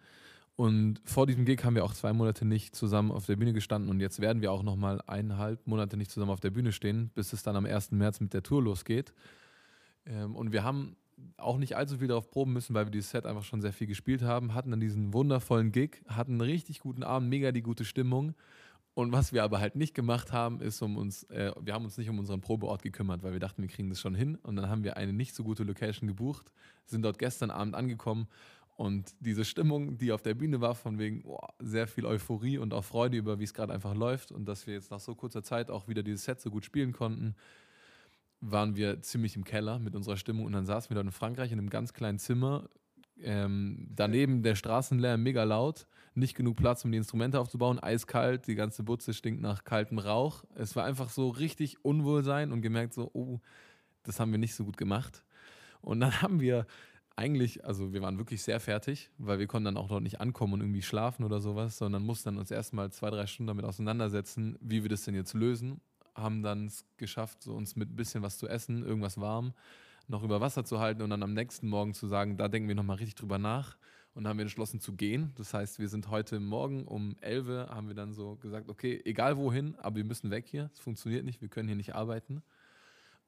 Und 0.57 1.01
vor 1.05 1.27
diesem 1.27 1.45
Gig 1.45 1.63
haben 1.63 1.77
wir 1.77 1.85
auch 1.85 1.95
zwei 1.95 2.13
Monate 2.13 2.45
nicht 2.45 2.75
zusammen 2.75 3.13
auf 3.13 3.27
der 3.27 3.37
Bühne 3.37 3.53
gestanden 3.53 3.89
und 3.89 4.01
jetzt 4.01 4.21
werden 4.21 4.43
wir 4.43 4.51
auch 4.51 4.65
nochmal 4.65 5.01
eineinhalb 5.07 5.65
Monate 5.69 5.97
nicht 5.97 6.11
zusammen 6.11 6.33
auf 6.33 6.41
der 6.41 6.51
Bühne 6.51 6.73
stehen, 6.73 7.11
bis 7.15 7.33
es 7.33 7.45
dann 7.45 7.55
am 7.55 7.65
1. 7.65 7.93
März 7.93 8.19
mit 8.19 8.35
der 8.35 8.43
Tour 8.43 8.63
losgeht. 8.63 9.15
Ähm, 10.05 10.35
und 10.35 10.53
wir 10.53 10.65
haben 10.65 10.97
auch 11.37 11.59
nicht 11.59 11.77
allzu 11.77 11.99
viel 11.99 12.09
darauf 12.09 12.31
proben 12.31 12.53
müssen, 12.53 12.75
weil 12.75 12.87
wir 12.87 12.91
dieses 12.91 13.11
Set 13.11 13.27
einfach 13.27 13.45
schon 13.45 13.61
sehr 13.61 13.73
viel 13.73 13.87
gespielt 13.87 14.23
haben, 14.23 14.55
hatten 14.55 14.71
dann 14.71 14.81
diesen 14.81 15.13
wundervollen 15.13 15.73
Gig, 15.73 16.03
hatten 16.09 16.33
einen 16.33 16.41
richtig 16.41 16.81
guten 16.81 17.03
Abend, 17.03 17.29
mega 17.29 17.53
die 17.53 17.63
gute 17.63 17.85
Stimmung. 17.85 18.35
Und 18.95 19.13
was 19.13 19.33
wir 19.33 19.45
aber 19.45 19.61
halt 19.61 19.77
nicht 19.77 19.95
gemacht 19.95 20.33
haben, 20.33 20.61
ist 20.61 20.83
um 20.83 20.97
uns, 20.97 21.23
äh, 21.31 21.53
wir 21.61 21.73
haben 21.73 21.85
uns 21.85 21.97
nicht 21.99 22.11
um 22.11 22.19
unseren 22.19 22.41
Probeort 22.41 22.83
gekümmert, 22.83 23.23
weil 23.23 23.33
wir 23.33 23.39
dachten, 23.39 23.63
wir 23.63 23.69
kriegen 23.69 23.91
das 23.91 24.01
schon 24.01 24.17
hin. 24.17 24.35
Und 24.43 24.57
dann 24.57 24.69
haben 24.69 24.83
wir 24.83 24.97
eine 24.97 25.13
nicht 25.13 25.37
so 25.37 25.45
gute 25.45 25.63
Location 25.63 26.09
gebucht, 26.09 26.53
sind 26.85 27.03
dort 27.03 27.19
gestern 27.21 27.53
Abend 27.53 27.77
angekommen 27.77 28.27
Und 28.75 29.15
diese 29.21 29.45
Stimmung, 29.45 29.99
die 29.99 30.13
auf 30.13 30.23
der 30.23 30.35
Bühne 30.35 30.61
war, 30.61 30.77
von 30.77 30.99
wegen 30.99 31.23
oh, 31.25 31.39
sehr 31.59 31.89
viel 31.89 32.07
Euphorie 32.07 32.59
und 32.59 32.73
auch 32.73 32.85
Freude 32.85 33.17
über, 33.17 33.41
wie 33.41 33.45
es 33.45 33.53
gerade 33.53 33.73
einfach 33.73 33.95
läuft 33.95 34.31
und 34.31 34.47
dass 34.47 34.67
wir 34.69 34.75
jetzt 34.75 34.91
nach 34.93 35.01
so 35.01 35.17
kurzer 35.17 35.43
Zeit 35.43 35.71
auch 35.71 35.89
wieder 35.89 36.05
dieses 36.05 36.25
Set 36.25 36.41
so 36.41 36.51
gut 36.51 36.65
spielen 36.65 36.93
konnten, 36.93 37.35
waren 38.41 38.77
wir 38.77 39.03
ziemlich 39.03 39.37
im 39.37 39.45
Keller 39.45 39.79
mit 39.79 39.95
unserer 39.95 40.17
Stimmung. 40.17 40.47
Und 40.47 40.53
dann 40.53 40.67
saßen 40.67 40.91
wir 40.91 40.95
dort 40.95 41.07
in 41.07 41.13
Frankreich 41.13 41.53
in 41.53 41.59
einem 41.59 41.71
ganz 41.71 41.93
kleinen 41.93 42.19
Zimmer. 42.19 42.69
Ähm, 43.21 43.89
daneben 43.91 44.43
der 44.43 44.55
Straßenlärm 44.55 45.23
mega 45.23 45.43
laut, 45.43 45.87
nicht 46.15 46.37
genug 46.37 46.57
Platz, 46.57 46.85
um 46.85 46.93
die 46.93 46.99
Instrumente 46.99 47.41
aufzubauen, 47.41 47.79
eiskalt, 47.81 48.47
die 48.47 48.55
ganze 48.55 48.85
Butze 48.85 49.13
stinkt 49.13 49.41
nach 49.41 49.65
kaltem 49.65 49.99
Rauch. 49.99 50.45
Es 50.55 50.77
war 50.77 50.85
einfach 50.85 51.11
so 51.11 51.29
richtig 51.29 51.85
Unwohlsein 51.85 52.53
und 52.53 52.63
gemerkt 52.63 52.95
so, 52.95 53.11
oh, 53.13 53.41
das 54.05 54.21
haben 54.21 54.31
wir 54.31 54.39
nicht 54.39 54.55
so 54.55 54.65
gut 54.65 54.77
gemacht. 54.77 55.25
Und 55.81 56.01
dann 56.01 56.13
haben 56.23 56.41
wir 56.41 56.67
eigentlich, 57.17 57.65
also 57.65 57.93
wir 57.93 58.01
waren 58.01 58.19
wirklich 58.19 58.43
sehr 58.43 58.61
fertig, 58.61 59.11
weil 59.19 59.41
wir 59.41 59.49
konnten 59.49 59.65
dann 59.65 59.77
auch 59.77 59.89
dort 59.89 60.05
nicht 60.05 60.21
ankommen 60.21 60.53
und 60.53 60.61
irgendwie 60.61 60.83
schlafen 60.83 61.25
oder 61.25 61.41
sowas, 61.41 61.77
sondern 61.77 62.05
mussten 62.05 62.29
dann 62.29 62.39
uns 62.39 62.53
erstmal 62.53 62.93
zwei, 62.93 63.11
drei 63.11 63.27
Stunden 63.27 63.49
damit 63.49 63.65
auseinandersetzen, 63.65 64.57
wie 64.61 64.83
wir 64.85 64.89
das 64.89 65.05
denn 65.05 65.17
jetzt 65.17 65.35
lösen. 65.35 65.81
Haben 66.19 66.43
dann 66.43 66.67
es 66.67 66.85
geschafft, 66.97 67.43
so 67.43 67.55
uns 67.55 67.77
mit 67.77 67.91
ein 67.91 67.97
bisschen 67.97 68.23
was 68.23 68.39
zu 68.39 68.49
essen, 68.49 68.85
irgendwas 68.85 69.21
warm, 69.21 69.55
noch 70.09 70.23
über 70.23 70.41
Wasser 70.41 70.65
zu 70.65 70.81
halten 70.81 71.03
und 71.03 71.11
dann 71.11 71.23
am 71.23 71.35
nächsten 71.35 71.69
Morgen 71.69 71.95
zu 71.95 72.07
sagen, 72.07 72.37
da 72.37 72.49
denken 72.49 72.69
wir 72.69 72.75
nochmal 72.75 72.97
richtig 72.97 73.15
drüber 73.15 73.39
nach. 73.39 73.77
Und 74.15 74.25
dann 74.25 74.31
haben 74.31 74.39
wir 74.39 74.43
entschlossen 74.43 74.81
zu 74.81 74.95
gehen. 74.95 75.33
Das 75.37 75.55
heißt, 75.55 75.79
wir 75.79 75.89
sind 75.89 76.11
heute 76.11 76.41
Morgen 76.41 76.87
um 76.87 77.15
11 77.21 77.47
Uhr, 77.47 77.69
haben 77.71 77.87
wir 77.87 77.95
dann 77.95 78.13
so 78.13 78.35
gesagt, 78.37 78.69
okay, 78.69 79.01
egal 79.05 79.37
wohin, 79.37 79.77
aber 79.79 79.97
wir 79.97 80.05
müssen 80.05 80.31
weg 80.31 80.47
hier. 80.49 80.71
Es 80.73 80.81
funktioniert 80.81 81.25
nicht, 81.25 81.41
wir 81.41 81.49
können 81.49 81.69
hier 81.69 81.77
nicht 81.77 81.95
arbeiten. 81.95 82.43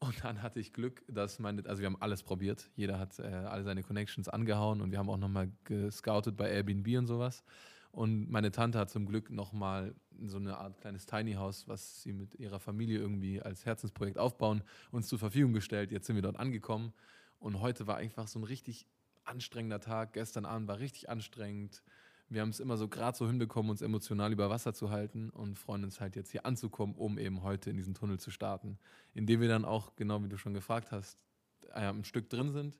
Und 0.01 0.24
dann 0.24 0.43
hatte 0.43 0.59
ich 0.59 0.72
Glück, 0.72 1.03
dass 1.09 1.38
meine, 1.38 1.64
also 1.66 1.80
wir 1.82 1.86
haben 1.86 2.01
alles 2.01 2.22
probiert. 2.22 2.70
Jeder 2.74 2.99
hat 2.99 3.18
äh, 3.18 3.22
alle 3.22 3.62
seine 3.62 3.82
Connections 3.82 4.28
angehauen 4.28 4.80
und 4.80 4.91
wir 4.91 4.99
haben 4.99 5.11
auch 5.11 5.18
nochmal 5.18 5.53
gescoutet 5.64 6.36
bei 6.36 6.51
Airbnb 6.51 6.88
und 6.99 7.07
sowas. 7.07 7.45
Und 7.93 8.30
meine 8.30 8.53
Tante 8.53 8.78
hat 8.78 8.91
zum 8.91 9.07
Glück 9.07 9.30
nochmal 9.30 9.95
so 10.22 10.36
eine 10.36 10.59
Art 10.59 10.78
kleines 10.78 11.07
Tiny 11.07 11.34
House, 11.34 11.66
was 11.66 12.03
sie 12.03 12.12
mit 12.12 12.36
ihrer 12.36 12.61
Familie 12.61 12.99
irgendwie 12.99 13.41
als 13.41 13.66
Herzensprojekt 13.66 14.18
aufbauen, 14.18 14.62
uns 14.91 15.09
zur 15.09 15.18
Verfügung 15.18 15.53
gestellt. 15.53 15.91
Jetzt 15.91 16.07
sind 16.07 16.16
wir 16.16 16.22
dort 16.22 16.38
angekommen 16.38 16.93
und 17.41 17.61
heute 17.61 17.86
war 17.86 17.97
einfach 17.97 18.28
so 18.28 18.38
ein 18.38 18.45
richtig 18.45 18.86
anstrengender 19.24 19.80
Tag. 19.80 20.12
Gestern 20.12 20.45
Abend 20.45 20.68
war 20.68 20.78
richtig 20.78 21.09
anstrengend 21.09 21.82
wir 22.30 22.43
haben 22.43 22.51
es 22.51 22.61
immer 22.61 22.76
so 22.76 22.86
gerade 22.86 23.16
so 23.16 23.26
hinbekommen, 23.26 23.70
uns 23.70 23.82
emotional 23.82 24.32
über 24.32 24.49
Wasser 24.51 24.72
zu 24.72 24.91
halten 24.91 25.30
und 25.30 25.59
freuen 25.59 25.82
uns 25.82 26.01
halt 26.01 26.14
jetzt 26.14 26.30
hier 26.30 26.47
anzukommen, 26.47 26.95
um 26.95 27.18
eben 27.18 27.43
heute 27.43 27.70
in 27.70 27.76
diesen 27.76 27.93
Tunnel 27.93 28.20
zu 28.20 28.30
starten, 28.30 28.78
in 29.14 29.26
dem 29.26 29.41
wir 29.41 29.49
dann 29.49 29.64
auch, 29.64 29.97
genau 29.97 30.22
wie 30.22 30.28
du 30.28 30.38
schon 30.38 30.55
gefragt 30.55 30.93
hast, 30.93 31.18
äh, 31.72 31.80
ein 31.80 32.05
Stück 32.05 32.30
drin 32.30 32.53
sind. 32.53 32.78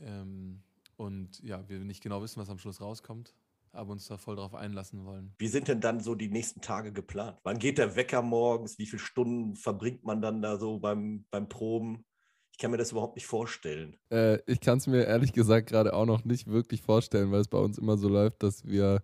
Ähm, 0.00 0.60
und 0.96 1.40
ja, 1.44 1.68
wir 1.68 1.78
nicht 1.78 2.02
genau 2.02 2.20
wissen, 2.20 2.40
was 2.40 2.50
am 2.50 2.58
Schluss 2.58 2.80
rauskommt, 2.80 3.32
aber 3.78 3.92
uns 3.92 4.08
da 4.08 4.18
voll 4.18 4.36
drauf 4.36 4.54
einlassen 4.54 5.04
wollen. 5.04 5.32
Wie 5.38 5.48
sind 5.48 5.68
denn 5.68 5.80
dann 5.80 6.00
so 6.00 6.14
die 6.14 6.28
nächsten 6.28 6.60
Tage 6.60 6.92
geplant? 6.92 7.38
Wann 7.44 7.58
geht 7.58 7.78
der 7.78 7.96
Wecker 7.96 8.22
morgens? 8.22 8.78
Wie 8.78 8.86
viele 8.86 9.00
Stunden 9.00 9.56
verbringt 9.56 10.04
man 10.04 10.20
dann 10.20 10.42
da 10.42 10.58
so 10.58 10.78
beim, 10.78 11.24
beim 11.30 11.48
Proben? 11.48 12.04
Ich 12.52 12.58
kann 12.58 12.72
mir 12.72 12.76
das 12.76 12.90
überhaupt 12.90 13.14
nicht 13.14 13.26
vorstellen. 13.26 13.96
Äh, 14.10 14.38
ich 14.46 14.60
kann 14.60 14.78
es 14.78 14.88
mir 14.88 15.04
ehrlich 15.04 15.32
gesagt 15.32 15.68
gerade 15.68 15.94
auch 15.94 16.06
noch 16.06 16.24
nicht 16.24 16.48
wirklich 16.48 16.82
vorstellen, 16.82 17.30
weil 17.30 17.40
es 17.40 17.48
bei 17.48 17.58
uns 17.58 17.78
immer 17.78 17.96
so 17.96 18.08
läuft, 18.08 18.42
dass 18.42 18.66
wir 18.66 19.02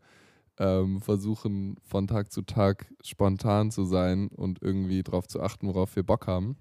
ähm, 0.59 1.01
versuchen, 1.01 1.77
von 1.85 2.09
Tag 2.09 2.33
zu 2.33 2.43
Tag 2.43 2.93
spontan 3.01 3.71
zu 3.71 3.85
sein 3.85 4.29
und 4.29 4.61
irgendwie 4.61 5.03
darauf 5.03 5.29
zu 5.29 5.41
achten, 5.41 5.69
worauf 5.69 5.95
wir 5.95 6.03
Bock 6.03 6.27
haben. 6.27 6.57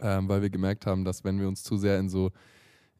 Ähm, 0.00 0.28
weil 0.28 0.42
wir 0.42 0.50
gemerkt 0.50 0.86
haben, 0.86 1.04
dass 1.04 1.24
wenn 1.24 1.40
wir 1.40 1.48
uns 1.48 1.64
zu 1.64 1.76
sehr 1.76 1.98
in 1.98 2.08
so, 2.08 2.30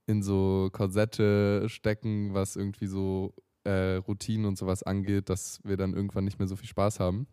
in 0.07 0.23
so 0.23 0.69
Korsette 0.73 1.69
stecken, 1.69 2.35
was 2.35 2.57
irgendwie 2.57 2.87
so 2.87 3.35
äh, 3.65 3.97
Routinen 3.97 4.47
und 4.47 4.59
sowas 4.59 4.83
angeht, 4.83 5.29
dass 5.29 5.61
wir 5.65 5.77
dann 5.77 5.95
irgendwann 5.95 6.25
nicht 6.25 6.39
mehr 6.39 6.49
so 6.49 6.57
viel 6.57 6.69
Spaß 6.69 7.01
haben. 7.01 7.27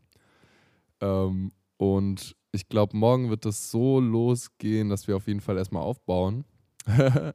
Ähm, 1.01 1.51
und 1.77 2.35
ich 2.51 2.67
glaube, 2.67 2.97
morgen 2.97 3.29
wird 3.29 3.45
es 3.45 3.71
so 3.71 3.99
losgehen, 3.99 4.89
dass 4.89 5.07
wir 5.07 5.15
auf 5.15 5.27
jeden 5.27 5.41
Fall 5.41 5.57
erstmal 5.57 5.83
aufbauen. 5.83 6.45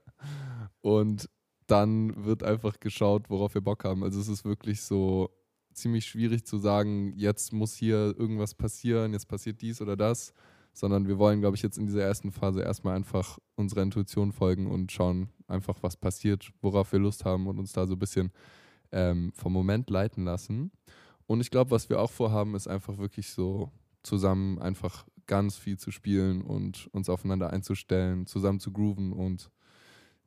und 0.80 1.28
dann 1.66 2.24
wird 2.24 2.42
einfach 2.42 2.78
geschaut, 2.80 3.30
worauf 3.30 3.54
wir 3.54 3.62
Bock 3.62 3.84
haben. 3.84 4.02
Also 4.02 4.20
es 4.20 4.28
ist 4.28 4.44
wirklich 4.44 4.82
so 4.82 5.30
ziemlich 5.72 6.06
schwierig 6.06 6.44
zu 6.44 6.58
sagen, 6.58 7.12
jetzt 7.16 7.52
muss 7.52 7.74
hier 7.74 8.14
irgendwas 8.16 8.54
passieren, 8.54 9.12
jetzt 9.12 9.28
passiert 9.28 9.60
dies 9.60 9.80
oder 9.80 9.96
das, 9.96 10.32
sondern 10.72 11.06
wir 11.08 11.18
wollen, 11.18 11.40
glaube 11.40 11.56
ich, 11.56 11.62
jetzt 11.62 11.78
in 11.78 11.86
dieser 11.86 12.02
ersten 12.02 12.32
Phase 12.32 12.62
erstmal 12.62 12.96
einfach 12.96 13.38
unserer 13.56 13.82
Intuition 13.82 14.32
folgen 14.32 14.66
und 14.66 14.92
schauen 14.92 15.30
einfach, 15.46 15.82
was 15.82 15.96
passiert, 15.96 16.50
worauf 16.60 16.92
wir 16.92 16.98
Lust 16.98 17.24
haben 17.24 17.46
und 17.46 17.58
uns 17.58 17.72
da 17.72 17.86
so 17.86 17.94
ein 17.94 17.98
bisschen 17.98 18.32
ähm, 18.94 19.32
vom 19.34 19.52
Moment 19.52 19.90
leiten 19.90 20.24
lassen. 20.24 20.72
Und 21.26 21.40
ich 21.40 21.50
glaube, 21.50 21.70
was 21.72 21.90
wir 21.90 22.00
auch 22.00 22.10
vorhaben, 22.10 22.54
ist 22.54 22.68
einfach 22.68 22.96
wirklich 22.98 23.30
so 23.30 23.70
zusammen 24.02 24.58
einfach 24.60 25.06
ganz 25.26 25.56
viel 25.56 25.78
zu 25.78 25.90
spielen 25.90 26.42
und 26.42 26.88
uns 26.92 27.08
aufeinander 27.08 27.50
einzustellen, 27.50 28.26
zusammen 28.26 28.60
zu 28.60 28.72
grooven 28.72 29.12
und 29.12 29.50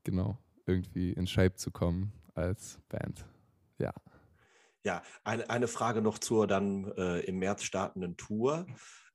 genau 0.03 0.38
irgendwie 0.65 1.11
in 1.13 1.28
Shape 1.28 1.55
zu 1.55 1.72
kommen 1.72 2.11
als 2.34 2.80
Band. 2.89 3.26
Ja. 3.78 3.93
Ja, 4.84 5.03
eine, 5.24 5.49
eine 5.49 5.68
Frage 5.68 6.01
noch 6.01 6.18
zur 6.18 6.47
dann 6.47 6.91
äh, 6.97 7.20
im 7.22 7.39
März 7.39 7.63
startenden 7.63 8.18
Tour. 8.18 8.65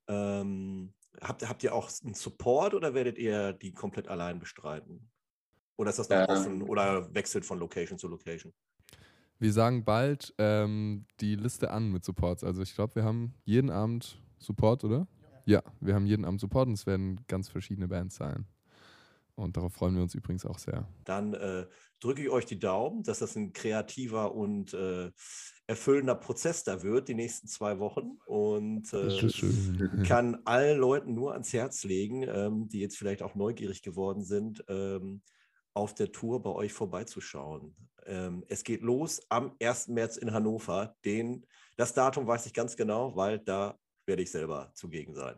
Ähm, 0.07 0.93
habt, 1.21 1.49
habt 1.49 1.63
ihr 1.63 1.75
auch 1.75 1.91
einen 2.05 2.15
Support 2.15 2.75
oder 2.75 2.95
werdet 2.95 3.19
ihr 3.19 3.53
die 3.53 3.73
komplett 3.73 4.09
allein 4.09 4.39
bestreiten? 4.39 5.11
Oder 5.77 5.91
ist 5.91 5.99
das 5.99 6.09
noch 6.09 6.19
ähm, 6.19 6.27
offen 6.29 6.63
oder 6.63 7.13
wechselt 7.15 7.45
von 7.45 7.59
Location 7.59 7.99
zu 7.99 8.09
Location? 8.09 8.53
Wir 9.43 9.53
sagen 9.53 9.85
bald 9.85 10.33
ähm, 10.39 11.05
die 11.21 11.35
Liste 11.35 11.73
an 11.73 11.91
mit 11.91 12.05
Supports. 12.05 12.45
Also 12.45 12.63
ich 12.63 12.77
glaube, 12.77 12.95
wir 12.95 13.03
haben 13.03 13.35
jeden 13.43 13.71
Abend 13.71 14.23
Support, 14.39 14.85
oder? 14.85 15.09
Ja, 15.47 15.65
wir 15.81 15.97
haben 15.97 16.07
jeden 16.07 16.25
Abend 16.25 16.41
Support 16.41 16.69
und 16.69 16.75
es 16.75 16.87
werden 16.87 17.19
ganz 17.27 17.49
verschiedene 17.49 17.89
Bands 17.89 18.15
sein. 18.15 18.47
Und 19.35 19.57
darauf 19.57 19.73
freuen 19.73 19.97
wir 19.97 20.03
uns 20.03 20.15
übrigens 20.15 20.47
auch 20.47 20.61
sehr. 20.61 20.87
Dann 21.03 21.35
äh, 21.35 21.67
drücke 21.99 22.23
ich 22.23 22.31
euch 22.31 22.47
die 22.47 22.61
Daumen, 22.61 23.03
dass 23.03 23.19
das 23.19 23.35
ein 23.35 23.53
kreativer 23.53 24.33
und 24.33 24.75
äh, 24.75 25.11
erfüllender 25.67 26.15
Prozess 26.15 26.63
da 26.63 26.85
wird, 26.85 27.09
die 27.09 27.15
nächsten 27.15 27.49
zwei 27.49 27.81
Wochen. 27.81 28.19
Und 28.27 28.93
äh, 28.93 30.05
kann 30.07 30.39
allen 30.45 30.79
Leuten 30.79 31.15
nur 31.15 31.33
ans 31.33 31.53
Herz 31.53 31.83
legen, 31.83 32.23
ähm, 32.29 32.69
die 32.69 32.79
jetzt 32.79 32.97
vielleicht 32.97 33.23
auch 33.23 33.35
neugierig 33.35 33.83
geworden 33.83 34.23
sind, 34.23 34.65
ähm, 34.69 35.21
auf 35.75 35.95
der 35.95 36.13
Tour 36.13 36.43
bei 36.43 36.51
euch 36.51 36.73
vorbeizuschauen. 36.73 37.75
Ähm, 38.07 38.45
es 38.49 38.65
geht 38.65 38.83
los 38.83 39.21
am 39.29 39.55
1. 39.61 39.89
März 39.89 40.17
in 40.17 40.33
Hannover. 40.33 40.97
Den, 41.05 41.47
das 41.77 41.95
Datum 41.95 42.27
weiß 42.27 42.47
ich 42.47 42.55
ganz 42.55 42.77
genau, 42.77 43.15
weil 43.17 43.39
da 43.39 43.79
werde 44.07 44.23
ich 44.23 44.31
selber 44.31 44.71
zugegen 44.75 45.15
sein. 45.15 45.37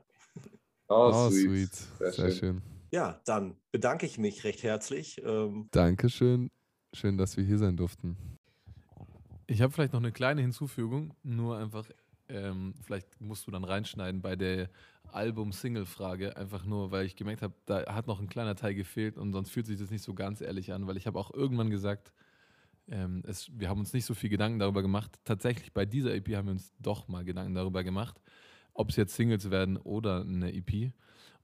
Oh, 0.89 1.11
oh 1.13 1.31
sweet. 1.31 1.75
sweet. 1.75 1.75
Sehr, 1.99 2.13
Sehr 2.13 2.31
schön. 2.31 2.39
schön. 2.39 2.63
Ja, 2.91 3.21
dann 3.25 3.57
bedanke 3.73 4.07
ich 4.07 4.19
mich 4.19 4.45
recht 4.45 4.63
herzlich. 4.63 5.21
Ähm 5.25 5.69
Dankeschön. 5.73 6.51
Schön, 6.95 7.19
dass 7.19 7.37
wir 7.37 7.45
hier 7.45 7.59
sein 7.59 7.77
durften. 7.77 8.17
Ich 9.47 9.61
habe 9.61 9.73
vielleicht 9.73 9.93
noch 9.93 10.01
eine 10.01 10.13
kleine 10.13 10.43
Hinzufügung, 10.43 11.13
nur 11.23 11.59
einfach, 11.59 11.87
ähm, 12.29 12.75
vielleicht 12.83 13.21
musst 13.21 13.47
du 13.47 13.51
dann 13.51 13.65
reinschneiden 13.65 14.23
bei 14.23 14.37
der 14.37 14.71
Album-Single-Frage, 15.13 16.37
einfach 16.37 16.65
nur, 16.65 16.91
weil 16.91 17.07
ich 17.07 17.17
gemerkt 17.17 17.43
habe, 17.43 17.55
da 17.67 17.95
hat 17.95 18.07
noch 18.07 18.21
ein 18.21 18.29
kleiner 18.29 18.57
Teil 18.57 18.75
gefehlt 18.75 19.17
und 19.19 19.33
sonst 19.33 19.51
fühlt 19.51 19.67
sich 19.67 19.79
das 19.79 19.91
nicht 19.91 20.03
so 20.03 20.15
ganz 20.15 20.41
ehrlich 20.41 20.73
an, 20.73 20.87
weil 20.87 20.97
ich 20.97 21.07
habe 21.07 21.19
auch 21.19 21.33
irgendwann 21.33 21.71
gesagt, 21.71 22.13
ähm, 22.89 23.23
es, 23.27 23.51
wir 23.59 23.69
haben 23.69 23.81
uns 23.81 23.93
nicht 23.93 24.05
so 24.05 24.15
viel 24.15 24.31
Gedanken 24.31 24.59
darüber 24.59 24.83
gemacht. 24.83 25.19
Tatsächlich 25.25 25.73
bei 25.73 25.87
dieser 25.87 26.15
EP 26.15 26.35
haben 26.35 26.49
wir 26.49 26.53
uns 26.53 26.73
doch 26.79 27.09
mal 27.09 27.25
Gedanken 27.25 27.55
darüber 27.55 27.85
gemacht 27.85 28.21
ob 28.75 28.91
es 28.91 28.97
jetzt 28.97 29.15
Singles 29.15 29.51
werden 29.51 29.77
oder 29.77 30.21
eine 30.21 30.53
EP. 30.53 30.93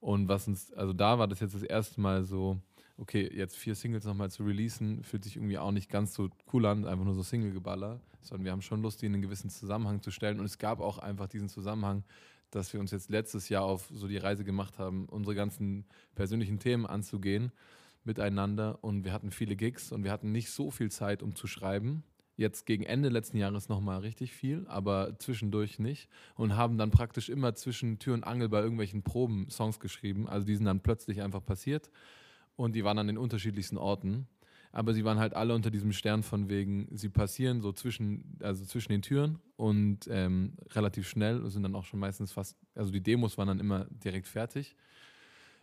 Und 0.01 0.28
was 0.28 0.49
uns, 0.49 0.72
also 0.72 0.93
da 0.93 1.18
war 1.18 1.28
das 1.28 1.41
jetzt 1.41 1.55
das 1.55 1.62
erste 1.62 2.01
Mal 2.01 2.24
so, 2.24 2.59
okay, 3.01 3.30
jetzt 3.34 3.57
vier 3.57 3.74
Singles 3.74 4.05
nochmal 4.05 4.30
zu 4.30 4.44
releasen, 4.44 5.03
fühlt 5.03 5.24
sich 5.24 5.36
irgendwie 5.36 5.59
auch 5.59 5.72
nicht 5.72 5.88
ganz 5.90 6.14
so 6.14 6.28
cool 6.53 6.66
an, 6.66 6.84
einfach 6.86 7.05
nur 7.05 7.14
so 7.14 7.22
Single-Geballer, 7.22 7.98
sondern 8.20 8.44
wir 8.44 8.53
haben 8.53 8.62
schon 8.62 8.82
Lust, 8.82 9.01
die 9.01 9.07
in 9.07 9.14
einen 9.14 9.22
gewissen 9.22 9.48
Zusammenhang 9.48 10.03
zu 10.03 10.11
stellen. 10.11 10.38
Und 10.38 10.44
es 10.44 10.59
gab 10.59 10.80
auch 10.80 10.98
einfach 10.98 11.26
diesen 11.26 11.48
Zusammenhang, 11.48 12.05
dass 12.51 12.72
wir 12.72 12.80
uns 12.80 12.90
jetzt 12.90 13.09
letztes 13.09 13.48
Jahr 13.48 13.62
auf 13.62 13.88
so 13.92 14.07
die 14.07 14.18
Reise 14.18 14.44
gemacht 14.44 14.78
haben, 14.78 15.07
unsere 15.07 15.34
ganzen 15.34 15.86
persönlichen 16.14 16.59
Themen 16.59 16.84
anzugehen 16.84 17.53
miteinander. 18.05 18.78
Und 18.82 19.05
wir 19.05 19.12
hatten 19.12 19.30
viele 19.30 19.57
Gigs 19.57 19.92
und 19.92 20.05
wir 20.05 20.12
hatten 20.12 20.30
nicht 20.30 20.51
so 20.51 20.70
viel 20.70 20.90
Zeit, 20.90 21.22
um 21.22 21.34
zu 21.34 21.46
schreiben 21.46 22.05
jetzt 22.36 22.64
gegen 22.64 22.84
Ende 22.84 23.11
letzten 23.11 23.36
Jahres 23.36 23.68
nochmal 23.68 24.01
richtig 24.01 24.32
viel, 24.32 24.64
aber 24.66 25.18
zwischendurch 25.18 25.78
nicht. 25.78 26.09
Und 26.36 26.57
haben 26.57 26.78
dann 26.78 26.90
praktisch 26.90 27.28
immer 27.28 27.55
zwischen 27.55 27.98
Tür 27.98 28.14
und 28.14 28.24
Angel 28.24 28.48
bei 28.48 28.62
irgendwelchen 28.62 29.03
Proben 29.03 29.51
Songs 29.51 29.78
geschrieben. 29.78 30.26
Also 30.26 30.46
die 30.46 30.57
sind 30.57 30.64
dann 30.64 30.80
plötzlich 30.80 31.20
einfach 31.20 31.44
passiert 31.44 31.90
und 32.61 32.74
die 32.74 32.84
waren 32.84 32.98
an 32.98 33.06
den 33.06 33.18
unterschiedlichsten 33.18 33.78
Orten. 33.78 34.28
Aber 34.72 34.94
sie 34.94 35.04
waren 35.04 35.18
halt 35.18 35.34
alle 35.34 35.54
unter 35.54 35.70
diesem 35.70 35.92
Stern 35.92 36.22
von 36.22 36.48
wegen, 36.48 36.86
sie 36.92 37.08
passieren 37.08 37.61
so 37.61 37.72
zwischen, 37.72 38.38
also 38.40 38.64
zwischen 38.64 38.92
den 38.92 39.02
Türen 39.02 39.40
und 39.56 40.06
ähm, 40.08 40.52
relativ 40.72 41.08
schnell 41.08 41.44
sind 41.50 41.64
dann 41.64 41.74
auch 41.74 41.84
schon 41.84 41.98
meistens 41.98 42.32
fast, 42.32 42.56
also 42.74 42.92
die 42.92 43.02
Demos 43.02 43.36
waren 43.36 43.48
dann 43.48 43.58
immer 43.58 43.86
direkt 43.90 44.28
fertig. 44.28 44.76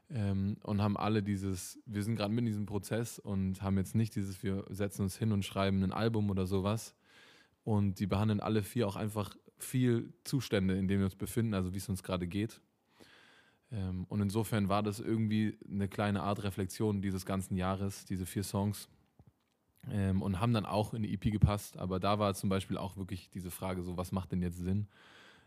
ähm, 0.09 0.57
und 0.63 0.81
haben 0.81 0.97
alle 0.97 1.21
dieses, 1.23 1.79
wir 1.85 2.03
sind 2.03 2.15
gerade 2.15 2.33
mit 2.33 2.39
in 2.39 2.45
diesem 2.47 2.65
Prozess 2.65 3.19
und 3.19 3.61
haben 3.61 3.77
jetzt 3.77 3.95
nicht 3.95 4.15
dieses, 4.15 4.41
wir 4.43 4.65
setzen 4.69 5.03
uns 5.03 5.17
hin 5.17 5.31
und 5.31 5.45
schreiben 5.45 5.83
ein 5.83 5.93
Album 5.93 6.29
oder 6.29 6.45
sowas. 6.45 6.95
Und 7.63 7.99
die 7.99 8.07
behandeln 8.07 8.39
alle 8.39 8.63
vier 8.63 8.87
auch 8.87 8.95
einfach 8.95 9.35
viel 9.57 10.13
Zustände, 10.23 10.75
in 10.77 10.87
denen 10.87 11.01
wir 11.01 11.05
uns 11.05 11.15
befinden, 11.15 11.53
also 11.53 11.73
wie 11.73 11.77
es 11.77 11.89
uns 11.89 12.03
gerade 12.03 12.27
geht. 12.27 12.61
Ähm, 13.71 14.05
und 14.09 14.21
insofern 14.21 14.69
war 14.69 14.83
das 14.83 14.99
irgendwie 14.99 15.57
eine 15.69 15.87
kleine 15.87 16.23
Art 16.23 16.43
Reflexion 16.43 17.01
dieses 17.01 17.25
ganzen 17.25 17.55
Jahres, 17.55 18.05
diese 18.05 18.25
vier 18.25 18.43
Songs. 18.43 18.89
Ähm, 19.89 20.21
und 20.21 20.39
haben 20.39 20.53
dann 20.53 20.65
auch 20.65 20.93
in 20.93 21.03
die 21.03 21.13
EP 21.13 21.31
gepasst. 21.31 21.77
Aber 21.77 21.99
da 21.99 22.19
war 22.19 22.33
zum 22.33 22.49
Beispiel 22.49 22.77
auch 22.77 22.97
wirklich 22.97 23.29
diese 23.29 23.51
Frage, 23.51 23.83
so 23.83 23.97
was 23.97 24.11
macht 24.11 24.31
denn 24.31 24.41
jetzt 24.41 24.57
Sinn? 24.57 24.87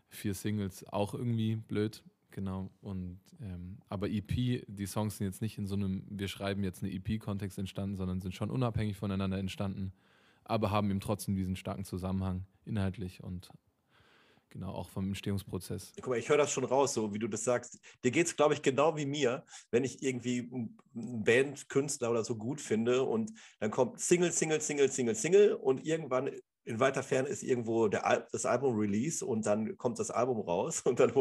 Vier 0.09 0.33
Singles, 0.33 0.87
auch 0.89 1.13
irgendwie 1.13 1.55
blöd, 1.55 2.03
genau. 2.31 2.69
Und 2.81 3.19
ähm, 3.39 3.77
aber 3.87 4.09
EP, 4.09 4.65
die 4.67 4.85
Songs 4.85 5.17
sind 5.17 5.27
jetzt 5.27 5.41
nicht 5.41 5.57
in 5.57 5.67
so 5.67 5.75
einem, 5.75 6.03
wir 6.09 6.27
schreiben 6.27 6.63
jetzt 6.63 6.83
eine 6.83 6.91
EP-Kontext 6.91 7.57
entstanden, 7.57 7.97
sondern 7.97 8.19
sind 8.19 8.35
schon 8.35 8.49
unabhängig 8.49 8.97
voneinander 8.97 9.37
entstanden, 9.37 9.93
aber 10.43 10.71
haben 10.71 10.89
eben 10.89 10.99
trotzdem 10.99 11.35
diesen 11.35 11.55
starken 11.55 11.85
Zusammenhang 11.85 12.45
inhaltlich 12.65 13.23
und 13.23 13.49
Genau, 14.51 14.73
auch 14.73 14.89
vom 14.89 15.07
Entstehungsprozess. 15.07 15.93
Guck 15.95 16.07
mal, 16.07 16.19
ich 16.19 16.27
höre 16.27 16.37
das 16.37 16.51
schon 16.51 16.65
raus, 16.65 16.93
so 16.93 17.13
wie 17.13 17.19
du 17.19 17.29
das 17.29 17.45
sagst. 17.45 17.79
Dir 18.03 18.11
geht 18.11 18.27
es, 18.27 18.35
glaube 18.35 18.53
ich, 18.53 18.61
genau 18.61 18.97
wie 18.97 19.05
mir, 19.05 19.45
wenn 19.71 19.85
ich 19.85 20.03
irgendwie 20.03 20.49
einen 20.93 21.23
Band, 21.23 21.69
Künstler 21.69 22.11
oder 22.11 22.25
so 22.25 22.35
gut 22.35 22.59
finde 22.59 23.03
und 23.03 23.31
dann 23.59 23.71
kommt 23.71 24.01
Single, 24.01 24.33
Single, 24.33 24.59
Single, 24.59 24.91
Single, 24.91 25.15
Single 25.15 25.53
und 25.53 25.85
irgendwann 25.85 26.31
in 26.65 26.81
weiter 26.81 27.01
Ferne 27.01 27.29
ist 27.29 27.43
irgendwo 27.43 27.85
Al 27.87 28.27
das 28.33 28.45
Album 28.45 28.77
Release 28.77 29.25
und 29.25 29.45
dann 29.45 29.77
kommt 29.77 29.99
das 29.99 30.11
Album 30.11 30.41
raus 30.41 30.81
und 30.81 30.99
dann 30.99 31.13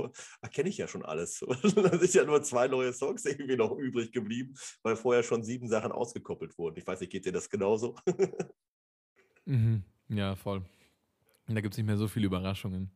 erkenne 0.42 0.68
ich 0.68 0.78
ja 0.78 0.88
schon 0.88 1.04
alles. 1.04 1.38
Dann 1.76 1.98
sind 2.00 2.14
ja 2.14 2.24
nur 2.24 2.42
zwei 2.42 2.66
neue 2.66 2.92
Songs 2.92 3.24
irgendwie 3.24 3.56
noch 3.56 3.76
übrig 3.78 4.12
geblieben, 4.12 4.54
weil 4.82 4.96
vorher 4.96 5.22
schon 5.22 5.44
sieben 5.44 5.68
Sachen 5.68 5.92
ausgekoppelt 5.92 6.58
wurden. 6.58 6.78
Ich 6.78 6.86
weiß 6.86 7.00
nicht, 7.00 7.10
geht 7.10 7.24
dir 7.24 7.32
das 7.32 7.48
genauso? 7.48 7.94
mhm. 9.46 9.84
Ja, 10.08 10.34
voll. 10.34 10.62
Da 11.46 11.60
gibt 11.60 11.74
es 11.74 11.78
nicht 11.78 11.86
mehr 11.86 11.96
so 11.96 12.06
viele 12.06 12.26
Überraschungen 12.26 12.90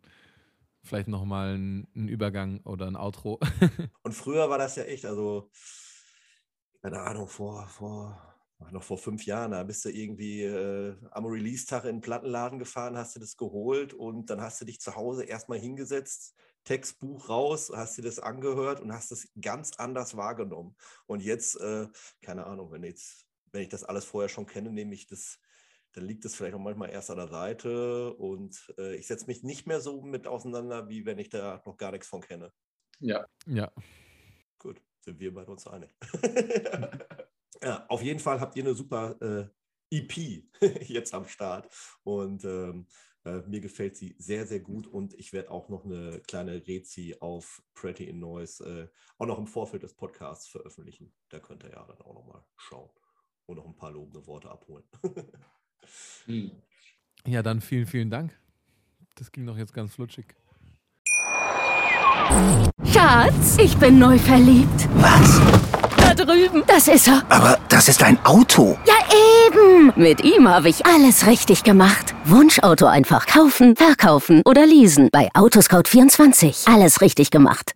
vielleicht 0.85 1.09
nochmal 1.09 1.57
ein, 1.57 1.89
ein 1.97 2.09
Übergang 2.09 2.61
oder 2.64 2.87
ein 2.87 2.97
Outro. 2.97 3.41
Und 4.03 4.12
früher 4.12 4.49
war 4.51 4.59
das 4.59 4.76
ja 4.76 4.85
echt, 4.85 5.07
also, 5.07 5.51
keine 6.82 7.01
Ahnung, 7.01 7.28
vor, 7.28 7.66
vor, 7.68 8.35
noch 8.70 8.82
vor 8.82 8.99
fünf 8.99 9.26
Jahren, 9.26 9.53
da 9.53 9.62
bist 9.64 9.85
du 9.85 9.91
irgendwie 9.91 10.43
äh, 10.43 10.97
am 11.11 11.26
Release-Tag 11.26 11.85
in 11.85 11.97
den 11.97 12.01
Plattenladen 12.01 12.59
gefahren, 12.59 12.97
hast 12.97 13.16
du 13.16 13.20
das 13.20 13.37
geholt 13.37 13.95
und 13.95 14.30
dann 14.30 14.41
hast 14.41 14.61
du 14.61 14.64
dich 14.64 14.80
zu 14.80 14.95
Hause 14.95 15.24
erstmal 15.24 15.59
hingesetzt, 15.59 16.35
Textbuch 16.64 17.28
raus, 17.28 17.70
hast 17.74 17.99
dir 17.99 18.03
das 18.03 18.18
angehört 18.18 18.80
und 18.80 18.93
hast 18.93 19.12
es 19.12 19.28
ganz 19.41 19.72
anders 19.76 20.16
wahrgenommen. 20.16 20.76
Und 21.07 21.22
jetzt, 21.22 21.61
äh, 21.61 21.89
keine 22.22 22.47
Ahnung, 22.47 22.70
wenn 22.72 22.85
jetzt, 22.85 23.26
wenn 23.53 23.62
ich 23.62 23.68
das 23.68 23.85
alles 23.85 24.05
vorher 24.05 24.28
schon 24.28 24.47
kenne, 24.47 24.72
nehme 24.72 24.95
ich 24.95 25.07
das 25.07 25.39
dann 25.95 26.05
liegt 26.05 26.25
es 26.25 26.35
vielleicht 26.35 26.55
auch 26.55 26.61
manchmal 26.61 26.91
erst 26.91 27.11
an 27.11 27.17
der 27.17 27.29
Seite 27.29 28.15
und 28.15 28.75
äh, 28.79 28.97
ich 28.97 29.07
setze 29.07 29.27
mich 29.27 29.43
nicht 29.43 29.67
mehr 29.67 29.81
so 29.81 30.03
mit 30.03 30.27
auseinander, 30.27 30.89
wie 30.89 31.07
wenn 31.07 31.19
ich 31.19 31.29
da 31.29 31.63
noch 31.65 31.77
gar 31.77 31.93
nichts 31.93 32.09
von 32.09 32.21
kenne. 32.21 32.53
Ja. 32.99 33.25
Ja. 33.47 33.71
Gut, 34.59 34.83
sind 35.01 35.21
wir 35.21 35.33
bei 35.33 35.45
uns 35.45 35.67
einig. 35.67 35.95
ja, 37.63 37.87
auf 37.89 38.03
jeden 38.03 38.21
Fall 38.21 38.41
habt 38.41 38.57
ihr 38.57 38.65
eine 38.65 38.75
super 38.75 39.17
äh, 39.21 39.97
EP 39.97 40.45
jetzt 40.89 41.15
am 41.15 41.27
Start 41.27 41.69
und 42.03 42.45
ähm, 42.45 42.87
äh, 43.25 43.43
mir 43.43 43.61
gefällt 43.61 43.97
sie 43.97 44.17
sehr, 44.19 44.47
sehr 44.47 44.61
gut 44.61 44.89
und 44.89 45.15
ich 45.15 45.33
werde 45.33 45.51
auch 45.51 45.69
noch 45.69 45.85
eine 45.85 46.21
kleine 46.27 46.67
Rezi 46.67 47.17
auf 47.21 47.63
Pretty 47.75 48.05
in 48.05 48.19
Noise 48.19 48.65
äh, 48.65 48.89
auch 49.19 49.27
noch 49.27 49.39
im 49.39 49.47
Vorfeld 49.47 49.85
des 49.85 49.95
Podcasts 49.95 50.49
veröffentlichen. 50.49 51.15
Da 51.29 51.39
könnt 51.39 51.63
ihr 51.63 51.71
ja 51.71 51.85
dann 51.87 52.01
auch 52.01 52.15
noch 52.15 52.27
mal 52.27 52.45
schauen 52.57 52.91
und 53.47 53.57
noch 53.57 53.67
ein 53.67 53.77
paar 53.77 53.93
lobende 53.93 54.27
Worte 54.27 54.51
abholen. 54.51 54.85
Hm. 56.26 56.51
Ja, 57.26 57.43
dann 57.43 57.61
vielen, 57.61 57.87
vielen 57.87 58.11
Dank. 58.11 58.32
Das 59.16 59.30
ging 59.32 59.47
doch 59.47 59.57
jetzt 59.57 59.72
ganz 59.72 59.95
flutschig. 59.95 60.26
Schatz, 62.93 63.59
ich 63.59 63.76
bin 63.76 63.99
neu 63.99 64.18
verliebt. 64.18 64.89
Was? 64.97 65.41
Da 65.97 66.14
drüben. 66.14 66.62
Das 66.66 66.89
ist 66.89 67.09
er. 67.09 67.22
Aber 67.28 67.59
das 67.68 67.89
ist 67.89 68.03
ein 68.03 68.18
Auto. 68.24 68.78
Ja, 68.87 68.95
eben. 69.47 69.93
Mit 69.97 70.22
ihm 70.24 70.49
habe 70.49 70.68
ich 70.68 70.85
alles 70.85 71.26
richtig 71.26 71.62
gemacht. 71.64 72.14
Wunschauto 72.24 72.87
einfach 72.87 73.26
kaufen, 73.26 73.76
verkaufen 73.76 74.43
oder 74.45 74.66
leasen. 74.66 75.09
Bei 75.12 75.30
Autoscout24. 75.32 76.72
Alles 76.72 77.01
richtig 77.01 77.30
gemacht. 77.30 77.72